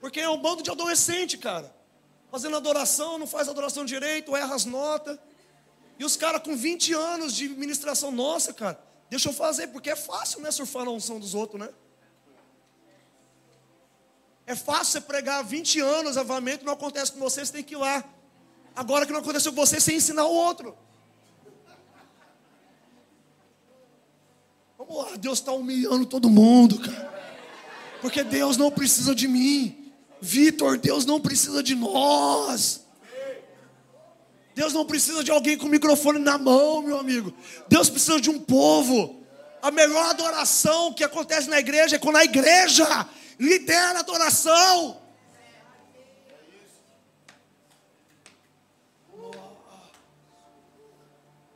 Porque 0.00 0.18
é 0.18 0.28
um 0.28 0.38
bando 0.38 0.62
de 0.62 0.70
adolescente, 0.70 1.36
cara. 1.36 1.72
Fazendo 2.30 2.56
adoração, 2.56 3.18
não 3.18 3.26
faz 3.26 3.48
adoração 3.48 3.84
direito, 3.84 4.34
erra 4.34 4.54
as 4.54 4.64
notas. 4.64 5.18
E 6.02 6.04
os 6.04 6.16
caras 6.16 6.42
com 6.42 6.56
20 6.56 6.92
anos 6.94 7.32
de 7.32 7.48
ministração, 7.48 8.10
nossa, 8.10 8.52
cara, 8.52 8.76
deixa 9.08 9.28
eu 9.28 9.32
fazer, 9.32 9.68
porque 9.68 9.88
é 9.88 9.94
fácil, 9.94 10.40
né, 10.40 10.50
surfar 10.50 10.84
na 10.84 10.90
unção 10.90 11.20
dos 11.20 11.32
outros, 11.32 11.60
né? 11.60 11.68
É 14.44 14.56
fácil 14.56 14.86
você 14.86 15.00
pregar 15.00 15.44
20 15.44 15.78
anos, 15.78 16.16
avamento, 16.16 16.64
não 16.64 16.72
acontece 16.72 17.12
com 17.12 17.20
você, 17.20 17.46
você 17.46 17.52
tem 17.52 17.62
que 17.62 17.74
ir 17.74 17.76
lá. 17.76 18.04
Agora 18.74 19.06
que 19.06 19.12
não 19.12 19.20
aconteceu 19.20 19.52
com 19.52 19.64
você, 19.64 19.78
você 19.78 19.94
ensinar 19.94 20.24
o 20.24 20.34
outro. 20.34 20.76
Vamos 24.76 24.96
lá, 24.96 25.16
Deus 25.16 25.38
está 25.38 25.52
humilhando 25.52 26.04
todo 26.04 26.28
mundo, 26.28 26.80
cara. 26.80 27.12
Porque 28.00 28.24
Deus 28.24 28.56
não 28.56 28.72
precisa 28.72 29.14
de 29.14 29.28
mim. 29.28 29.92
Vitor, 30.20 30.78
Deus 30.78 31.06
não 31.06 31.20
precisa 31.20 31.62
de 31.62 31.76
nós. 31.76 32.82
Deus 34.54 34.72
não 34.72 34.84
precisa 34.84 35.24
de 35.24 35.30
alguém 35.30 35.56
com 35.56 35.66
microfone 35.66 36.18
na 36.18 36.36
mão, 36.36 36.82
meu 36.82 36.98
amigo. 36.98 37.32
Deus 37.68 37.88
precisa 37.88 38.20
de 38.20 38.30
um 38.30 38.38
povo. 38.38 39.22
A 39.62 39.70
melhor 39.70 40.10
adoração 40.10 40.92
que 40.92 41.04
acontece 41.04 41.48
na 41.48 41.58
igreja 41.58 41.96
é 41.96 41.98
quando 41.98 42.16
a 42.16 42.24
igreja 42.24 43.08
lidera 43.38 43.98
a 43.98 44.00
adoração. 44.00 45.00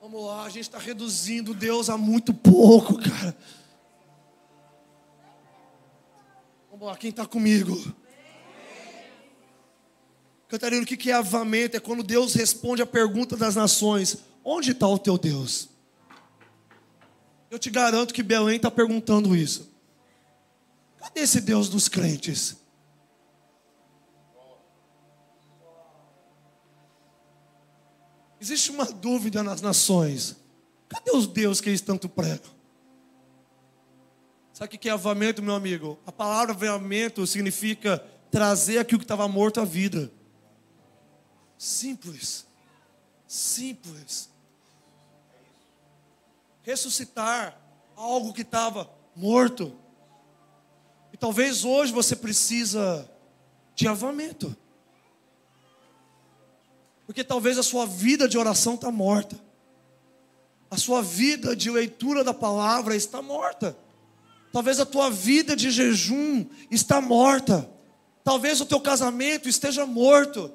Vamos 0.00 0.24
lá, 0.24 0.44
a 0.44 0.48
gente 0.48 0.62
está 0.62 0.78
reduzindo 0.78 1.52
Deus 1.52 1.90
a 1.90 1.98
muito 1.98 2.32
pouco, 2.32 2.96
cara. 2.96 3.36
Vamos 6.70 6.86
lá, 6.86 6.96
quem 6.96 7.10
está 7.10 7.26
comigo? 7.26 7.76
Catarina, 10.48 10.82
o 10.82 10.86
que 10.86 11.10
é 11.10 11.14
avamento? 11.14 11.76
É 11.76 11.80
quando 11.80 12.02
Deus 12.02 12.34
responde 12.34 12.80
a 12.80 12.86
pergunta 12.86 13.36
das 13.36 13.56
nações: 13.56 14.18
Onde 14.44 14.70
está 14.70 14.86
o 14.86 14.98
teu 14.98 15.18
Deus? 15.18 15.68
Eu 17.50 17.58
te 17.58 17.70
garanto 17.70 18.14
que 18.14 18.22
Belém 18.22 18.56
está 18.56 18.70
perguntando 18.70 19.34
isso. 19.34 19.70
Cadê 20.98 21.20
esse 21.20 21.40
Deus 21.40 21.68
dos 21.68 21.88
crentes? 21.88 22.56
Existe 28.40 28.70
uma 28.70 28.84
dúvida 28.84 29.42
nas 29.42 29.60
nações. 29.60 30.36
Cadê 30.88 31.10
os 31.10 31.26
Deus 31.26 31.60
que 31.60 31.68
eles 31.68 31.80
tanto 31.80 32.08
pregam? 32.08 32.54
Sabe 34.52 34.76
o 34.76 34.78
que 34.78 34.88
é 34.88 34.92
avamento, 34.92 35.42
meu 35.42 35.54
amigo? 35.54 35.98
A 36.06 36.12
palavra 36.12 36.54
avamento 36.54 37.26
significa 37.26 37.98
trazer 38.30 38.78
aquilo 38.78 39.00
que 39.00 39.04
estava 39.04 39.26
morto 39.26 39.60
à 39.60 39.64
vida. 39.64 40.10
Simples. 41.58 42.46
Simples. 43.26 44.28
Ressuscitar 46.62 47.58
algo 47.96 48.32
que 48.32 48.42
estava 48.42 48.90
morto. 49.14 49.74
E 51.12 51.16
talvez 51.16 51.64
hoje 51.64 51.92
você 51.92 52.14
precisa 52.14 53.10
de 53.74 53.88
avamento. 53.88 54.54
Porque 57.06 57.22
talvez 57.22 57.56
a 57.56 57.62
sua 57.62 57.86
vida 57.86 58.28
de 58.28 58.36
oração 58.36 58.74
está 58.74 58.90
morta. 58.90 59.40
A 60.70 60.76
sua 60.76 61.00
vida 61.00 61.54
de 61.54 61.70
leitura 61.70 62.24
da 62.24 62.34
palavra 62.34 62.96
está 62.96 63.22
morta. 63.22 63.76
Talvez 64.52 64.80
a 64.80 64.86
tua 64.86 65.10
vida 65.10 65.54
de 65.54 65.70
jejum 65.70 66.44
está 66.70 67.00
morta. 67.00 67.70
Talvez 68.24 68.60
o 68.60 68.66
teu 68.66 68.80
casamento 68.80 69.48
esteja 69.48 69.86
morto. 69.86 70.52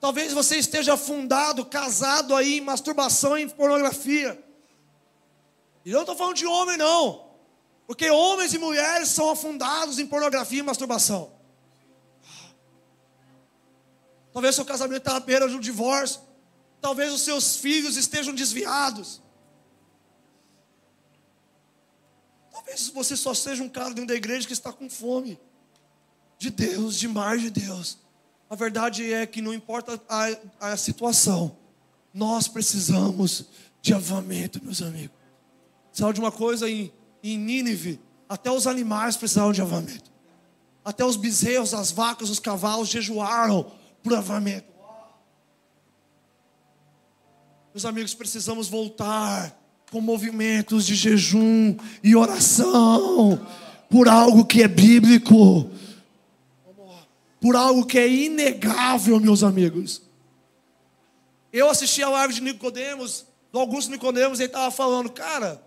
Talvez 0.00 0.32
você 0.32 0.56
esteja 0.56 0.94
afundado, 0.94 1.66
casado 1.66 2.34
aí 2.34 2.56
em 2.56 2.60
masturbação 2.62 3.36
e 3.36 3.42
em 3.42 3.48
pornografia. 3.48 4.42
E 5.84 5.90
eu 5.90 5.96
não 5.96 6.02
estou 6.02 6.16
falando 6.16 6.36
de 6.36 6.46
homem, 6.46 6.78
não. 6.78 7.28
Porque 7.86 8.10
homens 8.10 8.54
e 8.54 8.58
mulheres 8.58 9.10
são 9.10 9.28
afundados 9.28 9.98
em 9.98 10.06
pornografia 10.06 10.60
e 10.60 10.62
masturbação. 10.62 11.38
Talvez 14.32 14.54
seu 14.54 14.64
casamento 14.64 14.98
está 14.98 15.16
à 15.16 15.20
beira 15.20 15.48
de 15.48 15.56
um 15.56 15.60
divórcio. 15.60 16.20
Talvez 16.80 17.12
os 17.12 17.20
seus 17.20 17.56
filhos 17.56 17.96
estejam 17.96 18.34
desviados. 18.34 19.20
Talvez 22.50 22.88
você 22.88 23.16
só 23.16 23.34
seja 23.34 23.62
um 23.62 23.68
cara 23.68 23.88
dentro 23.88 24.06
da 24.06 24.14
igreja 24.14 24.46
que 24.46 24.52
está 24.52 24.72
com 24.72 24.88
fome 24.88 25.38
de 26.38 26.48
Deus, 26.48 26.98
de 26.98 27.06
mais 27.06 27.42
de 27.42 27.50
Deus. 27.50 27.98
A 28.50 28.56
verdade 28.56 29.12
é 29.12 29.24
que 29.26 29.40
não 29.40 29.54
importa 29.54 30.00
a, 30.08 30.72
a 30.72 30.76
situação, 30.76 31.56
nós 32.12 32.48
precisamos 32.48 33.46
de 33.80 33.94
avamento, 33.94 34.60
meus 34.62 34.82
amigos. 34.82 35.16
Sabe 35.92 36.14
de 36.14 36.20
uma 36.20 36.32
coisa 36.32 36.68
em, 36.68 36.92
em 37.22 37.38
Nínive? 37.38 38.00
Até 38.28 38.50
os 38.50 38.66
animais 38.66 39.16
precisavam 39.16 39.52
de 39.52 39.62
avamento. 39.62 40.10
Até 40.84 41.04
os 41.04 41.16
bezerros, 41.16 41.72
as 41.72 41.92
vacas, 41.92 42.28
os 42.28 42.40
cavalos 42.40 42.88
jejuaram 42.88 43.70
por 44.02 44.14
avamento. 44.14 44.68
Meus 47.72 47.84
amigos, 47.84 48.14
precisamos 48.14 48.68
voltar 48.68 49.56
com 49.92 50.00
movimentos 50.00 50.86
de 50.86 50.96
jejum 50.96 51.76
e 52.02 52.16
oração 52.16 53.46
por 53.88 54.08
algo 54.08 54.44
que 54.44 54.62
é 54.62 54.68
bíblico, 54.68 55.70
por 57.40 57.56
algo 57.56 57.86
que 57.86 57.98
é 57.98 58.08
inegável, 58.08 59.18
meus 59.18 59.42
amigos. 59.42 60.02
Eu 61.52 61.68
assisti 61.68 62.02
a 62.02 62.08
live 62.08 62.34
de 62.34 62.40
Nicodemos, 62.42 63.26
do 63.52 63.58
Augusto 63.58 63.90
Nicodemos, 63.90 64.38
ele 64.38 64.46
estava 64.46 64.70
falando, 64.70 65.10
cara, 65.10 65.60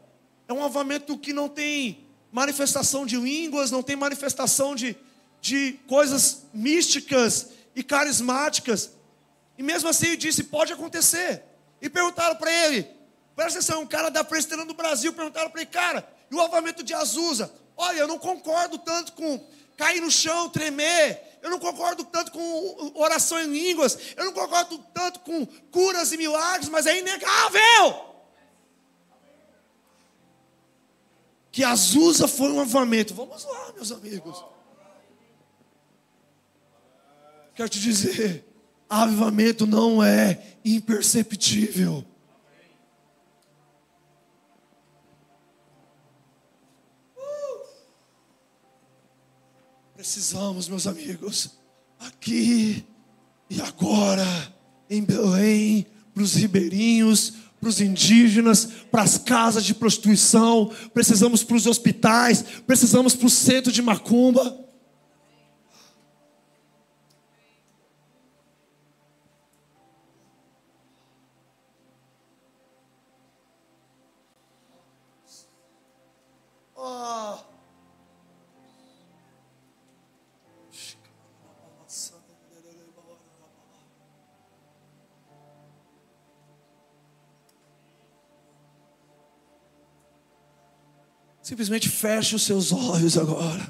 é 0.48 0.54
um 0.54 0.64
avamento 0.64 1.18
que 1.18 1.34
não 1.34 1.50
tem 1.50 2.06
manifestação 2.32 3.06
de 3.06 3.18
línguas, 3.18 3.72
não 3.72 3.84
tem 3.84 3.96
manifestação 3.96 4.76
de, 4.76 4.96
de 5.42 5.74
coisas 5.88 6.46
místicas, 6.54 7.50
e 7.76 7.84
carismáticas. 7.84 8.92
E 9.58 9.64
mesmo 9.64 9.90
assim 9.90 10.08
ele 10.08 10.18
disse: 10.18 10.44
pode 10.44 10.74
acontecer. 10.74 11.44
E 11.82 11.90
perguntaram 11.90 12.36
para 12.36 12.52
ele: 12.52 12.88
presta 13.36 13.60
atenção, 13.60 13.82
um 13.82 13.88
cara 13.88 14.10
da 14.10 14.24
presbiteriana 14.24 14.68
do 14.68 14.76
Brasil, 14.76 15.14
perguntaram 15.14 15.50
para 15.50 15.62
ele, 15.62 15.70
cara, 15.70 16.08
e 16.30 16.36
o 16.36 16.42
avamento 16.42 16.84
de 16.84 16.94
Azusa? 16.94 17.52
Olha, 17.76 18.00
eu 18.00 18.08
não 18.08 18.20
concordo 18.20 18.78
tanto 18.78 19.14
com 19.14 19.44
cair 19.78 20.02
no 20.02 20.12
chão, 20.12 20.50
tremer. 20.50 21.33
Eu 21.44 21.50
não 21.50 21.60
concordo 21.60 22.06
tanto 22.06 22.32
com 22.32 22.92
oração 22.96 23.38
em 23.38 23.52
línguas. 23.52 23.98
Eu 24.16 24.24
não 24.24 24.32
concordo 24.32 24.78
tanto 24.94 25.20
com 25.20 25.46
curas 25.46 26.14
e 26.14 26.18
milagres, 26.18 26.70
mas 26.70 26.86
é 26.86 26.98
inegável. 26.98 28.14
Que 31.52 31.66
Azusa 31.66 32.30
foi 32.30 32.50
um 32.50 32.62
avamento. 32.62 33.14
Vamos 33.14 33.44
lá, 33.44 33.74
meus 33.74 33.92
amigos. 33.92 34.42
Quero 37.54 37.68
te 37.68 37.80
dizer, 37.82 38.46
avivamento 38.90 39.68
não 39.68 40.02
é 40.02 40.42
imperceptível. 40.64 42.06
Precisamos, 50.04 50.68
meus 50.68 50.86
amigos, 50.86 51.52
aqui 51.98 52.84
e 53.50 53.62
agora, 53.62 54.28
em 54.90 55.02
Belém, 55.02 55.86
para 56.14 56.22
os 56.22 56.34
ribeirinhos, 56.34 57.36
para 57.58 57.70
os 57.70 57.80
indígenas, 57.80 58.68
para 58.92 59.02
as 59.02 59.18
casas 59.18 59.64
de 59.64 59.74
prostituição, 59.74 60.70
precisamos 60.94 61.42
para 61.42 61.56
os 61.56 61.66
hospitais, 61.66 62.44
precisamos 62.68 63.16
para 63.16 63.28
o 63.28 63.30
centro 63.30 63.72
de 63.72 63.82
macumba. 63.82 64.60
Simplesmente 91.54 91.88
feche 91.88 92.36
os 92.36 92.42
seus 92.42 92.72
olhos 92.72 93.16
agora. 93.16 93.62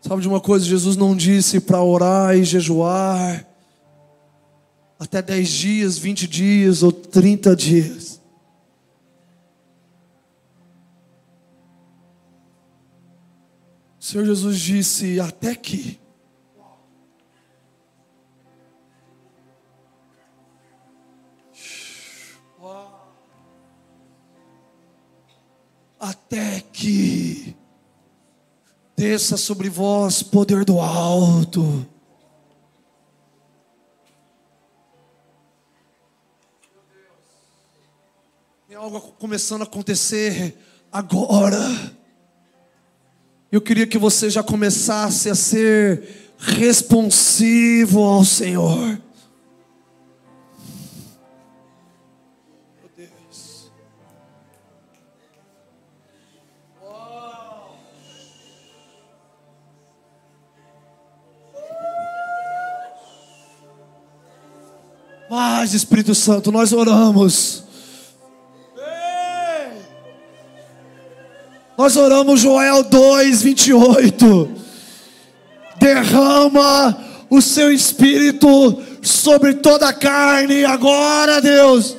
Sabe 0.00 0.20
de 0.20 0.26
uma 0.26 0.40
coisa? 0.40 0.64
Jesus 0.64 0.96
não 0.96 1.14
disse 1.14 1.60
para 1.60 1.80
orar 1.80 2.36
e 2.36 2.42
jejuar 2.42 3.46
até 4.98 5.22
10 5.22 5.48
dias, 5.48 5.96
20 5.96 6.26
dias 6.26 6.82
ou 6.82 6.90
30 6.90 7.54
dias. 7.54 8.17
Senhor 14.08 14.24
Jesus 14.24 14.58
disse: 14.58 15.20
até 15.20 15.54
que. 15.54 16.00
Até 26.00 26.60
que 26.72 27.54
desça 28.96 29.36
sobre 29.36 29.68
vós 29.68 30.22
poder 30.22 30.64
do 30.64 30.80
alto. 30.80 31.86
Tem 38.66 38.74
algo 38.74 39.02
começando 39.18 39.60
a 39.60 39.64
acontecer 39.64 40.56
agora. 40.90 41.58
Eu 43.50 43.62
queria 43.62 43.86
que 43.86 43.96
você 43.96 44.28
já 44.28 44.42
começasse 44.42 45.30
a 45.30 45.34
ser 45.34 46.02
responsivo 46.38 48.02
ao 48.02 48.22
Senhor. 48.22 49.00
Mais 65.30 65.72
Espírito 65.72 66.14
Santo, 66.14 66.52
nós 66.52 66.74
oramos. 66.74 67.67
Nós 71.78 71.96
oramos 71.96 72.40
Joel 72.40 72.82
2, 72.82 73.40
28. 73.40 74.50
Derrama 75.76 76.98
o 77.30 77.40
seu 77.40 77.72
espírito 77.72 78.82
sobre 79.00 79.54
toda 79.54 79.88
a 79.88 79.92
carne 79.92 80.64
agora, 80.64 81.40
Deus. 81.40 81.96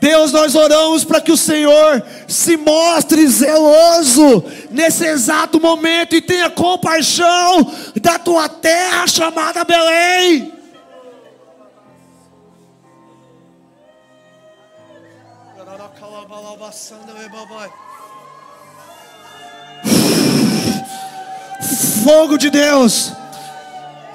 Deus, 0.00 0.32
nós 0.32 0.54
oramos 0.54 1.04
para 1.04 1.20
que 1.20 1.30
o 1.30 1.36
Senhor 1.36 2.02
se 2.26 2.56
mostre 2.56 3.26
zeloso 3.26 4.44
nesse 4.70 5.04
exato 5.04 5.60
momento 5.60 6.16
e 6.16 6.22
tenha 6.22 6.48
compaixão 6.48 7.70
da 8.00 8.18
tua 8.18 8.48
terra 8.48 9.06
chamada 9.06 9.62
Belém. 9.62 10.60
Fogo 22.04 22.38
de 22.38 22.50
Deus, 22.50 23.12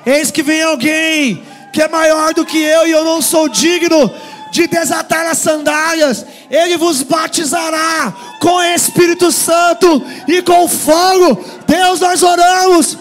eis 0.06 0.32
que 0.32 0.42
vem 0.42 0.64
alguém 0.64 1.44
que 1.72 1.82
é 1.82 1.88
maior 1.88 2.34
do 2.34 2.46
que 2.46 2.58
eu 2.58 2.88
e 2.88 2.92
eu 2.92 3.04
não 3.04 3.22
sou 3.22 3.50
digno 3.50 4.12
de 4.52 4.68
desatar 4.68 5.26
as 5.26 5.38
sandálias. 5.38 6.26
Ele 6.50 6.78
vos 6.78 7.02
batizará 7.04 8.14
com 8.40 8.62
Espírito 8.62 9.32
Santo 9.32 10.02
e 10.28 10.42
com 10.42 10.68
fogo. 10.68 11.44
Deus, 11.68 12.00
nós 12.00 12.24
oramos. 12.24 12.98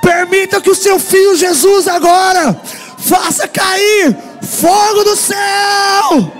Permita 0.00 0.60
que 0.60 0.70
o 0.70 0.74
seu 0.74 0.98
filho 0.98 1.36
Jesus 1.36 1.86
agora 1.86 2.58
faça 2.98 3.46
cair 3.46 4.16
fogo 4.40 5.04
do 5.04 5.16
céu. 5.16 6.32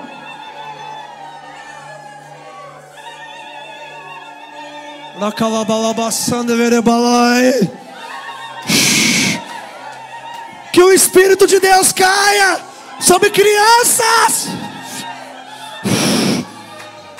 Que 10.72 10.82
o 10.82 10.92
Espírito 10.92 11.46
de 11.46 11.58
Deus 11.58 11.90
caia 11.90 12.60
sobre 13.00 13.30
crianças, 13.30 14.48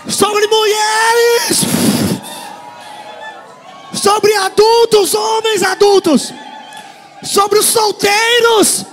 sobre 0.09 0.47
mulheres, 0.47 1.61
sobre 3.94 4.34
adultos, 4.36 5.14
homens 5.14 5.62
adultos, 5.62 6.34
sobre 7.22 7.59
os 7.59 7.66
solteiros. 7.66 8.84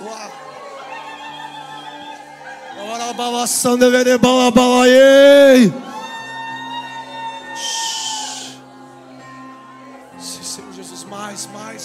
Sim, 5.72 5.83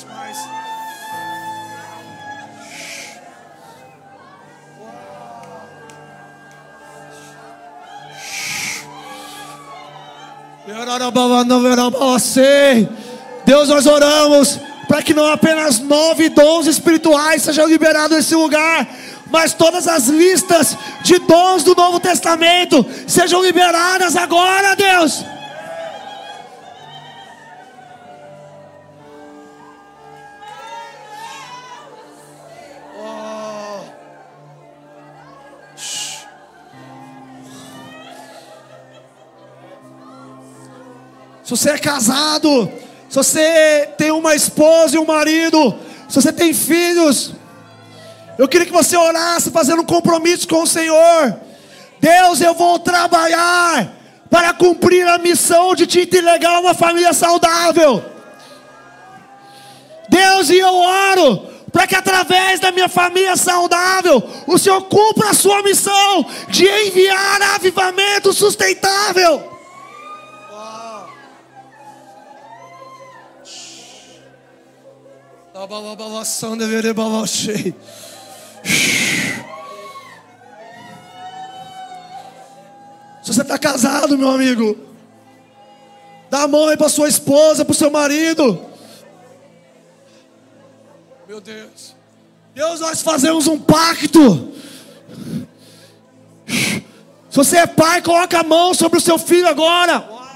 mais, 0.04 0.36
mais. 0.36 0.68
Deus, 13.44 13.68
nós 13.68 13.86
oramos 13.86 14.60
para 14.86 15.02
que 15.02 15.14
não 15.14 15.26
apenas 15.26 15.78
nove 15.80 16.28
dons 16.28 16.66
espirituais 16.66 17.42
sejam 17.42 17.66
liberados 17.66 18.16
nesse 18.16 18.34
lugar, 18.34 18.86
mas 19.30 19.52
todas 19.52 19.88
as 19.88 20.06
listas 20.06 20.76
de 21.02 21.18
dons 21.18 21.62
do 21.62 21.74
Novo 21.74 21.98
Testamento 22.00 22.84
sejam 23.06 23.42
liberadas 23.42 24.16
agora, 24.16 24.74
Deus. 24.74 25.24
Se 41.48 41.56
você 41.56 41.70
é 41.70 41.78
casado, 41.78 42.70
se 43.08 43.16
você 43.16 43.88
tem 43.96 44.10
uma 44.10 44.34
esposa 44.34 44.96
e 44.96 44.98
um 44.98 45.06
marido, 45.06 45.74
se 46.06 46.20
você 46.20 46.30
tem 46.30 46.52
filhos, 46.52 47.32
eu 48.36 48.46
queria 48.46 48.66
que 48.66 48.72
você 48.72 48.98
orasse 48.98 49.50
fazendo 49.50 49.80
um 49.80 49.86
compromisso 49.86 50.46
com 50.46 50.64
o 50.64 50.66
Senhor. 50.66 51.40
Deus, 51.98 52.42
eu 52.42 52.52
vou 52.52 52.78
trabalhar 52.78 53.90
para 54.28 54.52
cumprir 54.52 55.08
a 55.08 55.16
missão 55.16 55.74
de 55.74 55.86
te 55.86 56.00
entregar 56.00 56.60
uma 56.60 56.74
família 56.74 57.14
saudável. 57.14 58.04
Deus, 60.06 60.50
e 60.50 60.58
eu 60.58 60.74
oro 60.74 61.46
para 61.72 61.86
que 61.86 61.96
através 61.96 62.60
da 62.60 62.70
minha 62.70 62.90
família 62.90 63.38
saudável, 63.38 64.22
o 64.46 64.58
Senhor 64.58 64.82
cumpra 64.82 65.30
a 65.30 65.34
sua 65.34 65.62
missão 65.62 66.26
de 66.48 66.68
enviar 66.68 67.40
avivamento 67.54 68.34
sustentável. 68.34 69.57
Se 83.24 83.34
você 83.34 83.42
está 83.42 83.58
casado, 83.58 84.16
meu 84.16 84.30
amigo, 84.30 84.78
dá 86.30 86.42
a 86.42 86.48
mão 86.48 86.68
aí 86.68 86.76
para 86.76 86.88
sua 86.88 87.08
esposa, 87.08 87.64
para 87.64 87.72
o 87.72 87.74
seu 87.74 87.90
marido. 87.90 88.64
Meu 91.26 91.40
Deus, 91.40 91.96
Deus, 92.54 92.78
nós 92.78 93.02
fazemos 93.02 93.48
um 93.48 93.58
pacto. 93.58 94.52
Se 96.46 97.36
você 97.36 97.56
é 97.56 97.66
pai, 97.66 98.00
coloca 98.00 98.38
a 98.38 98.44
mão 98.44 98.72
sobre 98.74 98.98
o 98.98 99.02
seu 99.02 99.18
filho 99.18 99.48
agora. 99.48 100.27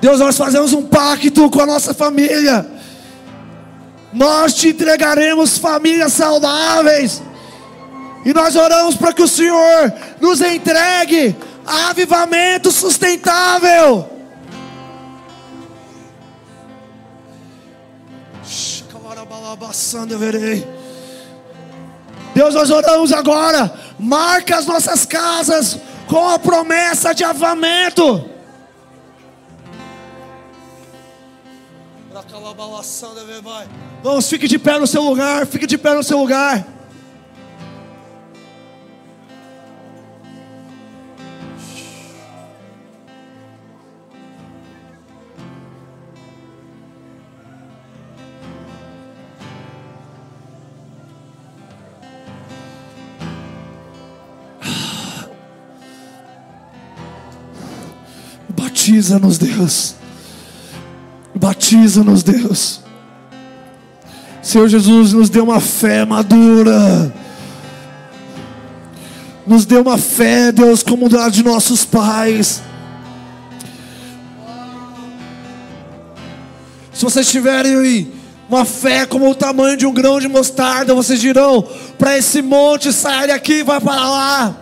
Deus, 0.00 0.20
nós 0.20 0.36
fazemos 0.36 0.72
um 0.72 0.82
pacto 0.82 1.50
com 1.50 1.60
a 1.60 1.66
nossa 1.66 1.92
família. 1.92 2.66
Nós 4.12 4.54
te 4.54 4.68
entregaremos 4.68 5.58
famílias 5.58 6.12
saudáveis. 6.12 7.22
E 8.24 8.32
nós 8.32 8.56
oramos 8.56 8.96
para 8.96 9.12
que 9.12 9.22
o 9.22 9.28
Senhor 9.28 9.92
nos 10.20 10.40
entregue 10.40 11.36
avivamento 11.66 12.70
sustentável. 12.70 14.08
Deus, 22.34 22.54
nós 22.54 22.70
oramos 22.70 23.12
agora. 23.12 23.72
Marca 23.98 24.56
as 24.56 24.66
nossas 24.66 25.04
casas 25.04 25.78
com 26.06 26.28
a 26.28 26.38
promessa 26.38 27.12
de 27.12 27.24
avamento. 27.24 28.37
Vamos, 34.02 34.28
fique 34.28 34.46
de 34.46 34.58
pé 34.58 34.78
no 34.78 34.86
seu 34.86 35.02
lugar. 35.02 35.46
Fique 35.46 35.66
de 35.66 35.76
pé 35.76 35.94
no 35.94 36.02
seu 36.02 36.18
lugar. 36.18 36.66
Batiza-nos, 58.48 59.38
Deus. 59.38 59.94
Batiza-nos, 61.38 62.24
Deus. 62.24 62.80
Senhor 64.42 64.68
Jesus, 64.68 65.12
nos 65.12 65.30
dê 65.30 65.40
uma 65.40 65.60
fé 65.60 66.04
madura. 66.04 67.14
Nos 69.46 69.64
dê 69.64 69.76
uma 69.76 69.96
fé, 69.96 70.50
Deus, 70.50 70.82
como 70.82 71.06
a 71.16 71.28
de 71.28 71.44
nossos 71.44 71.84
pais. 71.84 72.60
Se 76.92 77.04
vocês 77.04 77.30
tiverem 77.30 78.10
uma 78.48 78.64
fé 78.64 79.06
como 79.06 79.30
o 79.30 79.34
tamanho 79.34 79.76
de 79.76 79.86
um 79.86 79.92
grão 79.92 80.18
de 80.18 80.26
mostarda, 80.26 80.92
vocês 80.92 81.20
dirão 81.20 81.64
para 81.96 82.18
esse 82.18 82.42
monte: 82.42 82.92
sai 82.92 83.28
daqui 83.28 83.60
e 83.60 83.62
vai 83.62 83.80
para 83.80 84.10
lá. 84.10 84.56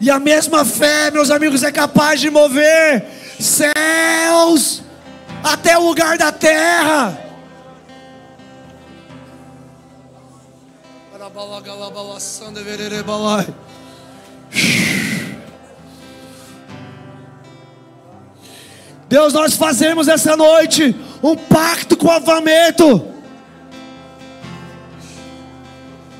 E 0.00 0.10
a 0.10 0.20
mesma 0.20 0.64
fé, 0.64 1.10
meus 1.10 1.30
amigos, 1.30 1.64
é 1.64 1.72
capaz 1.72 2.20
de 2.20 2.30
mover 2.30 3.04
céus 3.40 4.65
até 5.46 5.78
o 5.78 5.82
lugar 5.82 6.18
da 6.18 6.32
terra. 6.32 7.16
Deus, 19.08 19.32
nós 19.32 19.54
fazemos 19.54 20.08
essa 20.08 20.36
noite 20.36 20.96
um 21.22 21.36
pacto 21.36 21.96
com 21.96 22.08
o 22.08 22.10
avamento. 22.10 23.06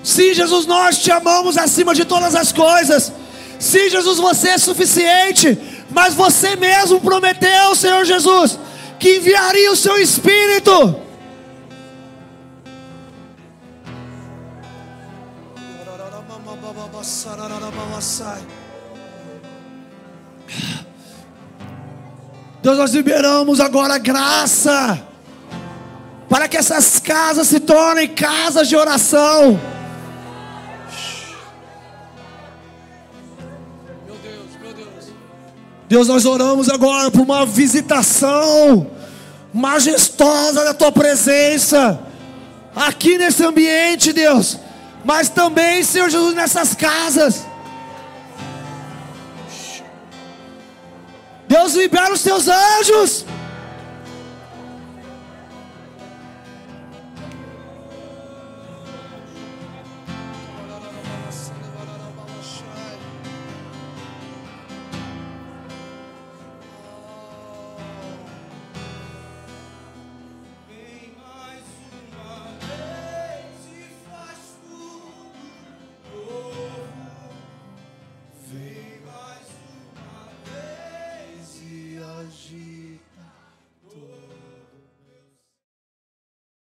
Sim, 0.04 0.32
Jesus, 0.34 0.66
nós 0.66 0.98
te 0.98 1.10
amamos 1.10 1.58
acima 1.58 1.92
de 1.92 2.04
todas 2.04 2.36
as 2.36 2.52
coisas. 2.52 3.12
Sim, 3.58 3.90
Jesus, 3.90 4.18
você 4.18 4.50
é 4.50 4.58
suficiente, 4.58 5.58
mas 5.90 6.14
você 6.14 6.54
mesmo 6.54 7.00
prometeu, 7.00 7.74
Senhor 7.74 8.04
Jesus, 8.04 8.56
que 8.98 9.16
enviaria 9.16 9.70
o 9.70 9.76
seu 9.76 9.96
Espírito. 9.98 11.06
Deus, 22.62 22.78
nós 22.78 22.92
liberamos 22.92 23.60
agora 23.60 23.96
graça 23.98 25.00
para 26.28 26.48
que 26.48 26.56
essas 26.56 26.98
casas 26.98 27.46
se 27.46 27.60
tornem 27.60 28.08
casas 28.08 28.68
de 28.68 28.74
oração. 28.74 29.75
Deus, 35.88 36.08
nós 36.08 36.24
oramos 36.24 36.68
agora 36.68 37.10
por 37.10 37.20
uma 37.20 37.46
visitação 37.46 38.90
majestosa 39.54 40.64
da 40.64 40.74
tua 40.74 40.90
presença 40.90 42.00
aqui 42.74 43.16
nesse 43.16 43.44
ambiente, 43.44 44.12
Deus, 44.12 44.58
mas 45.04 45.28
também, 45.28 45.82
Senhor 45.82 46.10
Jesus, 46.10 46.34
nessas 46.34 46.74
casas. 46.74 47.46
Deus 51.48 51.74
libera 51.74 52.12
os 52.12 52.22
teus 52.22 52.48
anjos 52.48 53.24